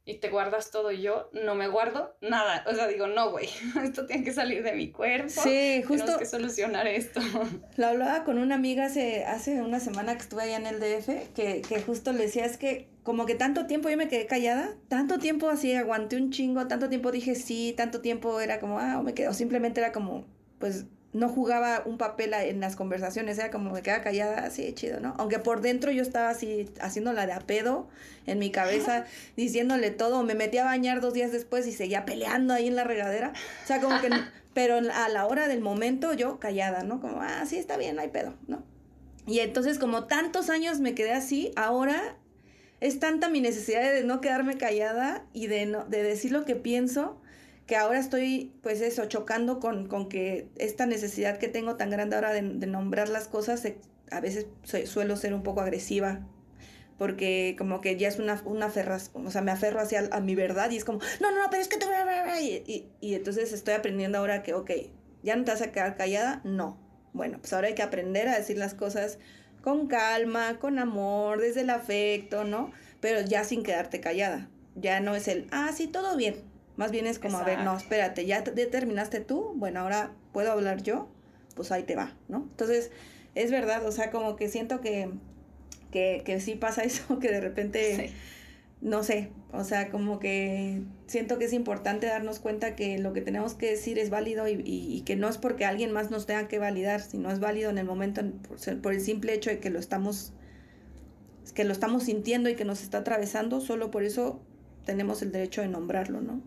y 0.04 0.16
te 0.16 0.30
guardas 0.30 0.72
todo 0.72 0.92
y 0.92 1.02
yo 1.02 1.30
no 1.34 1.56
me 1.56 1.68
guardo 1.68 2.16
nada. 2.22 2.64
O 2.68 2.74
sea, 2.74 2.88
digo, 2.88 3.08
no, 3.08 3.32
güey, 3.32 3.50
esto 3.84 4.06
tiene 4.06 4.24
que 4.24 4.34
salir 4.34 4.64
de 4.64 4.74
mi 4.74 4.92
cuerpo. 4.92 5.30
Sí, 5.30 5.84
justo. 5.84 6.06
Tenemos 6.06 6.20
que 6.20 6.26
solucionar 6.26 6.88
esto. 6.88 7.20
Lo 7.78 7.88
hablaba 7.88 8.24
con 8.24 8.38
una 8.38 8.56
amiga 8.56 8.86
hace, 8.86 9.26
hace 9.26 9.62
una 9.62 9.80
semana 9.80 10.16
que 10.16 10.24
estuve 10.24 10.44
allá 10.44 10.58
en 10.58 10.68
el 10.68 10.80
DF, 10.80 11.34
que, 11.34 11.62
que 11.62 11.82
justo 11.82 12.12
le 12.14 12.24
decía, 12.24 12.46
es 12.46 12.58
que 12.58 12.90
como 13.04 13.26
que 13.26 13.36
tanto 13.36 13.66
tiempo 13.66 13.90
yo 13.90 13.98
me 13.98 14.08
quedé 14.08 14.28
callada, 14.28 14.76
tanto 14.88 15.18
tiempo 15.18 15.50
así 15.50 15.74
aguanté 15.74 16.18
un 16.18 16.32
chingo, 16.32 16.68
tanto 16.68 16.90
tiempo 16.90 17.12
dije 17.12 17.36
sí, 17.36 17.74
tanto 17.76 18.02
tiempo 18.02 18.40
era 18.42 18.60
como, 18.60 18.80
ah, 18.80 19.00
o 19.00 19.04
me 19.04 19.14
quedo, 19.14 19.34
simplemente 19.34 19.82
era 19.82 19.92
como, 19.92 20.26
pues 20.60 20.86
no 21.14 21.28
jugaba 21.28 21.84
un 21.86 21.98
papel 21.98 22.34
en 22.34 22.62
las 22.62 22.76
conversaciones, 22.76 23.38
era 23.38 23.52
como 23.52 23.72
me 23.72 23.82
quedaba 23.82 24.04
callada, 24.04 24.46
así 24.46 24.72
chido, 24.74 25.00
¿no? 25.00 25.14
Aunque 25.18 25.40
por 25.40 25.62
dentro 25.62 25.92
yo 25.92 26.02
estaba 26.02 26.30
así 26.30 26.70
haciéndola 26.80 27.26
de 27.26 27.34
a 27.34 27.40
pedo 27.40 27.88
en 28.26 28.40
mi 28.40 28.50
cabeza, 28.52 29.06
diciéndole 29.36 29.92
todo, 29.92 30.24
me 30.24 30.36
metí 30.36 30.58
a 30.58 30.64
bañar 30.64 31.02
dos 31.02 31.14
días 31.14 31.32
después 31.32 31.68
y 31.68 31.74
seguía 31.74 32.06
peleando 32.06 32.54
ahí 32.54 32.68
en 32.68 32.76
la 32.76 32.86
regadera, 32.86 33.34
o 33.64 33.68
sea, 33.68 33.82
como 33.82 34.00
que, 34.00 34.10
pero 34.54 34.76
a 34.78 35.10
la 35.10 35.26
hora 35.26 35.48
del 35.48 35.62
momento 35.62 36.14
yo 36.14 36.40
callada, 36.40 36.84
¿no? 36.84 37.02
Como, 37.02 37.22
ah, 37.22 37.46
sí, 37.46 37.58
está 37.58 37.78
bien, 37.78 37.96
no 37.96 38.02
hay 38.02 38.10
pedo, 38.10 38.34
¿no? 38.48 38.64
Y 39.28 39.40
entonces 39.40 39.80
como 39.80 40.06
tantos 40.06 40.50
años 40.50 40.80
me 40.80 40.96
quedé 40.96 41.12
así, 41.12 41.52
ahora 41.56 42.16
es 42.80 43.00
tanta 43.00 43.30
mi 43.30 43.42
necesidad 43.42 43.94
de 43.94 44.04
no 44.04 44.22
quedarme 44.22 44.58
callada 44.58 45.24
y 45.34 45.48
de, 45.48 45.68
no, 45.68 45.86
de 45.86 46.02
decir 46.02 46.32
lo 46.32 46.46
que 46.46 46.56
pienso, 46.56 47.21
que 47.72 47.78
ahora 47.78 48.00
estoy, 48.00 48.52
pues 48.62 48.82
eso, 48.82 49.06
chocando 49.06 49.62
con, 49.62 49.88
con, 49.88 50.10
que 50.10 50.50
esta 50.58 50.86
necesidad 50.86 51.38
que 51.38 51.48
tengo 51.48 51.78
tan 51.78 51.90
grande 51.90 52.18
ahora 52.18 52.34
de, 52.34 52.42
nombrar 52.42 53.08
las 53.08 53.30
cosas, 53.30 53.66
a 54.12 54.20
veces 54.20 54.48
suelo 54.84 55.16
ser 55.16 55.34
un 55.34 55.42
poco 55.42 55.62
agresiva, 55.62 56.20
porque 56.98 57.56
como 57.58 57.80
que 57.80 57.96
ya 57.96 58.10
es 58.10 58.20
una, 58.20 58.42
una 58.44 58.70
ferraz, 58.70 59.12
o 59.14 59.32
sea, 59.32 59.42
me 59.42 59.52
aferro 59.52 59.80
hacia 59.80 60.10
a 60.12 60.20
mi 60.20 60.36
verdad 60.36 60.70
y 60.70 60.76
es 60.76 60.84
como, 60.84 61.00
no, 61.22 61.32
no, 61.32 61.50
pero 61.50 61.62
es 61.62 61.70
que 61.70 61.78
tú... 61.78 61.86
Y, 62.42 62.90
y, 63.00 63.14
entonces 63.14 63.54
estoy 63.54 63.76
aprendiendo 63.76 64.18
ahora 64.18 64.44
que, 64.44 64.54
ok, 64.54 64.70
ya 65.24 65.38
no 65.38 65.46
te 65.46 65.52
vas 65.52 65.62
a 65.62 65.72
quedar 65.72 65.96
callada, 65.96 66.42
no. 66.44 66.78
Bueno, 67.14 67.38
pues 67.40 67.54
ahora 67.54 67.68
hay 67.68 67.74
que 67.74 67.84
aprender 67.84 68.28
a 68.28 68.38
decir 68.38 68.58
las 68.58 68.74
cosas 68.74 69.18
con 69.62 69.88
calma, 69.88 70.60
con 70.60 70.78
amor, 70.78 71.40
desde 71.40 71.62
el 71.62 71.70
afecto, 71.70 72.44
¿no? 72.44 72.74
Pero 73.00 73.22
ya 73.22 73.46
sin 73.46 73.64
quedarte 73.64 74.02
callada. 74.02 74.50
Ya 74.76 75.00
no 75.00 75.16
es 75.16 75.30
el, 75.30 75.48
ah, 75.52 75.72
sí, 75.74 75.88
todo 75.88 76.18
bien, 76.18 76.51
más 76.78 76.92
bien 76.92 77.08
es 77.08 77.20
como, 77.20 77.38
a 77.38 77.44
ver, 77.44 77.60
no, 77.60 77.78
espérate, 77.78 78.26
ya 78.26 78.42
determinaste 78.42 79.20
tú, 79.20 79.54
bueno, 79.56 79.82
ahora 79.82 80.12
puedo 80.32 80.52
hablar 80.52 80.82
yo, 80.82 81.10
pues 81.56 81.72
ahí 81.72 81.84
te 81.84 81.96
va, 81.96 82.16
¿no? 82.28 82.48
Entonces, 82.50 82.92
es 83.36 83.52
verdad, 83.52 83.86
o 83.86 83.92
sea, 83.92 84.12
como 84.12 84.36
que 84.36 84.50
siento 84.50 84.82
que, 84.82 85.10
que, 85.92 86.22
que 86.26 86.40
sí 86.40 86.56
pasa 86.56 86.84
eso, 86.84 87.20
que 87.20 87.30
de 87.30 87.42
repente, 87.42 88.12
no 88.82 89.04
sé, 89.04 89.30
o 89.52 89.64
sea, 89.64 89.90
como 89.90 90.20
que 90.20 90.82
siento 91.08 91.38
que 91.38 91.46
es 91.46 91.54
importante 91.54 92.08
darnos 92.08 92.40
cuenta 92.40 92.76
que 92.76 92.98
lo 93.00 93.14
que 93.14 93.22
tenemos 93.22 93.54
que 93.54 93.70
decir 93.70 94.00
es 94.00 94.10
válido 94.10 94.48
y, 94.48 94.62
y, 94.66 95.02
que 95.02 95.16
no 95.16 95.28
es 95.28 95.38
porque 95.38 95.66
alguien 95.66 95.92
más 95.92 96.10
nos 96.10 96.26
tenga 96.26 96.48
que 96.48 96.58
validar, 96.58 97.02
sino 97.02 97.32
es 97.32 97.40
válido 97.40 97.70
en 97.70 97.78
el 97.78 97.86
momento, 97.86 98.22
por, 98.48 98.82
por 98.82 98.94
el 98.94 99.02
simple 99.02 99.34
hecho 99.34 99.50
de 99.50 99.60
que 99.60 99.70
lo 99.70 99.80
estamos 99.80 100.34
que 101.54 101.64
lo 101.66 101.74
estamos 101.74 102.04
sintiendo 102.04 102.50
y 102.50 102.56
que 102.56 102.66
nos 102.66 102.82
está 102.82 103.00
atravesando, 103.00 103.60
solo 103.60 103.92
por 103.92 104.04
eso 104.04 104.40
tenemos 104.86 105.22
el 105.22 105.32
derecho 105.32 105.62
de 105.62 105.68
nombrarlo, 105.68 106.22
¿no? 106.22 106.42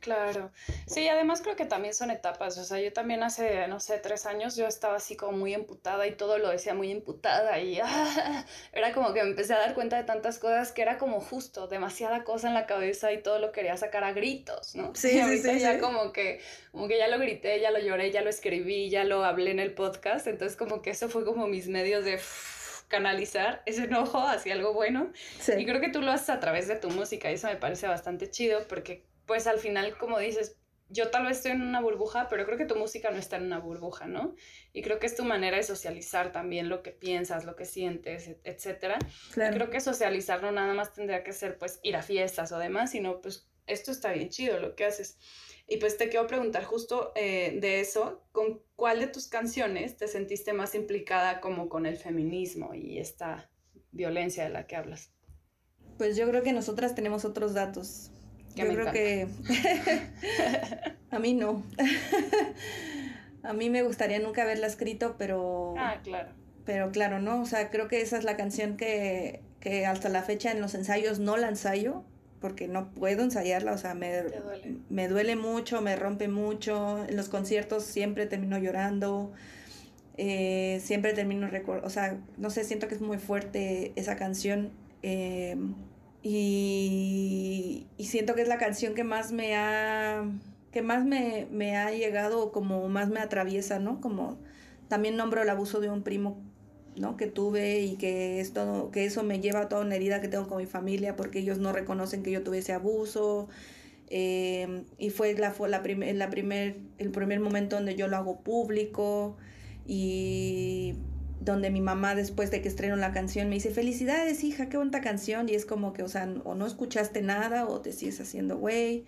Claro, 0.00 0.52
sí, 0.86 1.08
además 1.08 1.40
creo 1.42 1.56
que 1.56 1.64
también 1.64 1.92
son 1.92 2.10
etapas, 2.10 2.56
o 2.58 2.64
sea, 2.64 2.78
yo 2.80 2.92
también 2.92 3.22
hace, 3.22 3.66
no 3.66 3.80
sé, 3.80 3.98
tres 3.98 4.26
años 4.26 4.54
yo 4.54 4.66
estaba 4.66 4.96
así 4.96 5.16
como 5.16 5.36
muy 5.36 5.52
emputada 5.52 6.06
y 6.06 6.12
todo 6.12 6.38
lo 6.38 6.48
decía 6.48 6.74
muy 6.74 6.92
emputada 6.92 7.58
y 7.58 7.80
era 8.72 8.92
como 8.92 9.12
que 9.12 9.22
me 9.22 9.30
empecé 9.30 9.54
a 9.54 9.58
dar 9.58 9.74
cuenta 9.74 9.96
de 9.96 10.04
tantas 10.04 10.38
cosas 10.38 10.70
que 10.70 10.82
era 10.82 10.98
como 10.98 11.20
justo, 11.20 11.66
demasiada 11.66 12.24
cosa 12.24 12.48
en 12.48 12.54
la 12.54 12.66
cabeza 12.66 13.12
y 13.12 13.22
todo 13.22 13.38
lo 13.38 13.52
quería 13.52 13.76
sacar 13.76 14.04
a 14.04 14.12
gritos, 14.12 14.76
¿no? 14.76 14.94
Sí, 14.94 15.20
sí, 15.22 15.38
sí, 15.38 15.58
ya 15.58 15.80
como 15.80 16.12
que, 16.12 16.40
como 16.70 16.86
que 16.86 16.98
ya 16.98 17.08
lo 17.08 17.18
grité, 17.18 17.58
ya 17.60 17.70
lo 17.70 17.80
lloré, 17.80 18.12
ya 18.12 18.22
lo 18.22 18.30
escribí, 18.30 18.90
ya 18.90 19.02
lo 19.04 19.24
hablé 19.24 19.50
en 19.50 19.60
el 19.60 19.74
podcast, 19.74 20.26
entonces 20.26 20.56
como 20.56 20.82
que 20.82 20.90
eso 20.90 21.08
fue 21.08 21.24
como 21.24 21.48
mis 21.48 21.68
medios 21.68 22.04
de 22.04 22.20
canalizar 22.88 23.62
ese 23.66 23.84
enojo 23.84 24.18
hacia 24.20 24.54
algo 24.54 24.72
bueno. 24.72 25.12
Y 25.56 25.66
creo 25.66 25.80
que 25.80 25.88
tú 25.88 26.02
lo 26.02 26.12
haces 26.12 26.30
a 26.30 26.40
través 26.40 26.68
de 26.68 26.76
tu 26.76 26.90
música 26.90 27.30
y 27.30 27.34
eso 27.34 27.48
me 27.48 27.56
parece 27.56 27.88
bastante 27.88 28.30
chido 28.30 28.66
porque 28.68 29.04
pues 29.26 29.46
al 29.46 29.58
final, 29.58 29.96
como 29.98 30.18
dices, 30.18 30.56
yo 30.88 31.10
tal 31.10 31.26
vez 31.26 31.38
estoy 31.38 31.52
en 31.52 31.62
una 31.62 31.80
burbuja, 31.80 32.28
pero 32.28 32.44
creo 32.46 32.56
que 32.56 32.64
tu 32.64 32.76
música 32.76 33.10
no 33.10 33.18
está 33.18 33.36
en 33.36 33.46
una 33.46 33.58
burbuja, 33.58 34.06
¿no? 34.06 34.34
Y 34.72 34.82
creo 34.82 34.98
que 34.98 35.06
es 35.06 35.16
tu 35.16 35.24
manera 35.24 35.56
de 35.56 35.64
socializar 35.64 36.32
también 36.32 36.68
lo 36.68 36.82
que 36.82 36.92
piensas, 36.92 37.44
lo 37.44 37.56
que 37.56 37.64
sientes, 37.64 38.36
etcétera. 38.44 38.98
Creo 39.34 39.70
que 39.70 39.80
socializar 39.80 40.42
no 40.42 40.52
nada 40.52 40.74
más 40.74 40.92
tendría 40.92 41.24
que 41.24 41.32
ser 41.32 41.58
pues 41.58 41.80
ir 41.82 41.96
a 41.96 42.02
fiestas 42.02 42.52
o 42.52 42.58
demás, 42.58 42.92
sino 42.92 43.20
pues 43.20 43.48
esto 43.66 43.90
está 43.90 44.12
bien 44.12 44.28
chido 44.28 44.60
lo 44.60 44.76
que 44.76 44.84
haces. 44.84 45.18
Y 45.66 45.78
pues 45.78 45.96
te 45.96 46.08
quiero 46.08 46.28
preguntar 46.28 46.62
justo 46.62 47.12
eh, 47.16 47.58
de 47.60 47.80
eso, 47.80 48.24
¿con 48.30 48.62
cuál 48.76 49.00
de 49.00 49.08
tus 49.08 49.26
canciones 49.26 49.96
te 49.96 50.06
sentiste 50.06 50.52
más 50.52 50.76
implicada 50.76 51.40
como 51.40 51.68
con 51.68 51.86
el 51.86 51.96
feminismo 51.96 52.74
y 52.74 52.98
esta 52.98 53.50
violencia 53.90 54.44
de 54.44 54.50
la 54.50 54.68
que 54.68 54.76
hablas? 54.76 55.10
Pues 55.98 56.16
yo 56.16 56.28
creo 56.28 56.44
que 56.44 56.52
nosotras 56.52 56.94
tenemos 56.94 57.24
otros 57.24 57.54
datos 57.54 58.12
yo 58.56 58.66
creo 58.66 58.92
que 58.92 59.28
a 61.10 61.18
mí 61.18 61.34
no. 61.34 61.62
a 63.42 63.52
mí 63.52 63.70
me 63.70 63.82
gustaría 63.82 64.18
nunca 64.18 64.42
haberla 64.42 64.66
escrito, 64.66 65.16
pero... 65.18 65.74
Ah, 65.78 66.00
claro. 66.02 66.30
Pero 66.64 66.90
claro, 66.90 67.20
¿no? 67.20 67.42
O 67.42 67.46
sea, 67.46 67.70
creo 67.70 67.86
que 67.86 68.00
esa 68.00 68.18
es 68.18 68.24
la 68.24 68.36
canción 68.36 68.76
que, 68.76 69.40
que 69.60 69.86
hasta 69.86 70.08
la 70.08 70.22
fecha 70.22 70.50
en 70.50 70.60
los 70.60 70.74
ensayos 70.74 71.20
no 71.20 71.36
la 71.36 71.48
ensayo, 71.48 72.02
porque 72.40 72.66
no 72.66 72.90
puedo 72.90 73.22
ensayarla, 73.22 73.72
o 73.72 73.78
sea, 73.78 73.94
me 73.94 74.22
duele. 74.22 74.76
me 74.88 75.08
duele 75.08 75.36
mucho, 75.36 75.80
me 75.80 75.94
rompe 75.94 76.26
mucho. 76.26 77.04
En 77.06 77.16
los 77.16 77.28
conciertos 77.28 77.84
siempre 77.84 78.26
termino 78.26 78.58
llorando. 78.58 79.32
Eh, 80.16 80.80
siempre 80.82 81.12
termino, 81.12 81.48
o 81.82 81.90
sea, 81.90 82.18
no 82.38 82.50
sé, 82.50 82.64
siento 82.64 82.88
que 82.88 82.94
es 82.94 83.00
muy 83.00 83.18
fuerte 83.18 83.92
esa 83.96 84.16
canción. 84.16 84.72
Eh, 85.02 85.56
y, 86.28 87.86
siento 88.00 88.34
que 88.34 88.42
es 88.42 88.48
la 88.48 88.58
canción 88.58 88.94
que 88.94 89.04
más 89.04 89.30
me 89.30 89.54
ha, 89.54 90.24
que 90.72 90.82
más 90.82 91.04
me, 91.04 91.46
me 91.52 91.76
ha 91.76 91.92
llegado, 91.92 92.50
como 92.50 92.88
más 92.88 93.08
me 93.10 93.20
atraviesa, 93.20 93.78
¿no? 93.78 94.00
Como 94.00 94.36
también 94.88 95.16
nombro 95.16 95.42
el 95.42 95.48
abuso 95.48 95.78
de 95.80 95.88
un 95.88 96.02
primo 96.02 96.42
¿no? 96.96 97.16
que 97.16 97.26
tuve 97.26 97.80
y 97.80 97.96
que 97.96 98.40
esto 98.40 98.90
que 98.92 99.04
eso 99.04 99.22
me 99.22 99.40
lleva 99.40 99.62
a 99.62 99.68
toda 99.68 99.82
una 99.82 99.96
herida 99.96 100.20
que 100.20 100.28
tengo 100.28 100.48
con 100.48 100.58
mi 100.58 100.66
familia 100.66 101.14
porque 101.14 101.40
ellos 101.40 101.58
no 101.58 101.72
reconocen 101.72 102.22
que 102.22 102.30
yo 102.30 102.42
tuve 102.42 102.58
ese 102.58 102.72
abuso 102.72 103.48
eh, 104.08 104.84
y 104.98 105.10
fue 105.10 105.34
la 105.34 105.50
fue 105.50 105.68
la, 105.68 105.82
la 105.82 106.30
primer 106.30 106.76
el 106.98 107.10
primer 107.10 107.40
momento 107.40 107.76
donde 107.76 107.96
yo 107.96 108.08
lo 108.08 108.16
hago 108.16 108.40
público 108.40 109.36
y 109.86 110.94
donde 111.40 111.70
mi 111.70 111.80
mamá 111.80 112.14
después 112.14 112.50
de 112.50 112.62
que 112.62 112.68
estreno 112.68 112.96
la 112.96 113.12
canción 113.12 113.48
me 113.48 113.56
dice, 113.56 113.70
felicidades 113.70 114.42
hija, 114.44 114.68
qué 114.68 114.76
bonita 114.76 115.00
canción, 115.00 115.48
y 115.48 115.54
es 115.54 115.66
como 115.66 115.92
que, 115.92 116.02
o 116.02 116.08
sea, 116.08 116.28
o 116.44 116.54
no 116.54 116.66
escuchaste 116.66 117.22
nada 117.22 117.66
o 117.66 117.80
te 117.80 117.92
sigues 117.92 118.20
haciendo 118.20 118.58
güey, 118.58 119.04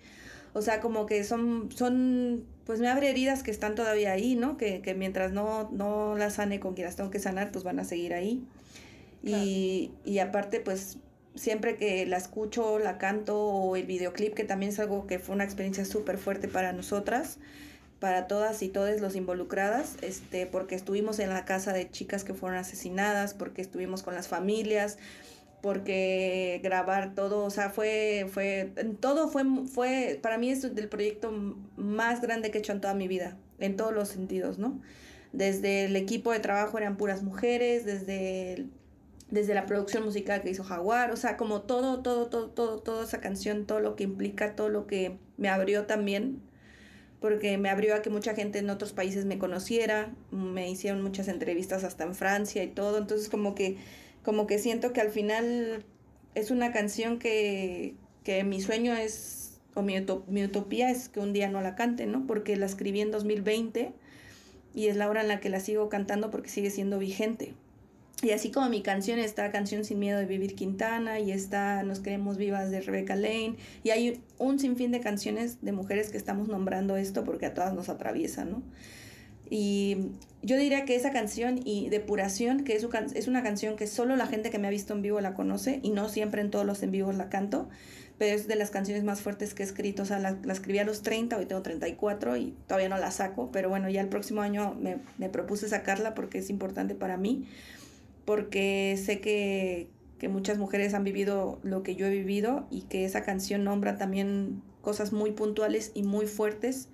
o 0.53 0.61
sea, 0.61 0.79
como 0.79 1.05
que 1.05 1.23
son, 1.23 1.69
son, 1.71 2.45
pues 2.65 2.79
me 2.79 2.87
abre 2.87 3.09
heridas 3.09 3.43
que 3.43 3.51
están 3.51 3.75
todavía 3.75 4.11
ahí, 4.11 4.35
¿no? 4.35 4.57
Que, 4.57 4.81
que 4.81 4.95
mientras 4.95 5.31
no, 5.31 5.69
no 5.71 6.15
las 6.15 6.35
sane 6.35 6.59
con 6.59 6.73
quien 6.73 6.85
las 6.85 6.95
tengo 6.95 7.11
que 7.11 7.19
sanar, 7.19 7.51
pues 7.51 7.63
van 7.63 7.79
a 7.79 7.83
seguir 7.83 8.13
ahí. 8.13 8.43
Y, 9.21 9.91
y 10.05 10.19
aparte, 10.19 10.59
pues 10.59 10.97
siempre 11.35 11.77
que 11.77 12.05
la 12.05 12.17
escucho, 12.17 12.79
la 12.79 12.97
canto 12.97 13.37
o 13.37 13.75
el 13.75 13.85
videoclip, 13.85 14.33
que 14.33 14.43
también 14.43 14.71
es 14.71 14.79
algo 14.79 15.05
que 15.07 15.19
fue 15.19 15.35
una 15.35 15.43
experiencia 15.43 15.85
súper 15.85 16.17
fuerte 16.17 16.47
para 16.47 16.73
nosotras, 16.73 17.37
para 17.99 18.27
todas 18.27 18.61
y 18.63 18.69
todos 18.69 19.01
los 19.01 19.15
involucradas, 19.15 19.97
este, 20.01 20.45
porque 20.45 20.75
estuvimos 20.75 21.19
en 21.19 21.29
la 21.29 21.45
casa 21.45 21.73
de 21.73 21.89
chicas 21.89 22.23
que 22.23 22.33
fueron 22.33 22.57
asesinadas, 22.57 23.33
porque 23.33 23.61
estuvimos 23.61 24.03
con 24.03 24.15
las 24.15 24.27
familias, 24.27 24.97
porque 25.61 26.61
grabar 26.63 27.13
todo, 27.15 27.43
o 27.43 27.49
sea, 27.49 27.69
fue, 27.69 28.27
fue, 28.31 28.71
todo 29.01 29.27
fue, 29.27 29.43
fue, 29.67 30.19
para 30.21 30.37
mí 30.37 30.49
es 30.49 30.63
el 30.63 30.87
proyecto 30.87 31.31
más 31.75 32.21
grande 32.21 32.51
que 32.51 32.59
he 32.59 32.61
hecho 32.61 32.71
en 32.71 32.79
toda 32.79 32.93
mi 32.93 33.09
vida, 33.09 33.37
en 33.59 33.75
todos 33.75 33.93
los 33.93 34.07
sentidos, 34.07 34.57
¿no? 34.57 34.79
Desde 35.33 35.85
el 35.85 35.95
equipo 35.97 36.31
de 36.31 36.39
trabajo 36.39 36.77
eran 36.77 36.95
puras 36.95 37.21
mujeres, 37.21 37.85
desde, 37.85 38.67
desde 39.29 39.53
la 39.53 39.65
producción 39.65 40.05
musical 40.05 40.41
que 40.41 40.51
hizo 40.51 40.63
Jaguar, 40.63 41.11
o 41.11 41.17
sea, 41.17 41.35
como 41.35 41.63
todo, 41.63 42.01
todo, 42.01 42.27
todo, 42.27 42.49
todo, 42.49 42.79
toda 42.79 43.03
esa 43.03 43.19
canción, 43.19 43.65
todo 43.65 43.81
lo 43.81 43.97
que 43.97 44.05
implica, 44.05 44.55
todo 44.55 44.69
lo 44.69 44.87
que 44.87 45.17
me 45.35 45.49
abrió 45.49 45.85
también 45.85 46.41
porque 47.19 47.57
me 47.57 47.69
abrió 47.69 47.95
a 47.95 48.01
que 48.01 48.09
mucha 48.09 48.33
gente 48.33 48.59
en 48.59 48.69
otros 48.69 48.93
países 48.93 49.25
me 49.25 49.37
conociera, 49.37 50.13
me 50.31 50.69
hicieron 50.69 51.01
muchas 51.01 51.27
entrevistas 51.27 51.83
hasta 51.83 52.05
en 52.05 52.15
Francia 52.15 52.63
y 52.63 52.67
todo, 52.67 52.97
entonces 52.97 53.29
como 53.29 53.55
que, 53.55 53.77
como 54.23 54.47
que 54.47 54.59
siento 54.59 54.93
que 54.93 55.01
al 55.01 55.09
final 55.09 55.83
es 56.35 56.51
una 56.51 56.71
canción 56.71 57.19
que, 57.19 57.95
que 58.23 58.43
mi 58.43 58.61
sueño 58.61 58.93
es, 58.93 59.59
o 59.75 59.81
mi, 59.81 59.95
mi 60.27 60.43
utopía 60.43 60.89
es 60.91 61.09
que 61.09 61.19
un 61.19 61.33
día 61.33 61.49
no 61.49 61.61
la 61.61 61.75
cante, 61.75 62.05
¿no? 62.05 62.25
Porque 62.25 62.55
la 62.55 62.65
escribí 62.65 63.01
en 63.01 63.11
2020 63.11 63.91
y 64.73 64.87
es 64.87 64.95
la 64.95 65.09
hora 65.09 65.21
en 65.21 65.27
la 65.27 65.39
que 65.39 65.49
la 65.49 65.59
sigo 65.59 65.89
cantando 65.89 66.31
porque 66.31 66.49
sigue 66.49 66.69
siendo 66.69 66.99
vigente. 66.99 67.53
Y 68.21 68.31
así 68.31 68.51
como 68.51 68.69
mi 68.69 68.81
canción 68.81 69.17
está 69.17 69.49
Canción 69.51 69.85
sin 69.85 69.99
miedo 69.99 70.19
de 70.19 70.25
Vivir 70.25 70.55
Quintana 70.55 71.19
y 71.19 71.31
está 71.31 71.83
Nos 71.83 71.99
queremos 71.99 72.37
vivas 72.37 72.69
de 72.69 72.81
Rebecca 72.81 73.15
Lane 73.15 73.55
y 73.83 73.91
hay 73.91 74.21
un 74.37 74.59
sinfín 74.59 74.91
de 74.91 74.99
canciones 74.99 75.61
de 75.61 75.71
mujeres 75.71 76.09
que 76.09 76.17
estamos 76.17 76.49
nombrando 76.49 76.97
esto 76.97 77.23
porque 77.23 77.45
a 77.45 77.53
todas 77.53 77.73
nos 77.73 77.87
atraviesa, 77.87 78.43
¿no? 78.43 78.61
Y 79.49 79.97
yo 80.43 80.57
diría 80.57 80.85
que 80.85 80.95
esa 80.95 81.11
canción 81.11 81.59
y 81.63 81.89
Depuración, 81.89 82.63
que 82.63 82.75
es, 82.75 82.85
es 83.15 83.27
una 83.27 83.41
canción 83.41 83.77
que 83.77 83.87
solo 83.87 84.15
la 84.15 84.27
gente 84.27 84.51
que 84.51 84.59
me 84.59 84.67
ha 84.67 84.71
visto 84.71 84.93
en 84.93 85.01
vivo 85.01 85.19
la 85.21 85.33
conoce 85.33 85.79
y 85.81 85.89
no 85.89 86.07
siempre 86.07 86.41
en 86.41 86.51
todos 86.51 86.65
los 86.65 86.83
en 86.83 86.91
vivos 86.91 87.15
la 87.15 87.29
canto, 87.29 87.67
pero 88.19 88.35
es 88.35 88.47
de 88.47 88.55
las 88.55 88.69
canciones 88.69 89.03
más 89.03 89.21
fuertes 89.21 89.55
que 89.55 89.63
he 89.63 89.65
escrito, 89.65 90.03
o 90.03 90.05
sea, 90.05 90.19
la, 90.19 90.37
escribí 90.51 90.77
a 90.77 90.83
los 90.83 91.01
30, 91.01 91.37
hoy 91.37 91.45
tengo 91.47 91.63
34 91.63 92.37
y 92.37 92.53
todavía 92.67 92.89
no 92.89 92.97
la 92.97 93.09
saco, 93.09 93.49
pero 93.51 93.69
bueno, 93.69 93.89
ya 93.89 94.01
el 94.01 94.09
próximo 94.09 94.41
año 94.41 94.75
me, 94.79 94.97
me 95.17 95.29
propuse 95.29 95.67
sacarla 95.67 96.13
porque 96.13 96.39
es 96.39 96.49
importante 96.51 96.93
para 96.93 97.17
mí 97.17 97.47
porque 98.29 98.95
sé 99.03 99.21
que, 99.21 99.89
muchas 100.29 100.59
mujeres 100.59 100.93
han 100.93 101.03
vivido 101.03 101.57
lo 101.63 101.81
que 101.81 101.95
yo 101.95 102.05
he 102.05 102.11
vivido 102.11 102.67
y 102.69 102.83
que 102.83 103.03
esa 103.03 103.23
canción 103.23 103.63
nombra 103.63 103.97
también 103.97 104.61
cosas 104.83 105.11
muy 105.11 105.31
puntuales 105.31 105.91
y 105.95 106.03
muy 106.03 106.27
fuertes 106.27 106.89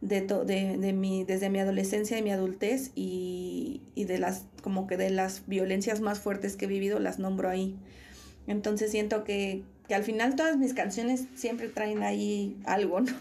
de, 0.00 0.22
de, 0.22 0.92
mi, 0.94 1.24
desde 1.24 1.50
mi 1.50 1.58
adolescencia 1.58 2.16
y 2.16 2.22
mi 2.22 2.30
adultez 2.30 2.92
y, 2.94 3.82
de 3.94 4.18
las 4.18 4.46
como 4.62 4.86
que 4.86 4.96
de 4.96 5.10
las 5.10 5.46
violencias 5.46 6.00
más 6.00 6.18
fuertes 6.18 6.56
que 6.56 6.64
he 6.64 6.68
vivido 6.68 6.98
las 6.98 7.18
nombro 7.18 7.50
ahí. 7.50 7.76
Entonces 8.46 8.90
siento 8.90 9.22
que, 9.22 9.64
al 9.94 10.02
final 10.02 10.34
todas 10.34 10.56
mis 10.56 10.72
canciones 10.72 11.26
siempre 11.34 11.68
traen 11.68 12.02
ahí 12.02 12.56
algo, 12.64 13.00
¿no? 13.02 13.12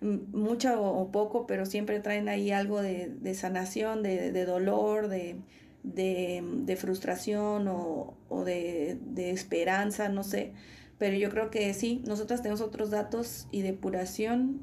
Mucho 0.32 0.82
o 0.82 1.12
poco, 1.12 1.46
pero 1.46 1.66
siempre 1.66 2.00
traen 2.00 2.30
ahí 2.30 2.52
algo 2.52 2.80
de, 2.80 3.34
sanación, 3.34 4.02
de, 4.02 4.32
de 4.32 4.44
dolor, 4.46 5.08
de, 5.08 5.36
de, 5.86 6.76
frustración 6.78 7.68
o, 7.68 8.44
de, 8.44 8.98
esperanza, 9.30 10.08
no 10.08 10.22
sé. 10.22 10.52
Pero 10.98 11.16
yo 11.16 11.30
creo 11.30 11.50
que 11.50 11.72
sí, 11.74 12.02
nosotras 12.06 12.42
tenemos 12.42 12.60
otros 12.60 12.90
datos 12.90 13.48
y 13.50 13.62
depuración 13.62 14.60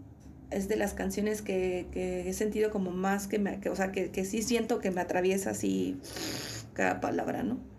es 0.49 0.67
de 0.67 0.75
las 0.75 0.93
canciones 0.93 1.41
que, 1.41 1.87
he 2.27 2.33
sentido 2.33 2.69
como 2.69 2.91
más 2.91 3.27
que 3.27 3.39
me, 3.39 3.59
o 3.69 3.75
sea, 3.75 3.91
que, 3.91 4.11
que 4.11 4.25
sí 4.25 4.41
siento 4.41 4.79
que 4.79 4.91
me 4.91 5.01
atraviesa 5.01 5.51
así 5.51 5.97
cada 6.73 7.01
palabra, 7.01 7.43
¿no? 7.43 7.72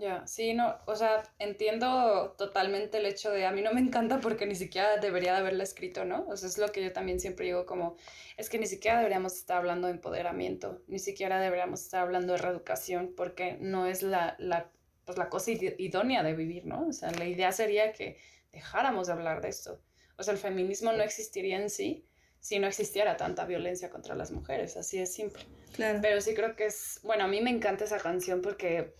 Ya, 0.00 0.26
sí, 0.26 0.54
no, 0.54 0.78
o 0.86 0.96
sea, 0.96 1.22
entiendo 1.38 2.34
totalmente 2.38 2.96
el 2.96 3.04
hecho 3.04 3.30
de 3.30 3.44
a 3.44 3.52
mí 3.52 3.60
no 3.60 3.74
me 3.74 3.80
encanta 3.80 4.18
porque 4.18 4.46
ni 4.46 4.54
siquiera 4.54 4.96
debería 4.96 5.32
de 5.32 5.40
haberla 5.40 5.62
escrito, 5.62 6.06
¿no? 6.06 6.24
O 6.28 6.38
sea, 6.38 6.48
es 6.48 6.56
lo 6.56 6.72
que 6.72 6.82
yo 6.82 6.90
también 6.90 7.20
siempre 7.20 7.44
digo 7.44 7.66
como, 7.66 7.96
es 8.38 8.48
que 8.48 8.58
ni 8.58 8.66
siquiera 8.66 8.96
deberíamos 8.96 9.34
estar 9.34 9.58
hablando 9.58 9.88
de 9.88 9.92
empoderamiento, 9.92 10.80
ni 10.86 10.98
siquiera 10.98 11.38
deberíamos 11.38 11.82
estar 11.82 12.00
hablando 12.00 12.32
de 12.32 12.38
reeducación 12.38 13.12
porque 13.14 13.58
no 13.60 13.84
es 13.86 14.02
la, 14.02 14.36
la, 14.38 14.70
pues, 15.04 15.18
la 15.18 15.28
cosa 15.28 15.50
idónea 15.50 16.22
de 16.22 16.34
vivir, 16.34 16.64
¿no? 16.64 16.86
O 16.88 16.92
sea, 16.94 17.10
la 17.10 17.26
idea 17.26 17.52
sería 17.52 17.92
que 17.92 18.16
dejáramos 18.52 19.08
de 19.08 19.12
hablar 19.12 19.42
de 19.42 19.50
esto. 19.50 19.82
O 20.16 20.22
sea, 20.22 20.32
el 20.32 20.40
feminismo 20.40 20.92
no 20.92 21.02
existiría 21.02 21.60
en 21.60 21.68
sí 21.68 22.06
si 22.40 22.58
no 22.58 22.66
existiera 22.66 23.16
tanta 23.16 23.44
violencia 23.44 23.90
contra 23.90 24.14
las 24.14 24.30
mujeres, 24.30 24.76
así 24.76 24.98
es 24.98 25.12
simple. 25.12 25.44
Claro. 25.74 25.98
Pero 26.02 26.20
sí 26.20 26.34
creo 26.34 26.56
que 26.56 26.66
es, 26.66 27.00
bueno, 27.02 27.24
a 27.24 27.28
mí 27.28 27.40
me 27.42 27.50
encanta 27.50 27.84
esa 27.84 27.98
canción 27.98 28.40
porque, 28.40 28.94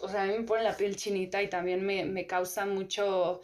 o 0.00 0.08
sea, 0.08 0.22
a 0.22 0.26
mí 0.26 0.38
me 0.38 0.44
pone 0.44 0.62
la 0.62 0.76
piel 0.76 0.96
chinita 0.96 1.42
y 1.42 1.48
también 1.48 1.84
me, 1.84 2.06
me 2.06 2.26
causa 2.26 2.64
mucho 2.64 3.42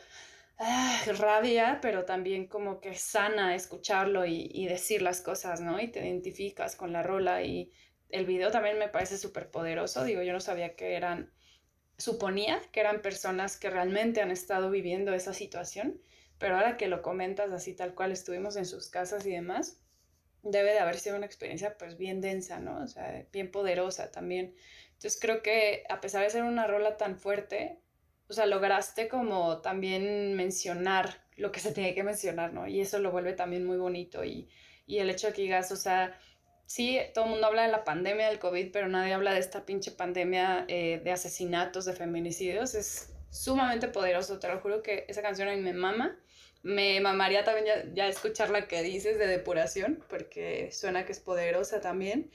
ah, 0.58 1.00
rabia, 1.18 1.78
pero 1.82 2.04
también 2.06 2.48
como 2.48 2.80
que 2.80 2.94
sana 2.94 3.54
escucharlo 3.54 4.24
y, 4.24 4.50
y, 4.52 4.66
decir 4.66 5.02
las 5.02 5.20
cosas, 5.20 5.60
¿no? 5.60 5.78
Y 5.80 5.88
te 5.88 6.00
identificas 6.00 6.74
con 6.74 6.92
la 6.92 7.02
rola 7.02 7.42
y 7.42 7.70
el 8.08 8.24
video 8.24 8.50
también 8.50 8.78
me 8.78 8.88
parece 8.88 9.18
súper 9.18 9.50
poderoso, 9.50 10.02
digo, 10.04 10.22
yo 10.22 10.32
no 10.32 10.40
sabía 10.40 10.74
que 10.76 10.96
eran, 10.96 11.30
suponía 11.98 12.60
que 12.72 12.80
eran 12.80 13.02
personas 13.02 13.58
que 13.58 13.70
realmente 13.70 14.22
han 14.22 14.30
estado 14.30 14.70
viviendo 14.70 15.12
esa 15.12 15.34
situación 15.34 16.00
pero 16.42 16.56
ahora 16.56 16.76
que 16.76 16.88
lo 16.88 17.02
comentas 17.02 17.52
así 17.52 17.72
tal 17.72 17.94
cual 17.94 18.10
estuvimos 18.10 18.56
en 18.56 18.66
sus 18.66 18.88
casas 18.88 19.24
y 19.26 19.30
demás, 19.30 19.78
debe 20.42 20.72
de 20.72 20.80
haber 20.80 20.98
sido 20.98 21.14
una 21.14 21.24
experiencia 21.24 21.78
pues 21.78 21.96
bien 21.96 22.20
densa, 22.20 22.58
¿no? 22.58 22.82
O 22.82 22.88
sea, 22.88 23.24
bien 23.32 23.52
poderosa 23.52 24.10
también. 24.10 24.52
Entonces 24.94 25.20
creo 25.20 25.40
que 25.40 25.84
a 25.88 26.00
pesar 26.00 26.24
de 26.24 26.30
ser 26.30 26.42
una 26.42 26.66
rola 26.66 26.96
tan 26.96 27.16
fuerte, 27.16 27.78
o 28.28 28.32
sea, 28.32 28.46
lograste 28.46 29.06
como 29.06 29.58
también 29.58 30.34
mencionar 30.34 31.22
lo 31.36 31.52
que 31.52 31.60
se 31.60 31.70
tiene 31.70 31.94
que 31.94 32.02
mencionar, 32.02 32.52
¿no? 32.52 32.66
Y 32.66 32.80
eso 32.80 32.98
lo 32.98 33.12
vuelve 33.12 33.34
también 33.34 33.64
muy 33.64 33.76
bonito 33.76 34.24
y, 34.24 34.48
y 34.84 34.98
el 34.98 35.10
hecho 35.10 35.28
de 35.28 35.34
que 35.34 35.42
digas, 35.42 35.70
o 35.70 35.76
sea, 35.76 36.18
sí, 36.66 36.98
todo 37.14 37.26
el 37.26 37.30
mundo 37.30 37.46
habla 37.46 37.62
de 37.62 37.70
la 37.70 37.84
pandemia 37.84 38.26
del 38.26 38.40
COVID, 38.40 38.72
pero 38.72 38.88
nadie 38.88 39.12
habla 39.14 39.32
de 39.32 39.38
esta 39.38 39.64
pinche 39.64 39.92
pandemia 39.92 40.64
eh, 40.66 41.00
de 41.04 41.12
asesinatos, 41.12 41.84
de 41.84 41.92
feminicidios, 41.92 42.74
es 42.74 43.14
sumamente 43.30 43.86
poderoso, 43.86 44.40
te 44.40 44.48
lo 44.48 44.58
juro 44.58 44.82
que 44.82 45.06
esa 45.06 45.22
canción 45.22 45.46
a 45.48 45.52
mí 45.52 45.60
me 45.60 45.72
mama 45.72 46.18
me 46.62 47.00
mamaría 47.00 47.44
también 47.44 47.94
ya, 47.94 48.08
escuchar 48.08 48.50
la 48.50 48.68
que 48.68 48.82
dices 48.82 49.18
de 49.18 49.26
depuración, 49.26 50.04
porque 50.08 50.70
suena 50.72 51.04
que 51.04 51.12
es 51.12 51.20
poderosa 51.20 51.80
también. 51.80 52.30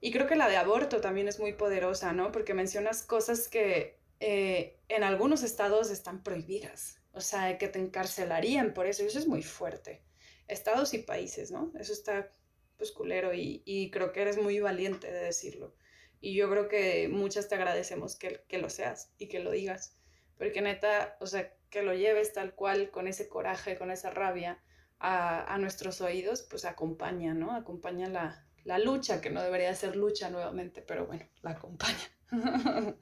Y 0.00 0.12
creo 0.12 0.26
que 0.26 0.36
la 0.36 0.48
de 0.48 0.56
aborto 0.56 1.00
también 1.00 1.28
es 1.28 1.38
muy 1.38 1.52
poderosa, 1.54 2.12
¿no? 2.12 2.32
Porque 2.32 2.54
mencionas 2.54 3.02
cosas 3.02 3.48
que 3.48 3.98
eh, 4.20 4.78
en 4.88 5.04
algunos 5.04 5.42
estados 5.42 5.90
están 5.90 6.22
prohibidas, 6.22 7.00
o 7.12 7.20
sea, 7.20 7.56
que 7.58 7.68
te 7.68 7.78
encarcelarían 7.78 8.74
por 8.74 8.86
eso, 8.86 9.04
eso 9.04 9.18
es 9.18 9.26
muy 9.26 9.42
fuerte. 9.42 10.02
Estados 10.48 10.92
y 10.94 10.98
países, 10.98 11.50
¿no? 11.50 11.72
Eso 11.78 11.92
está 11.92 12.30
pues 12.76 12.90
culero 12.90 13.32
y, 13.32 13.62
y 13.64 13.90
creo 13.90 14.12
que 14.12 14.22
eres 14.22 14.38
muy 14.38 14.58
valiente 14.60 15.10
de 15.10 15.20
decirlo. 15.24 15.74
Y 16.20 16.34
yo 16.34 16.50
creo 16.50 16.68
que 16.68 17.08
muchas 17.08 17.48
te 17.48 17.54
agradecemos 17.54 18.16
que, 18.16 18.44
que 18.48 18.58
lo 18.58 18.70
seas 18.70 19.12
y 19.18 19.28
que 19.28 19.40
lo 19.40 19.50
digas, 19.50 19.96
porque 20.36 20.62
neta, 20.62 21.16
o 21.20 21.26
sea, 21.26 21.52
que 21.72 21.82
lo 21.82 21.94
lleves 21.94 22.32
tal 22.32 22.54
cual, 22.54 22.90
con 22.90 23.08
ese 23.08 23.28
coraje, 23.28 23.76
con 23.76 23.90
esa 23.90 24.10
rabia 24.10 24.62
a, 25.00 25.56
nuestros 25.58 26.00
oídos, 26.00 26.46
pues 26.48 26.64
acompaña, 26.64 27.34
¿no? 27.34 27.56
Acompaña 27.56 28.08
la, 28.08 28.46
la, 28.62 28.78
lucha, 28.78 29.20
que 29.20 29.30
no 29.30 29.42
debería 29.42 29.74
ser 29.74 29.96
lucha 29.96 30.30
nuevamente, 30.30 30.82
pero 30.82 31.06
bueno, 31.06 31.26
la 31.40 31.50
acompaña. 31.50 31.96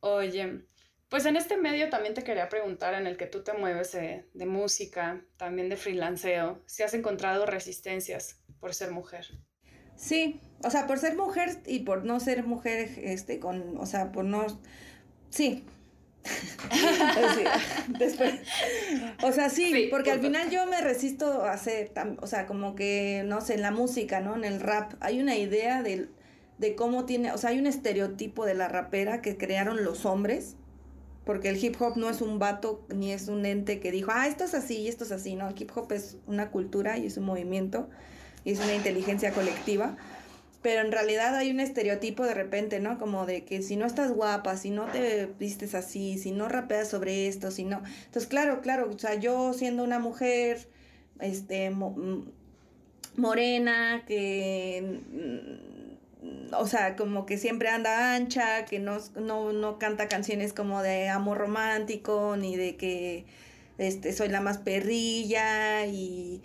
Oye, 0.00 0.66
pues 1.08 1.24
en 1.24 1.36
este 1.36 1.56
medio 1.56 1.88
también 1.88 2.12
te 2.12 2.24
quería 2.24 2.50
preguntar, 2.50 2.92
en 2.92 3.06
el 3.06 3.16
que 3.16 3.26
tú 3.26 3.42
te 3.42 3.54
mueves 3.54 3.92
de 3.92 4.46
música, 4.46 5.24
también 5.38 5.70
de 5.70 5.76
freelanceo, 5.76 6.60
si 6.66 6.82
has 6.82 6.92
encontrado 6.92 7.46
resistencias 7.46 8.42
por 8.60 8.74
ser 8.74 8.90
mujer. 8.90 9.26
Sí, 9.96 10.40
o 10.64 10.70
sea, 10.70 10.86
por 10.86 10.98
ser 10.98 11.16
mujer 11.16 11.62
y 11.66 11.80
por 11.80 12.04
no 12.04 12.18
ser 12.18 12.44
mujer, 12.44 12.90
este, 12.98 13.38
con, 13.38 13.78
o 13.78 13.86
sea, 13.86 14.10
por 14.10 14.24
no, 14.24 14.46
sí, 15.30 15.64
después. 17.98 18.34
O 19.22 19.32
sea, 19.32 19.50
sí, 19.50 19.88
porque 19.90 20.10
al 20.10 20.20
final 20.20 20.50
yo 20.50 20.66
me 20.66 20.80
resisto 20.80 21.42
a 21.42 21.52
hacer, 21.52 21.92
o 22.20 22.26
sea, 22.26 22.46
como 22.46 22.74
que, 22.74 23.24
no 23.26 23.40
sé, 23.40 23.54
en 23.54 23.62
la 23.62 23.70
música, 23.70 24.20
¿no? 24.20 24.36
En 24.36 24.44
el 24.44 24.60
rap, 24.60 24.94
hay 25.00 25.20
una 25.20 25.36
idea 25.36 25.82
de, 25.82 26.08
de 26.58 26.74
cómo 26.74 27.04
tiene, 27.04 27.32
o 27.32 27.38
sea, 27.38 27.50
hay 27.50 27.58
un 27.58 27.66
estereotipo 27.66 28.46
de 28.46 28.54
la 28.54 28.68
rapera 28.68 29.20
que 29.22 29.36
crearon 29.36 29.84
los 29.84 30.04
hombres, 30.06 30.56
porque 31.24 31.48
el 31.48 31.62
hip 31.62 31.80
hop 31.80 31.96
no 31.96 32.08
es 32.08 32.20
un 32.20 32.38
vato 32.38 32.84
ni 32.94 33.12
es 33.12 33.28
un 33.28 33.46
ente 33.46 33.80
que 33.80 33.92
dijo, 33.92 34.10
ah, 34.12 34.26
esto 34.26 34.44
es 34.44 34.54
así 34.54 34.78
y 34.78 34.88
esto 34.88 35.04
es 35.04 35.12
así, 35.12 35.36
¿no? 35.36 35.48
El 35.48 35.60
hip 35.60 35.70
hop 35.74 35.92
es 35.92 36.16
una 36.26 36.50
cultura 36.50 36.98
y 36.98 37.06
es 37.06 37.16
un 37.16 37.24
movimiento 37.24 37.88
y 38.44 38.52
es 38.52 38.58
una 38.58 38.74
inteligencia 38.74 39.32
colectiva 39.32 39.96
pero 40.62 40.80
en 40.80 40.92
realidad 40.92 41.34
hay 41.34 41.50
un 41.50 41.60
estereotipo 41.60 42.24
de 42.24 42.34
repente, 42.34 42.80
¿no? 42.80 42.98
Como 42.98 43.26
de 43.26 43.44
que 43.44 43.62
si 43.62 43.76
no 43.76 43.84
estás 43.84 44.12
guapa, 44.12 44.56
si 44.56 44.70
no 44.70 44.86
te 44.86 45.26
vistes 45.38 45.74
así, 45.74 46.18
si 46.18 46.30
no 46.30 46.48
rapeas 46.48 46.88
sobre 46.88 47.26
esto, 47.28 47.50
si 47.50 47.64
no... 47.64 47.82
Entonces, 48.06 48.26
claro, 48.26 48.60
claro, 48.60 48.90
o 48.90 48.98
sea, 48.98 49.16
yo 49.16 49.52
siendo 49.52 49.82
una 49.82 49.98
mujer, 49.98 50.68
este, 51.20 51.72
morena, 53.16 54.04
que 54.06 55.00
mm, 55.12 55.82
o 56.56 56.66
sea, 56.66 56.96
como 56.96 57.26
que 57.26 57.36
siempre 57.38 57.68
anda 57.68 58.14
ancha, 58.14 58.64
que 58.64 58.78
no, 58.78 58.98
no, 59.20 59.52
no 59.52 59.78
canta 59.78 60.08
canciones 60.08 60.52
como 60.52 60.82
de 60.82 61.08
amor 61.08 61.38
romántico, 61.38 62.36
ni 62.36 62.56
de 62.56 62.76
que 62.76 63.24
este, 63.78 64.12
soy 64.12 64.28
la 64.28 64.40
más 64.40 64.58
perrilla 64.58 65.86
y, 65.86 66.42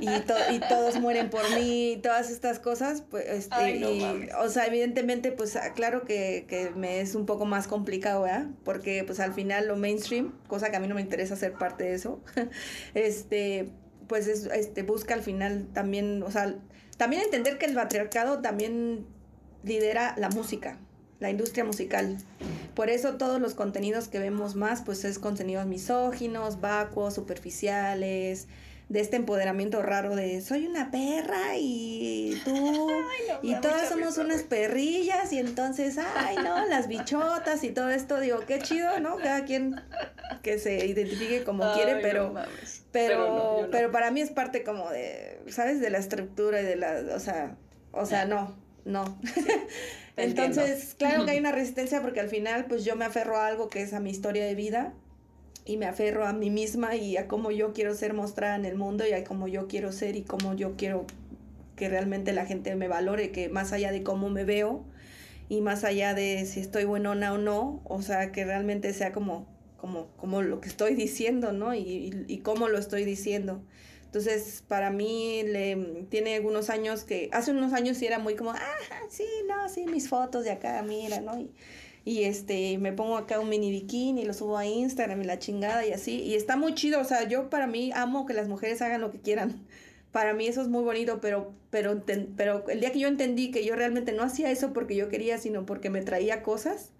y, 0.00 0.08
y, 0.08 0.60
todos 0.68 1.00
mueren 1.00 1.30
por 1.30 1.42
mí, 1.54 1.98
todas 2.02 2.30
estas 2.30 2.58
cosas, 2.58 3.02
pues, 3.02 3.24
este, 3.28 3.76
y, 3.76 4.28
o 4.40 4.48
sea, 4.48 4.66
evidentemente, 4.66 5.32
pues, 5.32 5.56
ah, 5.56 5.72
claro 5.74 6.04
que, 6.04 6.46
que, 6.48 6.70
me 6.70 7.00
es 7.00 7.14
un 7.14 7.26
poco 7.26 7.44
más 7.44 7.66
complicado, 7.66 8.22
¿verdad? 8.22 8.46
Porque, 8.64 9.04
pues, 9.04 9.20
al 9.20 9.34
final 9.34 9.66
lo 9.66 9.76
mainstream, 9.76 10.32
cosa 10.46 10.70
que 10.70 10.76
a 10.76 10.80
mí 10.80 10.88
no 10.88 10.94
me 10.94 11.00
interesa 11.00 11.36
ser 11.36 11.54
parte 11.54 11.84
de 11.84 11.94
eso, 11.94 12.22
este, 12.94 13.70
pues, 14.06 14.28
es, 14.28 14.46
este, 14.46 14.82
busca 14.82 15.14
al 15.14 15.22
final 15.22 15.68
también, 15.72 16.22
o 16.22 16.30
sea, 16.30 16.54
también 16.96 17.22
entender 17.22 17.58
que 17.58 17.66
el 17.66 17.74
patriarcado 17.74 18.40
también 18.40 19.06
lidera 19.64 20.14
la 20.16 20.28
música, 20.28 20.78
la 21.20 21.30
industria 21.30 21.64
musical. 21.64 22.16
Por 22.74 22.90
eso 22.90 23.14
todos 23.14 23.40
los 23.40 23.54
contenidos 23.54 24.08
que 24.08 24.18
vemos 24.18 24.56
más, 24.56 24.82
pues 24.82 25.04
es 25.04 25.18
contenidos 25.18 25.66
misóginos, 25.66 26.60
vacuos, 26.60 27.14
superficiales, 27.14 28.48
de 28.90 28.98
este 28.98 29.14
empoderamiento 29.14 29.82
raro 29.82 30.16
de 30.16 30.40
soy 30.40 30.66
una 30.66 30.90
perra 30.90 31.56
y 31.56 32.36
tú 32.44 32.88
y 33.42 33.54
todas 33.60 33.88
somos 33.88 34.18
unas 34.18 34.42
perrillas 34.42 35.32
y 35.32 35.38
entonces, 35.38 35.96
ay 35.96 36.34
no, 36.36 36.66
las 36.66 36.88
bichotas 36.88 37.62
y 37.62 37.70
todo 37.70 37.90
esto, 37.90 38.18
digo, 38.18 38.40
qué 38.48 38.58
chido, 38.58 38.98
¿no? 38.98 39.16
Cada 39.18 39.44
quien 39.44 39.80
que 40.42 40.58
se 40.58 40.86
identifique 40.86 41.44
como 41.44 41.72
quiere, 41.74 42.00
pero 42.02 42.34
pero 42.90 43.68
pero, 43.70 43.92
para 43.92 44.10
mí 44.10 44.22
es 44.22 44.30
parte 44.30 44.64
como 44.64 44.90
de, 44.90 45.40
¿sabes? 45.48 45.80
De 45.80 45.90
la 45.90 45.98
estructura 45.98 46.60
y 46.60 46.64
de 46.64 46.74
la, 46.74 47.14
o 47.14 47.20
sea, 47.20 47.54
o 47.92 48.06
sea, 48.06 48.24
no, 48.24 48.56
no. 48.84 49.18
Entonces, 50.16 50.94
claro 50.98 51.24
que 51.24 51.32
hay 51.32 51.38
una 51.38 51.52
resistencia 51.52 52.02
porque 52.02 52.20
al 52.20 52.28
final, 52.28 52.66
pues 52.66 52.84
yo 52.84 52.96
me 52.96 53.04
aferro 53.04 53.36
a 53.36 53.46
algo 53.46 53.68
que 53.68 53.82
es 53.82 53.92
a 53.94 54.00
mi 54.00 54.10
historia 54.10 54.44
de 54.44 54.54
vida 54.54 54.92
y 55.64 55.76
me 55.76 55.86
aferro 55.86 56.26
a 56.26 56.32
mí 56.32 56.50
misma 56.50 56.96
y 56.96 57.16
a 57.16 57.28
cómo 57.28 57.50
yo 57.50 57.72
quiero 57.72 57.94
ser 57.94 58.12
mostrada 58.12 58.56
en 58.56 58.64
el 58.64 58.76
mundo 58.76 59.06
y 59.06 59.12
a 59.12 59.24
cómo 59.24 59.48
yo 59.48 59.68
quiero 59.68 59.92
ser 59.92 60.16
y 60.16 60.22
cómo 60.22 60.54
yo 60.54 60.76
quiero 60.76 61.06
que 61.76 61.88
realmente 61.88 62.32
la 62.32 62.44
gente 62.44 62.74
me 62.76 62.88
valore, 62.88 63.30
que 63.30 63.48
más 63.48 63.72
allá 63.72 63.92
de 63.92 64.02
cómo 64.02 64.28
me 64.28 64.44
veo 64.44 64.84
y 65.48 65.60
más 65.62 65.84
allá 65.84 66.14
de 66.14 66.44
si 66.46 66.60
estoy 66.60 66.84
buenona 66.84 67.32
o 67.32 67.38
no, 67.38 67.80
o 67.84 68.02
sea, 68.02 68.32
que 68.32 68.44
realmente 68.44 68.92
sea 68.92 69.12
como, 69.12 69.46
como, 69.78 70.08
como 70.16 70.42
lo 70.42 70.60
que 70.60 70.68
estoy 70.68 70.94
diciendo, 70.94 71.52
¿no? 71.52 71.74
Y, 71.74 71.80
y, 71.80 72.24
y 72.28 72.38
cómo 72.38 72.68
lo 72.68 72.78
estoy 72.78 73.04
diciendo. 73.04 73.62
Entonces, 74.10 74.64
para 74.66 74.90
mí, 74.90 75.44
le, 75.44 75.76
tiene 76.08 76.34
algunos 76.34 76.68
años 76.68 77.04
que, 77.04 77.28
hace 77.30 77.52
unos 77.52 77.72
años 77.72 77.96
sí 77.96 78.06
era 78.06 78.18
muy 78.18 78.34
como, 78.34 78.50
ah, 78.50 78.58
sí, 79.08 79.24
no, 79.46 79.68
sí, 79.68 79.86
mis 79.86 80.08
fotos 80.08 80.42
de 80.42 80.50
acá, 80.50 80.82
mira, 80.82 81.20
¿no? 81.20 81.38
Y, 81.38 81.52
y 82.04 82.24
este, 82.24 82.76
me 82.78 82.92
pongo 82.92 83.16
acá 83.16 83.38
un 83.38 83.48
mini 83.48 83.70
bikini 83.70 84.22
y 84.22 84.24
lo 84.24 84.34
subo 84.34 84.58
a 84.58 84.66
Instagram 84.66 85.22
y 85.22 85.24
la 85.26 85.38
chingada 85.38 85.86
y 85.86 85.92
así. 85.92 86.22
Y 86.22 86.34
está 86.34 86.56
muy 86.56 86.74
chido, 86.74 87.00
o 87.00 87.04
sea, 87.04 87.28
yo 87.28 87.50
para 87.50 87.68
mí 87.68 87.92
amo 87.94 88.26
que 88.26 88.34
las 88.34 88.48
mujeres 88.48 88.82
hagan 88.82 89.00
lo 89.00 89.12
que 89.12 89.20
quieran. 89.20 89.64
Para 90.10 90.34
mí 90.34 90.48
eso 90.48 90.60
es 90.60 90.66
muy 90.66 90.82
bonito, 90.82 91.20
pero, 91.20 91.54
pero, 91.70 92.02
pero 92.36 92.68
el 92.68 92.80
día 92.80 92.90
que 92.90 92.98
yo 92.98 93.06
entendí 93.06 93.52
que 93.52 93.64
yo 93.64 93.76
realmente 93.76 94.10
no 94.10 94.24
hacía 94.24 94.50
eso 94.50 94.72
porque 94.72 94.96
yo 94.96 95.08
quería, 95.08 95.38
sino 95.38 95.64
porque 95.64 95.88
me 95.88 96.02
traía 96.02 96.42
cosas, 96.42 96.90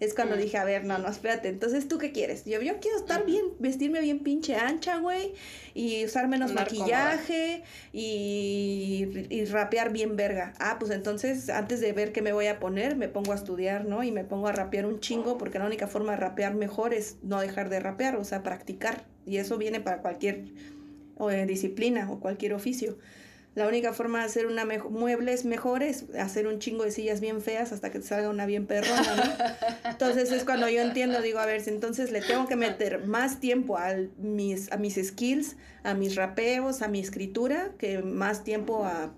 es 0.00 0.14
cuando 0.14 0.34
dije, 0.34 0.56
a 0.56 0.64
ver, 0.64 0.86
no, 0.86 0.96
no, 0.96 1.08
espérate, 1.08 1.48
entonces 1.48 1.86
tú 1.86 1.98
qué 1.98 2.10
quieres? 2.10 2.46
Yo, 2.46 2.62
yo 2.62 2.80
quiero 2.80 2.96
estar 2.96 3.26
bien, 3.26 3.44
vestirme 3.58 4.00
bien 4.00 4.20
pinche 4.20 4.56
ancha, 4.56 4.96
güey, 4.98 5.34
y 5.74 6.06
usar 6.06 6.26
menos 6.26 6.54
maquillaje 6.54 7.62
y, 7.92 9.06
y, 9.28 9.44
rapear 9.44 9.92
bien 9.92 10.16
verga. 10.16 10.54
Ah, 10.58 10.78
pues 10.78 10.90
entonces 10.90 11.50
antes 11.50 11.80
de 11.80 11.92
ver 11.92 12.12
qué 12.12 12.22
me 12.22 12.32
voy 12.32 12.46
a 12.46 12.58
poner, 12.58 12.96
me 12.96 13.08
pongo 13.08 13.32
a 13.32 13.34
estudiar, 13.34 13.84
¿no? 13.84 14.02
Y 14.02 14.10
me 14.10 14.24
pongo 14.24 14.48
a 14.48 14.52
rapear 14.52 14.86
un 14.86 15.00
chingo, 15.00 15.36
porque 15.36 15.58
la 15.58 15.66
única 15.66 15.86
forma 15.86 16.12
de 16.12 16.16
rapear 16.16 16.54
mejor 16.54 16.94
es 16.94 17.18
no 17.22 17.38
dejar 17.38 17.68
de 17.68 17.80
rapear, 17.80 18.16
o 18.16 18.24
sea, 18.24 18.42
practicar. 18.42 19.04
Y 19.26 19.36
eso 19.36 19.58
viene 19.58 19.80
para 19.80 19.98
cualquier 19.98 20.46
eh, 21.30 21.44
disciplina 21.46 22.10
o 22.10 22.20
cualquier 22.20 22.54
oficio. 22.54 22.96
La 23.54 23.66
única 23.66 23.92
forma 23.92 24.20
de 24.20 24.26
hacer 24.26 24.46
una 24.46 24.64
muebles 24.64 25.44
mejor 25.44 25.82
es 25.82 26.04
hacer 26.18 26.46
un 26.46 26.60
chingo 26.60 26.84
de 26.84 26.92
sillas 26.92 27.20
bien 27.20 27.42
feas 27.42 27.72
hasta 27.72 27.90
que 27.90 27.98
te 27.98 28.06
salga 28.06 28.30
una 28.30 28.46
bien 28.46 28.66
perrona, 28.66 29.16
¿no? 29.16 29.90
Entonces 29.90 30.30
es 30.30 30.44
cuando 30.44 30.68
yo 30.68 30.80
entiendo, 30.80 31.20
digo, 31.20 31.40
a 31.40 31.46
ver, 31.46 31.60
entonces 31.66 32.12
le 32.12 32.20
tengo 32.20 32.46
que 32.46 32.54
meter 32.54 33.06
más 33.06 33.40
tiempo 33.40 33.76
a 33.76 33.94
mis, 34.18 34.70
a 34.70 34.76
mis 34.76 34.94
skills, 34.94 35.56
a 35.82 35.94
mis 35.94 36.14
rapeos, 36.14 36.80
a 36.80 36.88
mi 36.88 37.00
escritura, 37.00 37.72
que 37.76 38.02
más 38.02 38.44
tiempo 38.44 38.84
a 38.84 39.12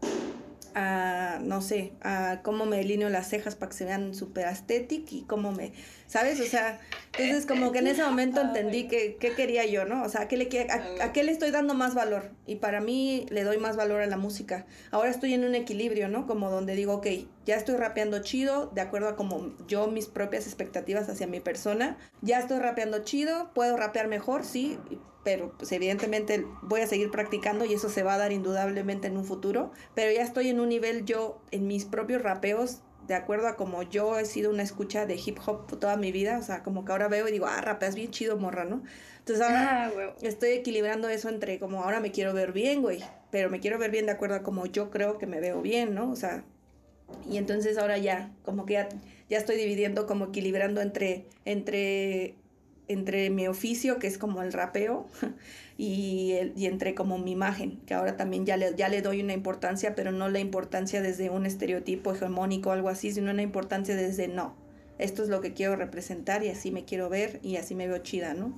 a, 0.75 1.39
no 1.43 1.61
sé, 1.61 1.93
a 2.03 2.41
cómo 2.43 2.67
me 2.67 2.77
delineo 2.79 3.09
las 3.09 3.29
cejas 3.29 3.55
para 3.55 3.71
que 3.71 3.77
se 3.77 3.85
vean 3.85 4.15
súper 4.15 4.47
estéticas 4.49 5.13
y 5.13 5.23
cómo 5.23 5.53
me, 5.53 5.73
¿sabes? 6.07 6.41
O 6.41 6.45
sea, 6.45 6.81
entonces 7.19 7.47
como 7.47 7.73
que 7.73 7.79
en 7.79 7.89
ese 7.89 8.03
momento 8.03 8.41
entendí 8.41 8.89
que, 8.89 9.17
qué 9.17 9.33
quería 9.35 9.65
yo, 9.67 9.85
¿no? 9.85 10.03
O 10.03 10.09
sea, 10.09 10.23
¿a 10.23 10.29
qué, 10.29 10.37
le, 10.37 10.49
a, 10.69 11.05
a, 11.05 11.13
qué 11.13 11.23
le 11.23 11.33
estoy 11.33 11.51
dando 11.51 11.75
más 11.75 11.95
valor? 11.95 12.31
Y 12.47 12.57
para 12.57 12.81
mí 12.81 13.27
le 13.31 13.45
doy 13.45 13.59
más 13.59 13.77
valor 13.77 14.01
a 14.01 14.07
la 14.07 14.17
música. 14.17 14.67
Ahora 14.91 15.11
estoy 15.11 15.35
en 15.35 15.45
un 15.45 15.55
equilibrio, 15.55 16.09
¿no? 16.09 16.27
Como 16.27 16.51
donde 16.51 16.75
digo, 16.75 16.95
ok, 16.95 17.07
ya 17.45 17.57
estoy 17.57 17.77
rapeando 17.77 18.21
chido, 18.21 18.71
de 18.75 18.81
acuerdo 18.81 19.09
a 19.09 19.17
como 19.17 19.55
yo 19.67 19.89
mis 19.89 20.07
propias 20.07 20.47
expectativas 20.47 21.09
hacia 21.09 21.27
mi 21.27 21.41
persona. 21.41 21.97
Ya 22.21 22.39
estoy 22.39 22.59
rapeando 22.59 23.05
chido, 23.05 23.53
puedo 23.55 23.77
rapear 23.77 24.09
mejor, 24.09 24.45
sí, 24.45 24.79
pero 25.25 25.53
pues 25.57 25.71
evidentemente 25.73 26.47
voy 26.63 26.81
a 26.81 26.87
seguir 26.87 27.11
practicando 27.11 27.65
y 27.65 27.75
eso 27.75 27.89
se 27.89 28.03
va 28.03 28.15
a 28.15 28.19
dar 28.19 28.33
indudablemente 28.33 29.09
en 29.09 29.17
un 29.17 29.25
futuro, 29.25 29.73
pero 29.95 30.11
ya 30.13 30.23
estoy 30.23 30.49
en 30.49 30.61
un 30.61 30.69
nivel 30.69 31.05
yo 31.05 31.41
en 31.51 31.67
mis 31.67 31.85
propios 31.85 32.23
rapeos 32.23 32.83
de 33.07 33.15
acuerdo 33.15 33.49
a 33.49 33.57
como 33.57 33.83
yo 33.83 34.19
he 34.19 34.25
sido 34.25 34.51
una 34.51 34.63
escucha 34.63 35.07
de 35.07 35.15
hip 35.15 35.39
hop 35.45 35.79
toda 35.79 35.97
mi 35.97 36.13
vida, 36.13 36.39
o 36.39 36.43
sea, 36.43 36.63
como 36.63 36.85
que 36.85 36.93
ahora 36.93 37.09
veo 37.09 37.29
y 37.29 37.33
digo, 37.33 37.47
ah, 37.47 37.61
rapeas 37.61 37.95
bien 37.95 38.11
chido, 38.11 38.37
morra, 38.37 38.65
¿no? 38.65 38.83
Entonces 39.19 39.45
ahora 39.45 39.87
ah, 39.87 40.15
estoy 40.23 40.51
equilibrando 40.51 41.09
eso 41.09 41.29
entre 41.29 41.59
como 41.59 41.83
ahora 41.83 42.01
me 42.01 42.13
quiero 42.13 42.33
ver 42.33 42.53
bien, 42.53 42.83
güey, 42.83 43.03
pero 43.31 43.51
me 43.51 43.61
quiero 43.61 43.79
ver 43.79 43.91
bien 43.91 44.07
de 44.07 44.13
acuerdo 44.13 44.37
a 44.37 44.43
como 44.43 44.67
yo 44.67 44.91
creo 44.91 45.19
que 45.19 45.27
me 45.27 45.41
veo 45.41 45.63
bien, 45.63 45.95
¿no? 45.95 46.11
O 46.11 46.17
sea, 46.17 46.45
y 47.29 47.37
entonces 47.37 47.79
ahora 47.79 47.99
ya, 47.99 48.33
como 48.45 48.67
que 48.67 48.75
ya, 48.75 48.89
ya 49.29 49.39
estoy 49.39 49.57
dividiendo, 49.57 50.07
como 50.07 50.27
equilibrando 50.27 50.81
entre, 50.81 51.27
entre 51.45 52.37
entre 52.89 53.31
mi 53.31 53.49
oficio, 53.49 53.99
que 53.99 54.07
es 54.07 54.19
como 54.19 54.43
el 54.43 54.53
rapeo, 54.53 55.07
y, 55.79 56.35
y 56.57 56.67
entre 56.67 56.95
como 56.95 57.19
mi 57.19 57.33
imagen, 57.33 57.81
que 57.87 57.95
ahora 57.95 58.17
también 58.17 58.47
ya 58.47 58.57
le, 58.57 58.75
ya 58.77 58.89
le 58.89 59.03
doy 59.03 59.23
una 59.23 59.33
importancia, 59.33 59.95
pero 59.95 60.13
no 60.13 60.29
la 60.29 60.41
importancia 60.41 61.01
desde 61.01 61.31
un 61.31 61.47
estereotipo 61.47 62.13
hegemónico 62.13 62.71
o 62.71 62.73
algo 62.73 62.89
así, 62.89 63.13
sino 63.13 63.31
una 63.31 63.43
importancia 63.43 63.97
desde 63.97 64.29
no, 64.29 64.55
esto 64.99 65.23
es 65.23 65.29
lo 65.29 65.41
que 65.41 65.53
quiero 65.53 65.77
representar 65.77 66.45
y 66.45 66.49
así 66.49 66.71
me 66.71 66.85
quiero 66.85 67.09
ver 67.09 67.41
y 67.43 67.57
así 67.57 67.75
me 67.75 67.89
veo 67.89 67.99
chida, 67.99 68.35
¿no? 68.35 68.53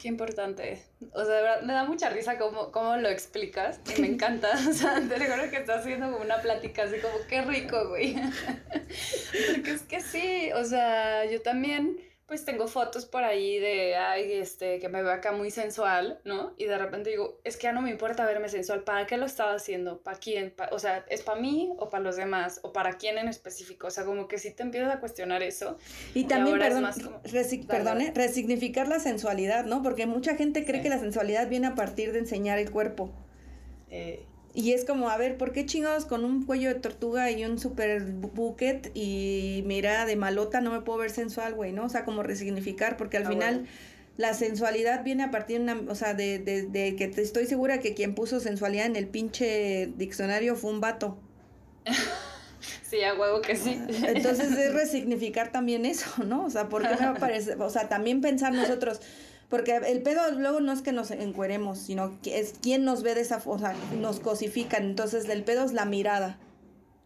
Qué 0.00 0.08
importante. 0.08 0.82
O 1.12 1.24
sea, 1.24 1.34
de 1.34 1.42
verdad, 1.42 1.62
me 1.62 1.72
da 1.72 1.84
mucha 1.84 2.10
risa 2.10 2.36
cómo, 2.36 2.70
cómo 2.70 2.96
lo 2.96 3.08
explicas 3.08 3.80
y 3.96 4.00
me 4.00 4.08
encanta. 4.08 4.50
O 4.68 4.72
sea, 4.72 5.00
te 5.00 5.16
recuerdo 5.16 5.50
que 5.50 5.56
estás 5.56 5.80
haciendo 5.80 6.10
como 6.10 6.24
una 6.24 6.40
plática 6.40 6.82
así 6.82 6.96
como, 6.98 7.14
qué 7.28 7.42
rico, 7.42 7.88
güey. 7.88 8.14
Porque 9.54 9.70
es 9.70 9.82
que 9.82 10.00
sí, 10.00 10.50
o 10.54 10.64
sea, 10.64 11.24
yo 11.30 11.40
también 11.40 11.96
pues 12.26 12.44
tengo 12.44 12.66
fotos 12.66 13.06
por 13.06 13.22
ahí 13.22 13.60
de, 13.60 13.94
ay, 13.94 14.32
este, 14.32 14.80
que 14.80 14.88
me 14.88 15.00
veo 15.00 15.12
acá 15.12 15.30
muy 15.30 15.52
sensual, 15.52 16.20
¿no? 16.24 16.54
Y 16.58 16.64
de 16.64 16.76
repente 16.76 17.10
digo, 17.10 17.38
es 17.44 17.56
que 17.56 17.64
ya 17.64 17.72
no 17.72 17.82
me 17.82 17.90
importa 17.90 18.26
verme 18.26 18.48
sensual, 18.48 18.82
¿para 18.82 19.06
qué 19.06 19.16
lo 19.16 19.26
estaba 19.26 19.54
haciendo? 19.54 20.00
¿Para 20.00 20.18
quién? 20.18 20.52
o 20.72 20.78
sea, 20.80 21.04
¿es 21.08 21.22
para 21.22 21.40
mí 21.40 21.72
o 21.78 21.88
para 21.88 22.02
los 22.02 22.16
demás? 22.16 22.58
¿O 22.64 22.72
para 22.72 22.94
quién 22.94 23.16
en 23.18 23.28
específico? 23.28 23.86
O 23.86 23.90
sea, 23.90 24.04
como 24.04 24.26
que 24.26 24.38
sí 24.38 24.50
te 24.50 24.64
empiezas 24.64 24.92
a 24.92 24.98
cuestionar 24.98 25.44
eso. 25.44 25.78
Y 26.14 26.24
también, 26.24 26.58
perdón, 26.58 26.90
perdone, 27.68 28.12
resignificar 28.12 28.88
la 28.88 28.98
sensualidad, 28.98 29.64
¿no? 29.64 29.84
Porque 29.84 30.06
mucha 30.06 30.34
gente 30.34 30.64
cree 30.64 30.82
que 30.82 30.88
la 30.88 30.98
sensualidad 30.98 31.48
viene 31.48 31.68
a 31.68 31.74
partir 31.76 32.12
de 32.12 32.18
enseñar 32.18 32.58
el 32.58 32.72
cuerpo. 32.72 33.12
Eh, 33.88 34.26
y 34.56 34.72
es 34.72 34.86
como, 34.86 35.10
a 35.10 35.18
ver, 35.18 35.36
¿por 35.36 35.52
qué 35.52 35.66
chingados 35.66 36.06
con 36.06 36.24
un 36.24 36.46
cuello 36.46 36.70
de 36.70 36.76
tortuga 36.76 37.30
y 37.30 37.44
un 37.44 37.58
super 37.58 38.02
bucket 38.02 38.90
y 38.94 39.62
mira 39.66 40.06
de 40.06 40.16
malota 40.16 40.62
no 40.62 40.72
me 40.72 40.80
puedo 40.80 40.98
ver 40.98 41.10
sensual, 41.10 41.52
güey, 41.52 41.72
¿no? 41.72 41.84
O 41.84 41.88
sea, 41.90 42.06
como 42.06 42.22
resignificar, 42.22 42.96
porque 42.96 43.18
al 43.18 43.26
ah, 43.26 43.28
final 43.28 43.66
la 44.16 44.32
sensualidad 44.32 45.04
viene 45.04 45.24
a 45.24 45.30
partir 45.30 45.58
de 45.58 45.62
una, 45.64 45.92
o 45.92 45.94
sea, 45.94 46.14
de, 46.14 46.38
de, 46.38 46.62
de, 46.62 46.96
que 46.96 47.06
te 47.06 47.20
estoy 47.20 47.44
segura 47.44 47.80
que 47.80 47.92
quien 47.92 48.14
puso 48.14 48.40
sensualidad 48.40 48.86
en 48.86 48.96
el 48.96 49.08
pinche 49.08 49.92
diccionario 49.94 50.56
fue 50.56 50.70
un 50.70 50.80
vato. 50.80 51.18
Sí, 52.82 53.02
a 53.02 53.14
huevo 53.14 53.40
que 53.40 53.56
sí. 53.56 53.80
Entonces 54.06 54.52
es 54.52 54.72
resignificar 54.72 55.52
también 55.52 55.84
eso, 55.84 56.24
¿no? 56.24 56.44
O 56.44 56.50
sea, 56.50 56.68
¿por 56.68 56.82
qué 56.82 56.96
me 57.04 57.14
parece? 57.20 57.54
O 57.54 57.70
sea, 57.70 57.88
también 57.88 58.20
pensar 58.20 58.52
nosotros, 58.52 59.00
porque 59.48 59.76
el 59.76 60.02
pedo 60.02 60.30
luego 60.32 60.60
no 60.60 60.72
es 60.72 60.82
que 60.82 60.92
nos 60.92 61.10
encueremos, 61.10 61.78
sino 61.78 62.20
que 62.22 62.40
es 62.40 62.54
quien 62.60 62.84
nos 62.84 63.02
ve 63.02 63.14
de 63.14 63.20
esa 63.20 63.40
forma, 63.40 63.74
nos 64.00 64.20
cosifican. 64.20 64.84
Entonces 64.84 65.28
el 65.28 65.44
pedo 65.44 65.64
es 65.64 65.72
la 65.72 65.84
mirada. 65.84 66.38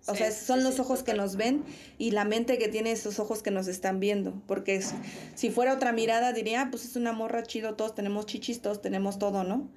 O 0.06 0.14
sea, 0.14 0.32
son 0.32 0.64
los 0.64 0.80
ojos 0.80 1.02
que 1.02 1.12
nos 1.12 1.36
ven 1.36 1.62
y 1.98 2.12
la 2.12 2.24
mente 2.24 2.56
que 2.56 2.68
tiene 2.68 2.90
esos 2.90 3.20
ojos 3.20 3.42
que 3.42 3.50
nos 3.50 3.68
están 3.68 4.00
viendo. 4.00 4.32
Porque 4.46 4.82
si 5.34 5.50
fuera 5.50 5.74
otra 5.74 5.92
mirada 5.92 6.32
diría, 6.32 6.62
ah, 6.62 6.68
pues 6.70 6.86
es 6.86 6.96
una 6.96 7.12
morra 7.12 7.42
chido, 7.42 7.74
todos 7.74 7.94
tenemos 7.94 8.24
chichis, 8.24 8.62
todos 8.62 8.80
tenemos 8.80 9.18
todo, 9.18 9.44
¿no? 9.44 9.68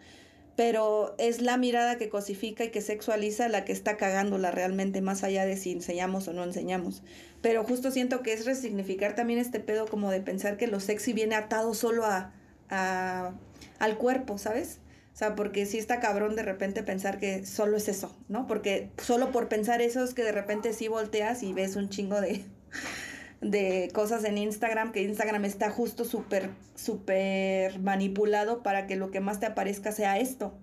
pero 0.56 1.16
es 1.18 1.42
la 1.42 1.58
mirada 1.58 1.98
que 1.98 2.10
cosifica 2.10 2.64
y 2.64 2.70
que 2.70 2.82
sexualiza 2.82 3.50
la 3.50 3.66
que 3.66 3.72
está 3.72 3.98
cagándola 3.98 4.52
realmente, 4.52 5.02
más 5.02 5.24
allá 5.24 5.46
de 5.46 5.58
si 5.58 5.72
enseñamos 5.72 6.28
o 6.28 6.34
no 6.34 6.44
enseñamos. 6.44 7.02
Pero 7.42 7.64
justo 7.64 7.90
siento 7.90 8.22
que 8.22 8.34
es 8.34 8.46
resignificar 8.46 9.16
también 9.16 9.40
este 9.40 9.60
pedo 9.60 9.88
como 9.88 10.12
de 10.12 10.22
pensar 10.22 10.58
que 10.58 10.68
lo 10.68 10.80
sexy 10.80 11.14
viene 11.14 11.36
atado 11.36 11.74
solo 11.74 12.06
a, 12.06 12.34
a 12.74 13.34
al 13.80 13.98
cuerpo, 13.98 14.38
¿sabes? 14.38 14.80
O 15.14 15.18
sea, 15.18 15.36
porque 15.36 15.66
sí 15.66 15.78
está 15.78 16.00
cabrón 16.00 16.36
de 16.36 16.44
repente 16.44 16.82
pensar 16.84 17.20
que 17.20 17.46
solo 17.46 17.78
es 17.78 17.88
eso, 17.88 18.16
¿no? 18.30 18.48
Porque 18.48 18.90
solo 18.98 19.32
por 19.32 19.48
pensar 19.48 19.82
eso 19.82 20.04
es 20.04 20.14
que 20.14 20.24
de 20.24 20.32
repente 20.32 20.74
sí 20.74 20.88
volteas 20.88 21.44
y 21.44 21.54
ves 21.54 21.76
un 21.76 21.90
chingo 21.90 22.20
de, 22.20 22.44
de 23.42 23.90
cosas 23.94 24.24
en 24.24 24.38
Instagram, 24.38 24.92
que 24.92 25.04
Instagram 25.04 25.46
está 25.46 25.70
justo 25.70 26.06
súper, 26.06 26.50
súper 26.76 27.80
manipulado 27.80 28.64
para 28.64 28.88
que 28.88 28.96
lo 28.96 29.12
que 29.12 29.20
más 29.20 29.40
te 29.40 29.46
aparezca 29.46 29.92
sea 29.92 30.18
esto. 30.18 30.54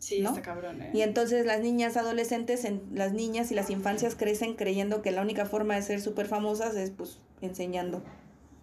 Sí, 0.00 0.22
está 0.22 0.42
cabrón, 0.42 0.82
¿eh? 0.82 0.90
Y 0.92 1.00
entonces 1.00 1.46
las 1.46 1.60
niñas 1.60 1.96
adolescentes, 1.96 2.66
en, 2.66 2.82
las 2.92 3.14
niñas 3.14 3.52
y 3.52 3.54
las 3.54 3.70
infancias 3.70 4.16
crecen 4.16 4.54
creyendo 4.54 5.00
que 5.00 5.12
la 5.12 5.22
única 5.22 5.46
forma 5.46 5.76
de 5.76 5.82
ser 5.82 6.02
súper 6.02 6.26
famosas 6.26 6.76
es 6.76 6.90
pues 6.90 7.20
enseñando. 7.40 8.02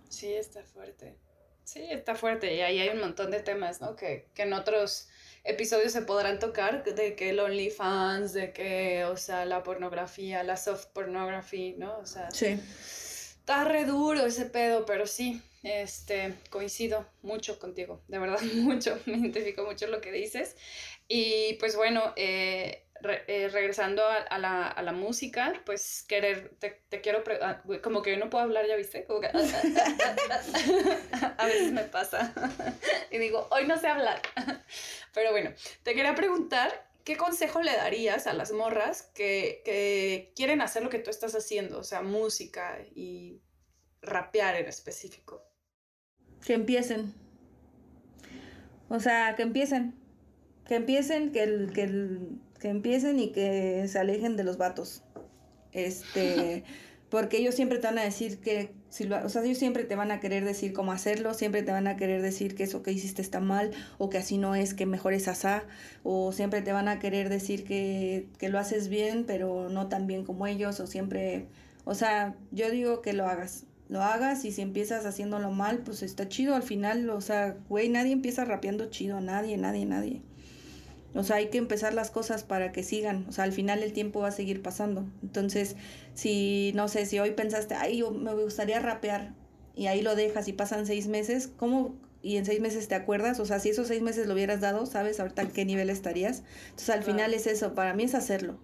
Sí, 0.09 0.33
está 0.33 0.61
fuerte. 0.63 1.15
Sí, 1.71 1.85
está 1.89 2.15
fuerte. 2.15 2.53
Y 2.55 2.61
ahí 2.61 2.79
hay 2.79 2.89
un 2.89 2.99
montón 2.99 3.31
de 3.31 3.41
temas, 3.41 3.79
¿no? 3.79 3.95
Que, 3.95 4.25
que 4.33 4.41
en 4.41 4.53
otros 4.53 5.09
episodios 5.43 5.91
se 5.91 6.01
podrán 6.01 6.39
tocar, 6.39 6.83
de 6.83 7.15
que 7.15 7.29
el 7.29 7.39
OnlyFans, 7.39 8.33
de 8.33 8.51
que, 8.51 9.05
o 9.05 9.15
sea, 9.17 9.45
la 9.45 9.63
pornografía, 9.63 10.43
la 10.43 10.57
soft 10.57 10.87
pornography, 10.87 11.75
¿no? 11.77 11.97
O 11.99 12.05
sea... 12.05 12.29
Sí 12.31 12.59
Está 13.41 13.63
re 13.63 13.85
duro 13.85 14.23
ese 14.27 14.45
pedo, 14.45 14.85
pero 14.85 15.07
sí, 15.07 15.41
este, 15.63 16.35
coincido 16.51 17.07
mucho 17.23 17.57
contigo, 17.57 17.99
de 18.07 18.19
verdad, 18.19 18.39
mucho, 18.53 18.99
me 19.07 19.17
identifico 19.17 19.63
mucho 19.63 19.87
lo 19.87 19.99
que 19.99 20.11
dices. 20.11 20.55
Y 21.07 21.55
pues 21.55 21.75
bueno, 21.75 22.13
eh, 22.17 22.85
eh, 23.03 23.49
regresando 23.49 24.03
a, 24.05 24.37
la, 24.37 24.67
a, 24.67 24.81
la, 24.81 24.91
música, 24.91 25.53
pues 25.65 26.03
querer, 26.07 26.55
te, 26.59 26.81
te 26.89 27.01
quiero, 27.01 27.23
ah, 27.41 27.61
como 27.81 28.01
que 28.01 28.11
yo 28.11 28.17
no 28.17 28.29
puedo 28.29 28.43
hablar, 28.43 28.67
ya 28.67 28.75
viste, 28.75 29.05
como 29.05 29.21
que, 29.21 29.27
a 31.37 31.45
veces 31.45 31.71
me 31.71 31.83
pasa 31.83 32.33
y 33.11 33.17
digo, 33.17 33.47
hoy 33.51 33.65
no 33.65 33.77
sé 33.77 33.87
hablar, 33.87 34.21
pero 35.13 35.31
bueno, 35.31 35.51
te 35.83 35.93
quería 35.93 36.15
preguntar 36.15 36.91
¿qué 37.03 37.17
consejo 37.17 37.61
le 37.61 37.75
darías 37.75 38.27
a 38.27 38.33
las 38.33 38.51
morras 38.51 39.03
que, 39.13 40.31
quieren 40.35 40.61
hacer 40.61 40.83
lo 40.83 40.89
que 40.89 40.99
tú 40.99 41.09
estás 41.09 41.35
haciendo? 41.35 41.79
O 41.79 41.83
sea, 41.83 42.01
música 42.01 42.79
y 42.95 43.41
rapear 44.01 44.55
en 44.55 44.67
específico. 44.67 45.43
Que 46.45 46.53
empiecen. 46.53 47.13
O 48.89 48.99
sea, 48.99 49.35
que 49.35 49.43
empiecen. 49.43 49.95
Que 50.67 50.75
empiecen, 50.75 51.31
que, 51.31 51.43
el, 51.43 51.71
que, 51.73 51.83
el, 51.83 52.39
que 52.59 52.69
empiecen 52.69 53.19
y 53.19 53.31
que 53.31 53.85
se 53.87 53.99
alejen 53.99 54.37
de 54.37 54.43
los 54.43 54.57
vatos. 54.57 55.03
Este. 55.73 56.63
porque 57.11 57.37
ellos 57.37 57.53
siempre 57.53 57.77
te 57.77 57.87
van 57.87 57.99
a 57.99 58.03
decir 58.03 58.39
que, 58.39 58.71
si 58.89 59.03
lo, 59.03 59.23
o 59.23 59.27
sea, 59.27 59.43
ellos 59.43 59.57
siempre 59.57 59.83
te 59.83 59.95
van 59.95 60.11
a 60.11 60.21
querer 60.21 60.45
decir 60.45 60.71
cómo 60.71 60.93
hacerlo, 60.93 61.33
siempre 61.33 61.61
te 61.61 61.73
van 61.73 61.85
a 61.87 61.97
querer 61.97 62.21
decir 62.21 62.55
que 62.55 62.63
eso 62.63 62.83
que 62.83 62.93
hiciste 62.93 63.21
está 63.21 63.41
mal, 63.41 63.71
o 63.97 64.09
que 64.09 64.17
así 64.17 64.37
no 64.37 64.55
es, 64.55 64.73
que 64.73 64.85
mejor 64.85 65.13
es 65.13 65.27
asá, 65.27 65.65
o 66.03 66.31
siempre 66.31 66.61
te 66.61 66.71
van 66.71 66.87
a 66.87 66.99
querer 66.99 67.27
decir 67.27 67.65
que, 67.65 68.29
que 68.39 68.47
lo 68.47 68.57
haces 68.59 68.87
bien, 68.87 69.25
pero 69.27 69.67
no 69.69 69.89
tan 69.89 70.07
bien 70.07 70.23
como 70.23 70.47
ellos, 70.47 70.79
o 70.79 70.87
siempre, 70.87 71.47
o 71.83 71.95
sea, 71.95 72.33
yo 72.51 72.71
digo 72.71 73.01
que 73.01 73.11
lo 73.11 73.27
hagas, 73.27 73.65
lo 73.89 74.01
hagas 74.01 74.45
y 74.45 74.53
si 74.53 74.61
empiezas 74.61 75.05
haciéndolo 75.05 75.51
mal, 75.51 75.79
pues 75.79 76.03
está 76.03 76.29
chido 76.29 76.55
al 76.55 76.63
final, 76.63 77.09
o 77.09 77.19
sea, 77.19 77.57
güey, 77.67 77.89
nadie 77.89 78.13
empieza 78.13 78.45
rapeando 78.45 78.85
chido, 78.89 79.19
nadie, 79.19 79.57
nadie, 79.57 79.85
nadie. 79.85 80.21
O 81.13 81.23
sea, 81.23 81.37
hay 81.37 81.49
que 81.49 81.57
empezar 81.57 81.93
las 81.93 82.11
cosas 82.11 82.43
para 82.43 82.71
que 82.71 82.83
sigan. 82.83 83.25
O 83.27 83.31
sea, 83.31 83.43
al 83.43 83.51
final 83.51 83.83
el 83.83 83.93
tiempo 83.93 84.21
va 84.21 84.29
a 84.29 84.31
seguir 84.31 84.61
pasando. 84.61 85.05
Entonces, 85.21 85.75
si, 86.13 86.71
no 86.75 86.87
sé, 86.87 87.05
si 87.05 87.19
hoy 87.19 87.31
pensaste, 87.31 87.75
ay, 87.75 87.97
yo 87.97 88.11
me 88.11 88.33
gustaría 88.33 88.79
rapear, 88.79 89.33
y 89.75 89.87
ahí 89.87 90.01
lo 90.01 90.15
dejas 90.15 90.47
y 90.47 90.53
pasan 90.53 90.85
seis 90.85 91.07
meses, 91.07 91.47
¿cómo? 91.57 91.95
Y 92.21 92.37
en 92.37 92.45
seis 92.45 92.61
meses 92.61 92.87
te 92.87 92.95
acuerdas, 92.95 93.39
o 93.39 93.45
sea, 93.45 93.59
si 93.59 93.69
esos 93.69 93.87
seis 93.87 94.01
meses 94.01 94.27
lo 94.27 94.33
hubieras 94.33 94.61
dado, 94.61 94.85
¿sabes 94.85 95.19
ahorita 95.19 95.41
en 95.43 95.51
qué 95.51 95.65
nivel 95.65 95.89
estarías? 95.89 96.43
Entonces, 96.65 96.89
al 96.91 97.03
final 97.03 97.33
es 97.33 97.47
eso, 97.47 97.73
para 97.73 97.93
mí 97.93 98.03
es 98.03 98.15
hacerlo 98.15 98.57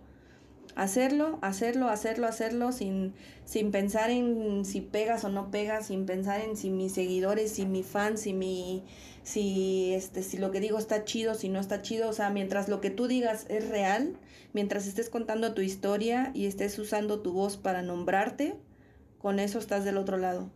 hacerlo, 0.78 1.40
hacerlo, 1.42 1.90
hacerlo, 1.90 2.28
hacerlo 2.28 2.72
sin, 2.72 3.14
sin 3.46 3.72
pensar 3.72 4.12
en 4.12 4.64
si 4.64 4.80
pegas 4.82 5.26
o 5.26 5.30
no 5.30 5.50
pegas, 5.50 5.88
sin 5.88 6.06
pensar 6.06 6.40
en 6.42 6.56
si 6.56 6.70
mis 6.70 6.94
seguidores, 6.94 7.52
si 7.52 7.66
mi 7.66 7.82
fans, 7.82 8.22
si 8.22 8.34
mi 8.34 8.84
si 9.24 9.94
este 9.96 10.22
si 10.22 10.38
lo 10.38 10.52
que 10.52 10.60
digo 10.60 10.78
está 10.78 11.04
chido, 11.04 11.34
si 11.34 11.50
no 11.50 11.60
está 11.60 11.82
chido, 11.82 12.08
o 12.08 12.14
sea, 12.14 12.30
mientras 12.30 12.70
lo 12.70 12.80
que 12.80 12.92
tú 12.92 13.08
digas 13.08 13.48
es 13.50 13.68
real, 13.70 14.16
mientras 14.54 14.86
estés 14.86 15.10
contando 15.10 15.56
tu 15.56 15.62
historia 15.62 16.32
y 16.36 16.46
estés 16.46 16.78
usando 16.78 17.22
tu 17.22 17.34
voz 17.34 17.58
para 17.58 17.82
nombrarte, 17.82 18.54
con 19.18 19.40
eso 19.40 19.58
estás 19.58 19.84
del 19.84 19.98
otro 19.98 20.18
lado. 20.18 20.52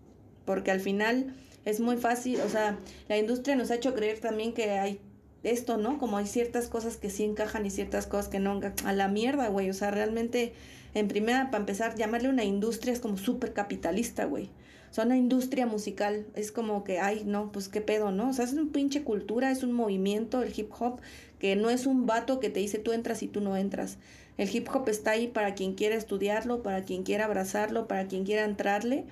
Porque 0.45 0.69
al 0.69 0.81
final 0.81 1.33
es 1.65 1.79
muy 1.79 1.97
fácil, 1.97 2.39
o 2.41 2.49
sea, 2.49 2.77
la 3.09 3.17
industria 3.17 3.55
nos 3.55 3.71
ha 3.71 3.75
hecho 3.75 3.95
creer 3.95 4.19
también 4.19 4.53
que 4.53 4.69
hay 4.69 4.99
esto, 5.43 5.77
¿no? 5.77 5.97
Como 5.97 6.17
hay 6.17 6.27
ciertas 6.27 6.67
cosas 6.67 6.97
que 6.97 7.09
sí 7.09 7.23
encajan 7.23 7.65
y 7.65 7.69
ciertas 7.69 8.07
cosas 8.07 8.27
que 8.27 8.39
no. 8.39 8.59
A 8.85 8.93
la 8.93 9.07
mierda, 9.07 9.47
güey. 9.47 9.69
O 9.69 9.73
sea, 9.73 9.91
realmente, 9.91 10.53
en 10.93 11.07
primera, 11.07 11.49
para 11.49 11.61
empezar, 11.61 11.95
llamarle 11.95 12.29
una 12.29 12.43
industria 12.43 12.93
es 12.93 12.99
como 12.99 13.17
súper 13.17 13.53
capitalista, 13.53 14.25
güey. 14.25 14.49
O 14.91 14.93
sea, 14.93 15.05
una 15.05 15.17
industria 15.17 15.65
musical 15.65 16.25
es 16.35 16.51
como 16.51 16.83
que, 16.83 16.99
ay, 16.99 17.23
no, 17.25 17.51
pues 17.51 17.69
qué 17.69 17.79
pedo, 17.79 18.11
¿no? 18.11 18.29
O 18.29 18.33
sea, 18.33 18.45
es 18.45 18.53
una 18.53 18.71
pinche 18.71 19.03
cultura, 19.03 19.49
es 19.49 19.63
un 19.63 19.71
movimiento, 19.71 20.43
el 20.43 20.53
hip 20.55 20.69
hop, 20.77 20.99
que 21.39 21.55
no 21.55 21.69
es 21.69 21.85
un 21.85 22.05
vato 22.05 22.39
que 22.39 22.49
te 22.49 22.59
dice 22.59 22.77
tú 22.77 22.91
entras 22.91 23.23
y 23.23 23.27
tú 23.27 23.39
no 23.39 23.55
entras. 23.55 23.97
El 24.37 24.53
hip 24.53 24.67
hop 24.73 24.89
está 24.89 25.11
ahí 25.11 25.27
para 25.27 25.55
quien 25.55 25.75
quiera 25.75 25.95
estudiarlo, 25.95 26.61
para 26.61 26.83
quien 26.83 27.03
quiera 27.03 27.25
abrazarlo, 27.25 27.87
para 27.87 28.07
quien 28.07 28.25
quiera 28.25 28.43
entrarle. 28.43 29.05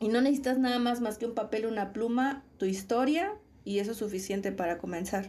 Y 0.00 0.08
no 0.08 0.20
necesitas 0.20 0.58
nada 0.58 0.80
más 0.80 1.00
más 1.00 1.16
que 1.16 1.26
un 1.26 1.34
papel, 1.34 1.66
una 1.66 1.92
pluma, 1.92 2.42
tu 2.58 2.66
historia 2.66 3.34
y 3.68 3.80
eso 3.80 3.92
es 3.92 3.98
suficiente 3.98 4.50
para 4.50 4.78
comenzar. 4.78 5.28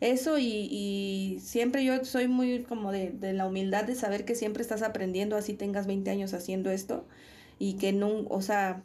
Eso 0.00 0.38
y, 0.38 0.46
y 0.70 1.40
siempre 1.40 1.84
yo 1.84 2.02
soy 2.06 2.26
muy 2.26 2.62
como 2.62 2.90
de, 2.90 3.10
de, 3.10 3.34
la 3.34 3.46
humildad 3.46 3.84
de 3.84 3.94
saber 3.94 4.24
que 4.24 4.34
siempre 4.34 4.62
estás 4.62 4.80
aprendiendo, 4.80 5.36
así 5.36 5.52
tengas 5.52 5.86
20 5.86 6.10
años 6.10 6.32
haciendo 6.32 6.70
esto 6.70 7.04
y 7.58 7.74
que 7.74 7.92
no, 7.92 8.24
o 8.30 8.40
sea, 8.40 8.82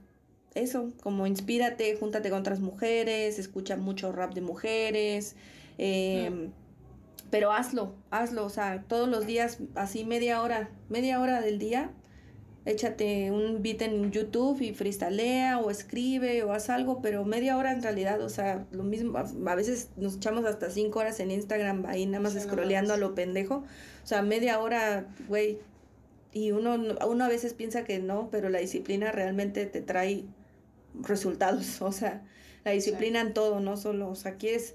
eso, 0.55 0.91
como 1.01 1.25
inspírate, 1.25 1.95
júntate 1.95 2.29
con 2.29 2.39
otras 2.39 2.59
mujeres, 2.59 3.39
escucha 3.39 3.77
mucho 3.77 4.11
rap 4.11 4.33
de 4.33 4.41
mujeres, 4.41 5.37
em, 5.77 6.51
pero 7.29 7.53
hazlo, 7.53 7.95
hazlo, 8.11 8.43
o 8.45 8.49
sea, 8.49 8.83
todos 8.89 9.07
los 9.07 9.25
días, 9.25 9.59
así 9.75 10.03
media 10.03 10.41
hora, 10.41 10.69
media 10.89 11.21
hora 11.21 11.39
del 11.39 11.59
día, 11.59 11.91
échate 12.65 13.31
un 13.31 13.61
beat 13.61 13.81
en 13.83 14.11
YouTube 14.11 14.59
y 14.61 14.73
freestalea 14.73 15.59
o 15.59 15.69
escribe 15.69 16.43
o 16.43 16.51
haz 16.51 16.69
algo, 16.69 16.99
pero 17.01 17.23
media 17.23 17.57
hora 17.57 17.71
en 17.71 17.83
realidad, 17.83 18.19
o 18.21 18.29
sea, 18.29 18.65
lo 18.71 18.83
mismo, 18.83 19.17
a, 19.17 19.55
veces 19.55 19.89
nos 19.97 20.15
echamos 20.15 20.45
hasta 20.45 20.71
cinco 20.71 20.99
horas 20.99 21.19
en 21.19 21.29
Instagram 21.29 21.85
ahí 21.85 22.07
nada 22.07 22.21
más 22.21 22.33
scrolleando 22.33 22.93
a 22.93 22.97
lo 22.97 23.13
pendejo, 23.13 23.57
o 24.03 24.07
sea, 24.07 24.23
media 24.23 24.59
hora, 24.59 25.07
güey, 25.27 25.59
y 26.33 26.51
uno, 26.51 26.75
uno 27.07 27.23
a 27.23 27.29
veces 27.29 27.53
piensa 27.53 27.83
que 27.83 27.99
no, 27.99 28.29
pero 28.31 28.49
la 28.49 28.59
disciplina 28.59 29.11
realmente 29.11 29.67
te 29.67 29.81
trae 29.81 30.25
resultados, 31.01 31.81
o 31.81 31.91
sea, 31.91 32.23
la 32.63 32.71
disciplina 32.71 33.21
en 33.21 33.33
todo, 33.33 33.59
no 33.59 33.77
solo, 33.77 34.09
o 34.09 34.15
sea, 34.15 34.37
quieres, 34.37 34.73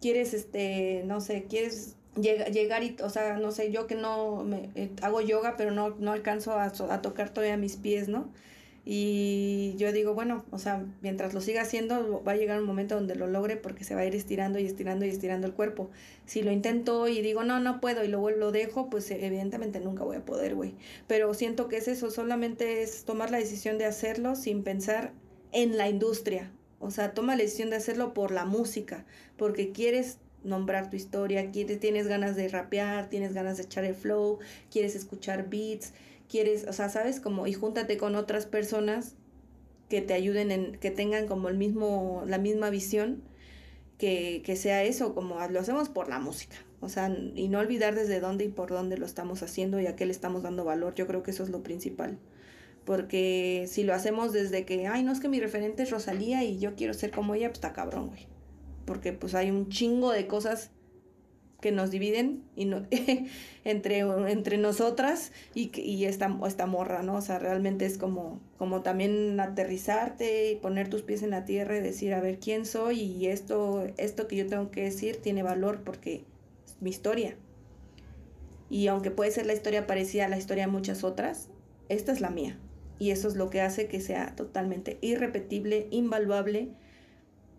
quieres, 0.00 0.34
este, 0.34 1.04
no 1.06 1.22
sé, 1.22 1.46
quieres 1.48 1.96
llegar 2.16 2.82
y, 2.82 2.96
o 3.02 3.10
sea, 3.10 3.36
no 3.38 3.52
sé, 3.52 3.70
yo 3.70 3.86
que 3.86 3.94
no 3.94 4.44
me, 4.44 4.70
eh, 4.74 4.90
hago 5.02 5.20
yoga, 5.20 5.56
pero 5.56 5.70
no, 5.70 5.90
no 5.98 6.12
alcanzo 6.12 6.52
a, 6.52 6.64
a, 6.64 7.02
tocar 7.02 7.32
todavía 7.32 7.56
mis 7.56 7.76
pies, 7.76 8.08
¿no? 8.08 8.30
Y 8.84 9.74
yo 9.76 9.92
digo, 9.92 10.14
bueno, 10.14 10.44
o 10.50 10.58
sea, 10.58 10.84
mientras 11.02 11.34
lo 11.34 11.40
siga 11.40 11.62
haciendo, 11.62 12.22
va 12.24 12.32
a 12.32 12.36
llegar 12.36 12.58
un 12.58 12.66
momento 12.66 12.94
donde 12.94 13.14
lo 13.14 13.26
logre 13.26 13.56
porque 13.56 13.84
se 13.84 13.94
va 13.94 14.00
a 14.00 14.06
ir 14.06 14.14
estirando 14.14 14.58
y 14.58 14.64
estirando 14.64 15.04
y 15.04 15.10
estirando 15.10 15.46
el 15.46 15.52
cuerpo. 15.52 15.90
Si 16.24 16.42
lo 16.42 16.50
intento 16.50 17.06
y 17.06 17.20
digo, 17.20 17.44
no, 17.44 17.60
no 17.60 17.80
puedo 17.80 18.02
y 18.04 18.08
luego 18.08 18.30
lo 18.30 18.52
dejo, 18.52 18.88
pues 18.88 19.10
evidentemente 19.10 19.80
nunca 19.80 20.02
voy 20.02 20.16
a 20.16 20.24
poder, 20.24 20.54
güey. 20.54 20.74
Pero 21.06 21.34
siento 21.34 21.68
que 21.68 21.76
es 21.76 21.88
eso, 21.88 22.10
solamente 22.10 22.82
es 22.82 23.04
tomar 23.04 23.30
la 23.30 23.38
decisión 23.38 23.76
de 23.76 23.84
hacerlo 23.84 24.34
sin 24.34 24.62
pensar 24.64 25.12
en 25.52 25.76
la 25.76 25.88
industria. 25.88 26.50
O 26.80 26.90
sea, 26.90 27.12
toma 27.12 27.36
la 27.36 27.42
decisión 27.42 27.68
de 27.68 27.76
hacerlo 27.76 28.14
por 28.14 28.30
la 28.30 28.46
música, 28.46 29.04
porque 29.36 29.72
quieres 29.72 30.18
nombrar 30.44 30.90
tu 30.90 30.96
historia, 30.96 31.50
tienes 31.52 32.06
ganas 32.06 32.36
de 32.36 32.48
rapear, 32.48 33.08
tienes 33.10 33.32
ganas 33.34 33.56
de 33.56 33.64
echar 33.64 33.84
el 33.84 33.94
flow, 33.94 34.38
quieres 34.70 34.94
escuchar 34.94 35.48
beats, 35.50 35.92
quieres, 36.28 36.66
o 36.66 36.72
sea, 36.72 36.88
sabes, 36.88 37.20
como, 37.20 37.46
y 37.46 37.52
júntate 37.52 37.96
con 37.96 38.14
otras 38.14 38.46
personas 38.46 39.14
que 39.88 40.00
te 40.00 40.14
ayuden 40.14 40.50
en, 40.50 40.76
que 40.76 40.90
tengan 40.90 41.26
como 41.26 41.48
el 41.48 41.56
mismo, 41.56 42.22
la 42.26 42.38
misma 42.38 42.70
visión, 42.70 43.22
que, 43.98 44.42
que 44.44 44.56
sea 44.56 44.82
eso, 44.84 45.14
como 45.14 45.36
lo 45.48 45.60
hacemos 45.60 45.88
por 45.88 46.08
la 46.08 46.18
música. 46.20 46.56
O 46.80 46.88
sea, 46.88 47.14
y 47.34 47.48
no 47.48 47.58
olvidar 47.58 47.94
desde 47.94 48.20
dónde 48.20 48.44
y 48.44 48.48
por 48.48 48.70
dónde 48.70 48.96
lo 48.96 49.04
estamos 49.04 49.42
haciendo 49.42 49.78
y 49.80 49.86
a 49.86 49.96
qué 49.96 50.06
le 50.06 50.12
estamos 50.12 50.42
dando 50.42 50.64
valor. 50.64 50.94
Yo 50.94 51.06
creo 51.06 51.22
que 51.22 51.32
eso 51.32 51.42
es 51.42 51.50
lo 51.50 51.62
principal. 51.62 52.18
Porque 52.86 53.66
si 53.68 53.82
lo 53.82 53.92
hacemos 53.92 54.32
desde 54.32 54.64
que, 54.64 54.86
ay, 54.86 55.02
no 55.02 55.12
es 55.12 55.20
que 55.20 55.28
mi 55.28 55.38
referente 55.38 55.82
es 55.82 55.90
Rosalía 55.90 56.42
y 56.44 56.58
yo 56.58 56.74
quiero 56.76 56.94
ser 56.94 57.10
como 57.10 57.34
ella, 57.34 57.48
pues 57.48 57.58
está 57.58 57.74
cabrón, 57.74 58.06
güey 58.08 58.29
porque 58.90 59.12
pues 59.12 59.36
hay 59.36 59.52
un 59.52 59.68
chingo 59.68 60.10
de 60.10 60.26
cosas 60.26 60.72
que 61.60 61.70
nos 61.70 61.92
dividen 61.92 62.42
y 62.56 62.64
no, 62.64 62.84
entre, 63.64 64.00
entre 64.00 64.58
nosotras 64.58 65.30
y, 65.54 65.70
y 65.80 66.06
esta, 66.06 66.36
esta 66.44 66.66
morra, 66.66 67.04
¿no? 67.04 67.14
O 67.14 67.20
sea, 67.20 67.38
realmente 67.38 67.86
es 67.86 67.98
como, 67.98 68.40
como 68.58 68.82
también 68.82 69.38
aterrizarte 69.38 70.50
y 70.50 70.56
poner 70.56 70.90
tus 70.90 71.02
pies 71.02 71.22
en 71.22 71.30
la 71.30 71.44
tierra 71.44 71.76
y 71.76 71.80
decir, 71.80 72.14
a 72.14 72.20
ver, 72.20 72.40
¿quién 72.40 72.66
soy? 72.66 73.00
Y 73.00 73.28
esto, 73.28 73.86
esto 73.96 74.26
que 74.26 74.34
yo 74.34 74.48
tengo 74.48 74.72
que 74.72 74.82
decir 74.82 75.18
tiene 75.22 75.44
valor 75.44 75.82
porque 75.84 76.24
es 76.66 76.74
mi 76.80 76.90
historia. 76.90 77.36
Y 78.70 78.88
aunque 78.88 79.12
puede 79.12 79.30
ser 79.30 79.46
la 79.46 79.52
historia 79.52 79.86
parecida 79.86 80.26
a 80.26 80.28
la 80.28 80.36
historia 80.36 80.66
de 80.66 80.72
muchas 80.72 81.04
otras, 81.04 81.48
esta 81.88 82.10
es 82.10 82.20
la 82.20 82.30
mía. 82.30 82.58
Y 82.98 83.12
eso 83.12 83.28
es 83.28 83.36
lo 83.36 83.50
que 83.50 83.60
hace 83.60 83.86
que 83.86 84.00
sea 84.00 84.34
totalmente 84.34 84.98
irrepetible, 85.00 85.86
invaluable 85.92 86.70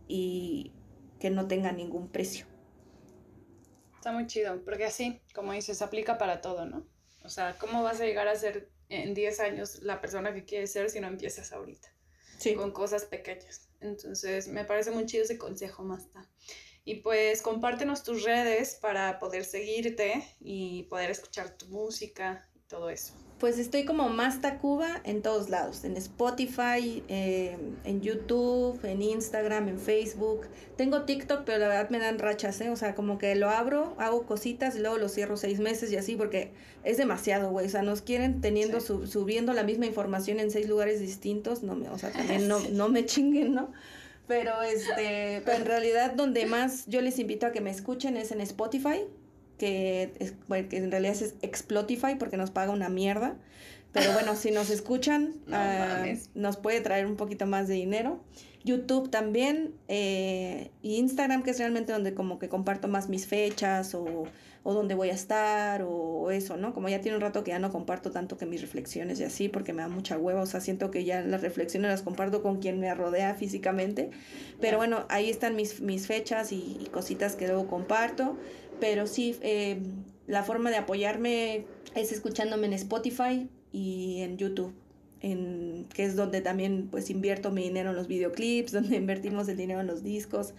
y 0.09 0.71
que 1.21 1.29
no 1.29 1.47
tenga 1.47 1.71
ningún 1.71 2.09
precio. 2.11 2.47
Está 3.95 4.11
muy 4.11 4.25
chido, 4.25 4.61
porque 4.65 4.85
así, 4.85 5.21
como 5.33 5.53
dices, 5.53 5.81
aplica 5.83 6.17
para 6.17 6.41
todo, 6.41 6.65
¿no? 6.65 6.87
O 7.23 7.29
sea, 7.29 7.55
¿cómo 7.59 7.83
vas 7.83 8.01
a 8.01 8.05
llegar 8.05 8.27
a 8.27 8.35
ser 8.35 8.71
en 8.89 9.13
10 9.13 9.39
años 9.39 9.83
la 9.83 10.01
persona 10.01 10.33
que 10.33 10.43
quieres 10.43 10.71
ser 10.71 10.89
si 10.89 10.99
no 10.99 11.07
empiezas 11.07 11.53
ahorita? 11.53 11.87
Sí. 12.39 12.55
Con 12.55 12.71
cosas 12.71 13.05
pequeñas. 13.05 13.69
Entonces, 13.79 14.47
me 14.47 14.65
parece 14.65 14.89
muy 14.89 15.05
chido 15.05 15.23
ese 15.23 15.37
consejo, 15.37 15.83
Masta. 15.83 16.27
Y 16.83 16.95
pues 16.95 17.43
compártenos 17.43 18.03
tus 18.03 18.23
redes 18.23 18.79
para 18.81 19.19
poder 19.19 19.45
seguirte 19.45 20.35
y 20.39 20.83
poder 20.83 21.11
escuchar 21.11 21.55
tu 21.55 21.67
música 21.67 22.49
todo 22.71 22.89
eso. 22.89 23.13
Pues 23.37 23.57
estoy 23.57 23.85
como 23.85 24.07
Masta 24.09 24.59
Cuba 24.59 25.01
en 25.03 25.23
todos 25.23 25.49
lados, 25.49 25.83
en 25.83 25.97
Spotify, 25.97 27.03
eh, 27.07 27.57
en 27.83 28.01
YouTube, 28.01 28.79
en 28.85 29.01
Instagram, 29.01 29.67
en 29.67 29.79
Facebook. 29.79 30.41
Tengo 30.77 31.01
TikTok, 31.01 31.43
pero 31.43 31.57
la 31.57 31.67
verdad 31.67 31.89
me 31.89 31.97
dan 31.97 32.19
rachas, 32.19 32.61
¿eh? 32.61 32.69
O 32.69 32.75
sea, 32.75 32.93
como 32.93 33.17
que 33.17 33.33
lo 33.33 33.49
abro, 33.49 33.95
hago 33.97 34.27
cositas 34.27 34.75
y 34.75 34.79
luego 34.79 34.99
lo 34.99 35.09
cierro 35.09 35.37
seis 35.37 35.59
meses 35.59 35.91
y 35.91 35.97
así, 35.97 36.15
porque 36.15 36.51
es 36.83 36.97
demasiado, 36.97 37.49
güey. 37.49 37.65
O 37.65 37.69
sea, 37.69 37.81
nos 37.81 38.03
quieren 38.03 38.41
teniendo, 38.41 38.79
subiendo 38.79 39.53
la 39.53 39.63
misma 39.63 39.87
información 39.87 40.39
en 40.39 40.51
seis 40.51 40.69
lugares 40.69 40.99
distintos. 40.99 41.63
No 41.63 41.75
me, 41.75 41.89
o 41.89 41.97
sea, 41.97 42.11
también 42.11 42.47
no, 42.47 42.59
no 42.69 42.89
me 42.89 43.07
chinguen, 43.07 43.55
¿no? 43.55 43.71
Pero 44.27 44.61
este, 44.61 45.41
pero 45.43 45.57
en 45.57 45.65
realidad 45.65 46.13
donde 46.13 46.45
más 46.45 46.85
yo 46.85 47.01
les 47.01 47.17
invito 47.17 47.47
a 47.47 47.51
que 47.51 47.59
me 47.59 47.71
escuchen 47.71 48.17
es 48.17 48.31
en 48.31 48.39
Spotify 48.39 49.01
que, 49.61 50.11
es, 50.17 50.33
que 50.69 50.77
en 50.77 50.89
realidad 50.89 51.13
es 51.13 51.35
Explotify 51.43 52.15
porque 52.17 52.35
nos 52.35 52.49
paga 52.49 52.71
una 52.71 52.89
mierda. 52.89 53.35
Pero 53.91 54.11
bueno, 54.13 54.35
si 54.35 54.49
nos 54.49 54.71
escuchan, 54.71 55.35
ah, 55.51 56.03
nos 56.33 56.57
puede 56.57 56.81
traer 56.81 57.05
un 57.05 57.15
poquito 57.15 57.45
más 57.45 57.67
de 57.67 57.75
dinero. 57.75 58.23
YouTube 58.63 59.11
también, 59.11 59.75
eh, 59.87 60.71
y 60.81 60.95
Instagram, 60.97 61.43
que 61.43 61.51
es 61.51 61.59
realmente 61.59 61.93
donde 61.93 62.15
como 62.15 62.39
que 62.39 62.49
comparto 62.49 62.87
más 62.87 63.09
mis 63.09 63.27
fechas 63.27 63.93
o, 63.95 64.25
o 64.63 64.73
donde 64.73 64.93
voy 64.93 65.09
a 65.09 65.13
estar 65.13 65.83
o, 65.83 66.29
eso, 66.31 66.57
¿no? 66.57 66.73
Como 66.73 66.87
ya 66.87 67.01
tiene 67.01 67.17
un 67.17 67.21
rato 67.21 67.43
que 67.43 67.51
ya 67.51 67.59
no 67.59 67.71
comparto 67.71 68.11
tanto 68.11 68.37
que 68.37 68.45
mis 68.45 68.61
reflexiones 68.61 69.19
y 69.19 69.23
así, 69.23 69.49
porque 69.49 69.73
me 69.73 69.81
da 69.81 69.87
mucha 69.89 70.17
hueva, 70.17 70.41
o 70.41 70.45
sea, 70.45 70.61
siento 70.61 70.91
que 70.91 71.03
ya 71.03 71.21
las 71.21 71.41
reflexiones 71.41 71.89
las 71.89 72.03
comparto 72.03 72.43
con 72.43 72.59
quien 72.59 72.79
me 72.79 72.93
rodea 72.93 73.33
físicamente. 73.33 74.11
Pero 74.59 74.77
bueno, 74.77 75.05
ahí 75.09 75.29
están 75.29 75.55
mis, 75.55 75.81
mis 75.81 76.05
fechas 76.07 76.51
y, 76.51 76.77
y 76.79 76.85
cositas 76.91 77.35
que 77.35 77.47
luego 77.47 77.67
comparto 77.67 78.37
pero 78.81 79.05
sí, 79.07 79.37
eh, 79.41 79.79
la 80.27 80.43
forma 80.43 80.71
de 80.71 80.77
apoyarme 80.77 81.65
es 81.95 82.11
escuchándome 82.11 82.65
en 82.65 82.73
Spotify 82.73 83.47
y 83.71 84.21
en 84.21 84.37
YouTube, 84.37 84.73
en, 85.21 85.85
que 85.93 86.03
es 86.03 86.15
donde 86.15 86.41
también 86.41 86.87
pues 86.89 87.09
invierto 87.11 87.51
mi 87.51 87.61
dinero 87.61 87.91
en 87.91 87.95
los 87.95 88.07
videoclips, 88.07 88.71
donde 88.73 88.97
invertimos 88.97 89.47
el 89.47 89.55
dinero 89.55 89.79
en 89.79 89.87
los 89.87 90.03
discos. 90.03 90.53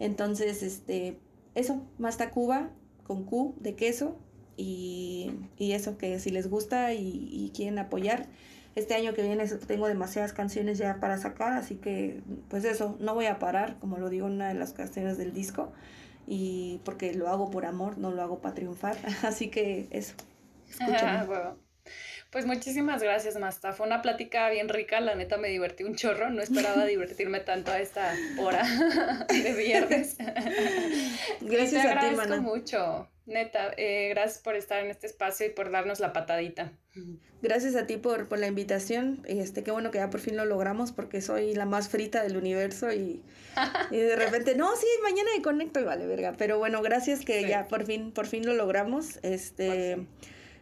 Entonces, 0.00 0.62
este, 0.62 1.18
eso, 1.54 1.82
Masta 1.98 2.30
Cuba, 2.30 2.70
con 3.04 3.24
Q 3.24 3.54
de 3.60 3.74
queso, 3.74 4.16
y, 4.56 5.30
y 5.56 5.72
eso, 5.72 5.98
que 5.98 6.18
si 6.18 6.30
les 6.30 6.48
gusta 6.48 6.94
y, 6.94 7.28
y, 7.30 7.52
quieren 7.54 7.78
apoyar, 7.78 8.26
este 8.74 8.94
año 8.94 9.12
que 9.12 9.22
viene 9.22 9.46
tengo 9.46 9.86
demasiadas 9.86 10.32
canciones 10.32 10.78
ya 10.78 11.00
para 11.00 11.18
sacar, 11.18 11.52
así 11.52 11.76
que 11.76 12.22
pues 12.48 12.64
eso, 12.64 12.96
no 12.98 13.14
voy 13.14 13.26
a 13.26 13.38
parar, 13.38 13.78
como 13.78 13.98
lo 13.98 14.08
digo 14.08 14.26
una 14.26 14.48
de 14.48 14.54
las 14.54 14.72
canciones 14.72 15.18
del 15.18 15.32
disco 15.32 15.72
y 16.28 16.80
porque 16.84 17.14
lo 17.14 17.28
hago 17.28 17.50
por 17.50 17.64
amor, 17.64 17.96
no 17.96 18.10
lo 18.10 18.22
hago 18.22 18.40
para 18.40 18.54
triunfar. 18.54 18.96
Así 19.22 19.48
que 19.48 19.88
eso. 19.90 20.14
Pues 22.30 22.44
muchísimas 22.44 23.02
gracias, 23.02 23.38
Masta. 23.38 23.72
Fue 23.72 23.86
una 23.86 24.02
plática 24.02 24.50
bien 24.50 24.68
rica, 24.68 25.00
la 25.00 25.14
neta 25.14 25.38
me 25.38 25.48
divertí 25.48 25.84
un 25.84 25.94
chorro, 25.94 26.28
no 26.28 26.42
esperaba 26.42 26.84
divertirme 26.86 27.40
tanto 27.40 27.72
a 27.72 27.80
esta 27.80 28.14
hora 28.38 28.62
de 29.28 29.52
viernes. 29.54 30.18
Gracias 31.40 31.82
te 31.82 31.88
a 31.88 32.00
ti, 32.00 32.14
Mana. 32.14 32.40
mucho. 32.42 33.08
Neta, 33.24 33.72
eh, 33.76 34.10
gracias 34.10 34.42
por 34.42 34.56
estar 34.56 34.84
en 34.84 34.90
este 34.90 35.06
espacio 35.06 35.46
y 35.46 35.50
por 35.50 35.70
darnos 35.70 36.00
la 36.00 36.12
patadita. 36.12 36.72
Gracias 37.40 37.76
a 37.76 37.86
ti 37.86 37.96
por, 37.96 38.28
por 38.28 38.38
la 38.38 38.48
invitación. 38.48 39.22
Este, 39.26 39.62
qué 39.62 39.70
bueno 39.70 39.90
que 39.90 39.98
ya 39.98 40.10
por 40.10 40.20
fin 40.20 40.36
lo 40.36 40.44
logramos 40.44 40.92
porque 40.92 41.20
soy 41.20 41.54
la 41.54 41.66
más 41.66 41.88
frita 41.88 42.22
del 42.22 42.36
universo 42.36 42.92
y, 42.92 43.22
y 43.90 43.96
de 43.96 44.16
repente, 44.16 44.56
no, 44.56 44.74
sí, 44.76 44.86
mañana 45.02 45.30
me 45.36 45.42
conecto 45.42 45.80
y 45.80 45.84
vale, 45.84 46.06
verga. 46.06 46.34
Pero 46.36 46.58
bueno, 46.58 46.82
gracias 46.82 47.24
que 47.24 47.46
ya 47.48 47.68
por 47.68 47.84
fin, 47.84 48.10
por 48.10 48.26
fin 48.26 48.44
lo 48.44 48.54
logramos. 48.54 49.20
Este, 49.22 50.06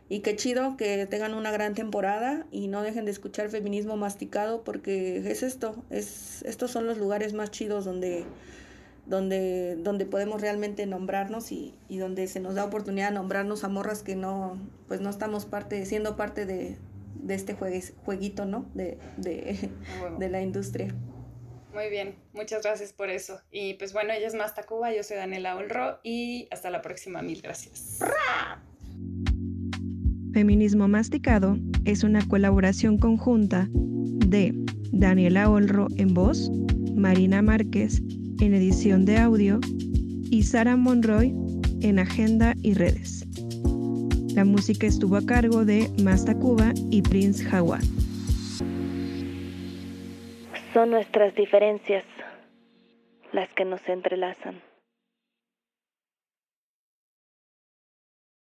y 0.08 0.20
qué 0.20 0.36
chido 0.36 0.76
que 0.76 1.06
tengan 1.06 1.34
una 1.34 1.50
gran 1.50 1.74
temporada 1.74 2.46
y 2.52 2.68
no 2.68 2.82
dejen 2.82 3.06
de 3.06 3.10
escuchar 3.10 3.48
feminismo 3.48 3.96
masticado 3.96 4.62
porque 4.62 5.18
es 5.18 5.42
esto, 5.42 5.82
es, 5.90 6.42
estos 6.42 6.70
son 6.70 6.86
los 6.86 6.98
lugares 6.98 7.32
más 7.32 7.50
chidos 7.50 7.84
donde 7.84 8.24
donde, 9.06 9.76
donde 9.76 10.04
podemos 10.04 10.40
realmente 10.40 10.84
nombrarnos 10.86 11.52
y, 11.52 11.74
y, 11.88 11.98
donde 11.98 12.26
se 12.26 12.40
nos 12.40 12.54
da 12.54 12.64
oportunidad 12.64 13.08
de 13.08 13.14
nombrarnos 13.14 13.64
a 13.64 13.68
morras 13.68 14.02
que 14.02 14.16
no, 14.16 14.58
pues 14.88 15.00
no 15.00 15.10
estamos 15.10 15.46
parte, 15.46 15.84
siendo 15.86 16.16
parte 16.16 16.44
de, 16.44 16.76
de 17.14 17.34
este 17.34 17.54
jueguito, 17.54 18.44
¿no? 18.44 18.66
De, 18.74 18.98
de, 19.16 19.70
de, 20.18 20.28
la 20.28 20.42
industria. 20.42 20.92
Muy 21.72 21.88
bien, 21.88 22.16
muchas 22.32 22.62
gracias 22.62 22.92
por 22.92 23.10
eso. 23.10 23.40
Y 23.50 23.74
pues 23.74 23.92
bueno, 23.92 24.12
ella 24.12 24.26
es 24.26 24.34
Más 24.34 24.54
Tacuba, 24.54 24.92
yo 24.92 25.02
soy 25.02 25.18
Daniela 25.18 25.56
Olro 25.56 26.00
y 26.02 26.48
hasta 26.50 26.70
la 26.70 26.82
próxima, 26.82 27.22
mil 27.22 27.42
gracias. 27.42 27.98
Feminismo 30.32 30.88
Masticado 30.88 31.56
es 31.84 32.02
una 32.02 32.26
colaboración 32.26 32.98
conjunta 32.98 33.68
de 33.70 34.52
Daniela 34.90 35.48
Olro 35.48 35.86
en 35.96 36.12
voz, 36.12 36.50
Marina 36.94 37.40
Márquez 37.40 38.02
en 38.40 38.54
edición 38.54 39.04
de 39.04 39.18
audio 39.18 39.60
y 40.30 40.42
Sara 40.42 40.76
Monroy 40.76 41.34
en 41.82 41.98
agenda 41.98 42.54
y 42.62 42.74
redes. 42.74 43.24
La 44.34 44.44
música 44.44 44.86
estuvo 44.86 45.16
a 45.16 45.24
cargo 45.24 45.64
de 45.64 45.90
Masta 46.02 46.34
Cuba 46.34 46.72
y 46.90 47.02
Prince 47.02 47.46
Hawa. 47.50 47.78
Son 50.74 50.90
nuestras 50.90 51.34
diferencias 51.34 52.04
las 53.32 53.48
que 53.54 53.64
nos 53.64 53.86
entrelazan. 53.88 54.65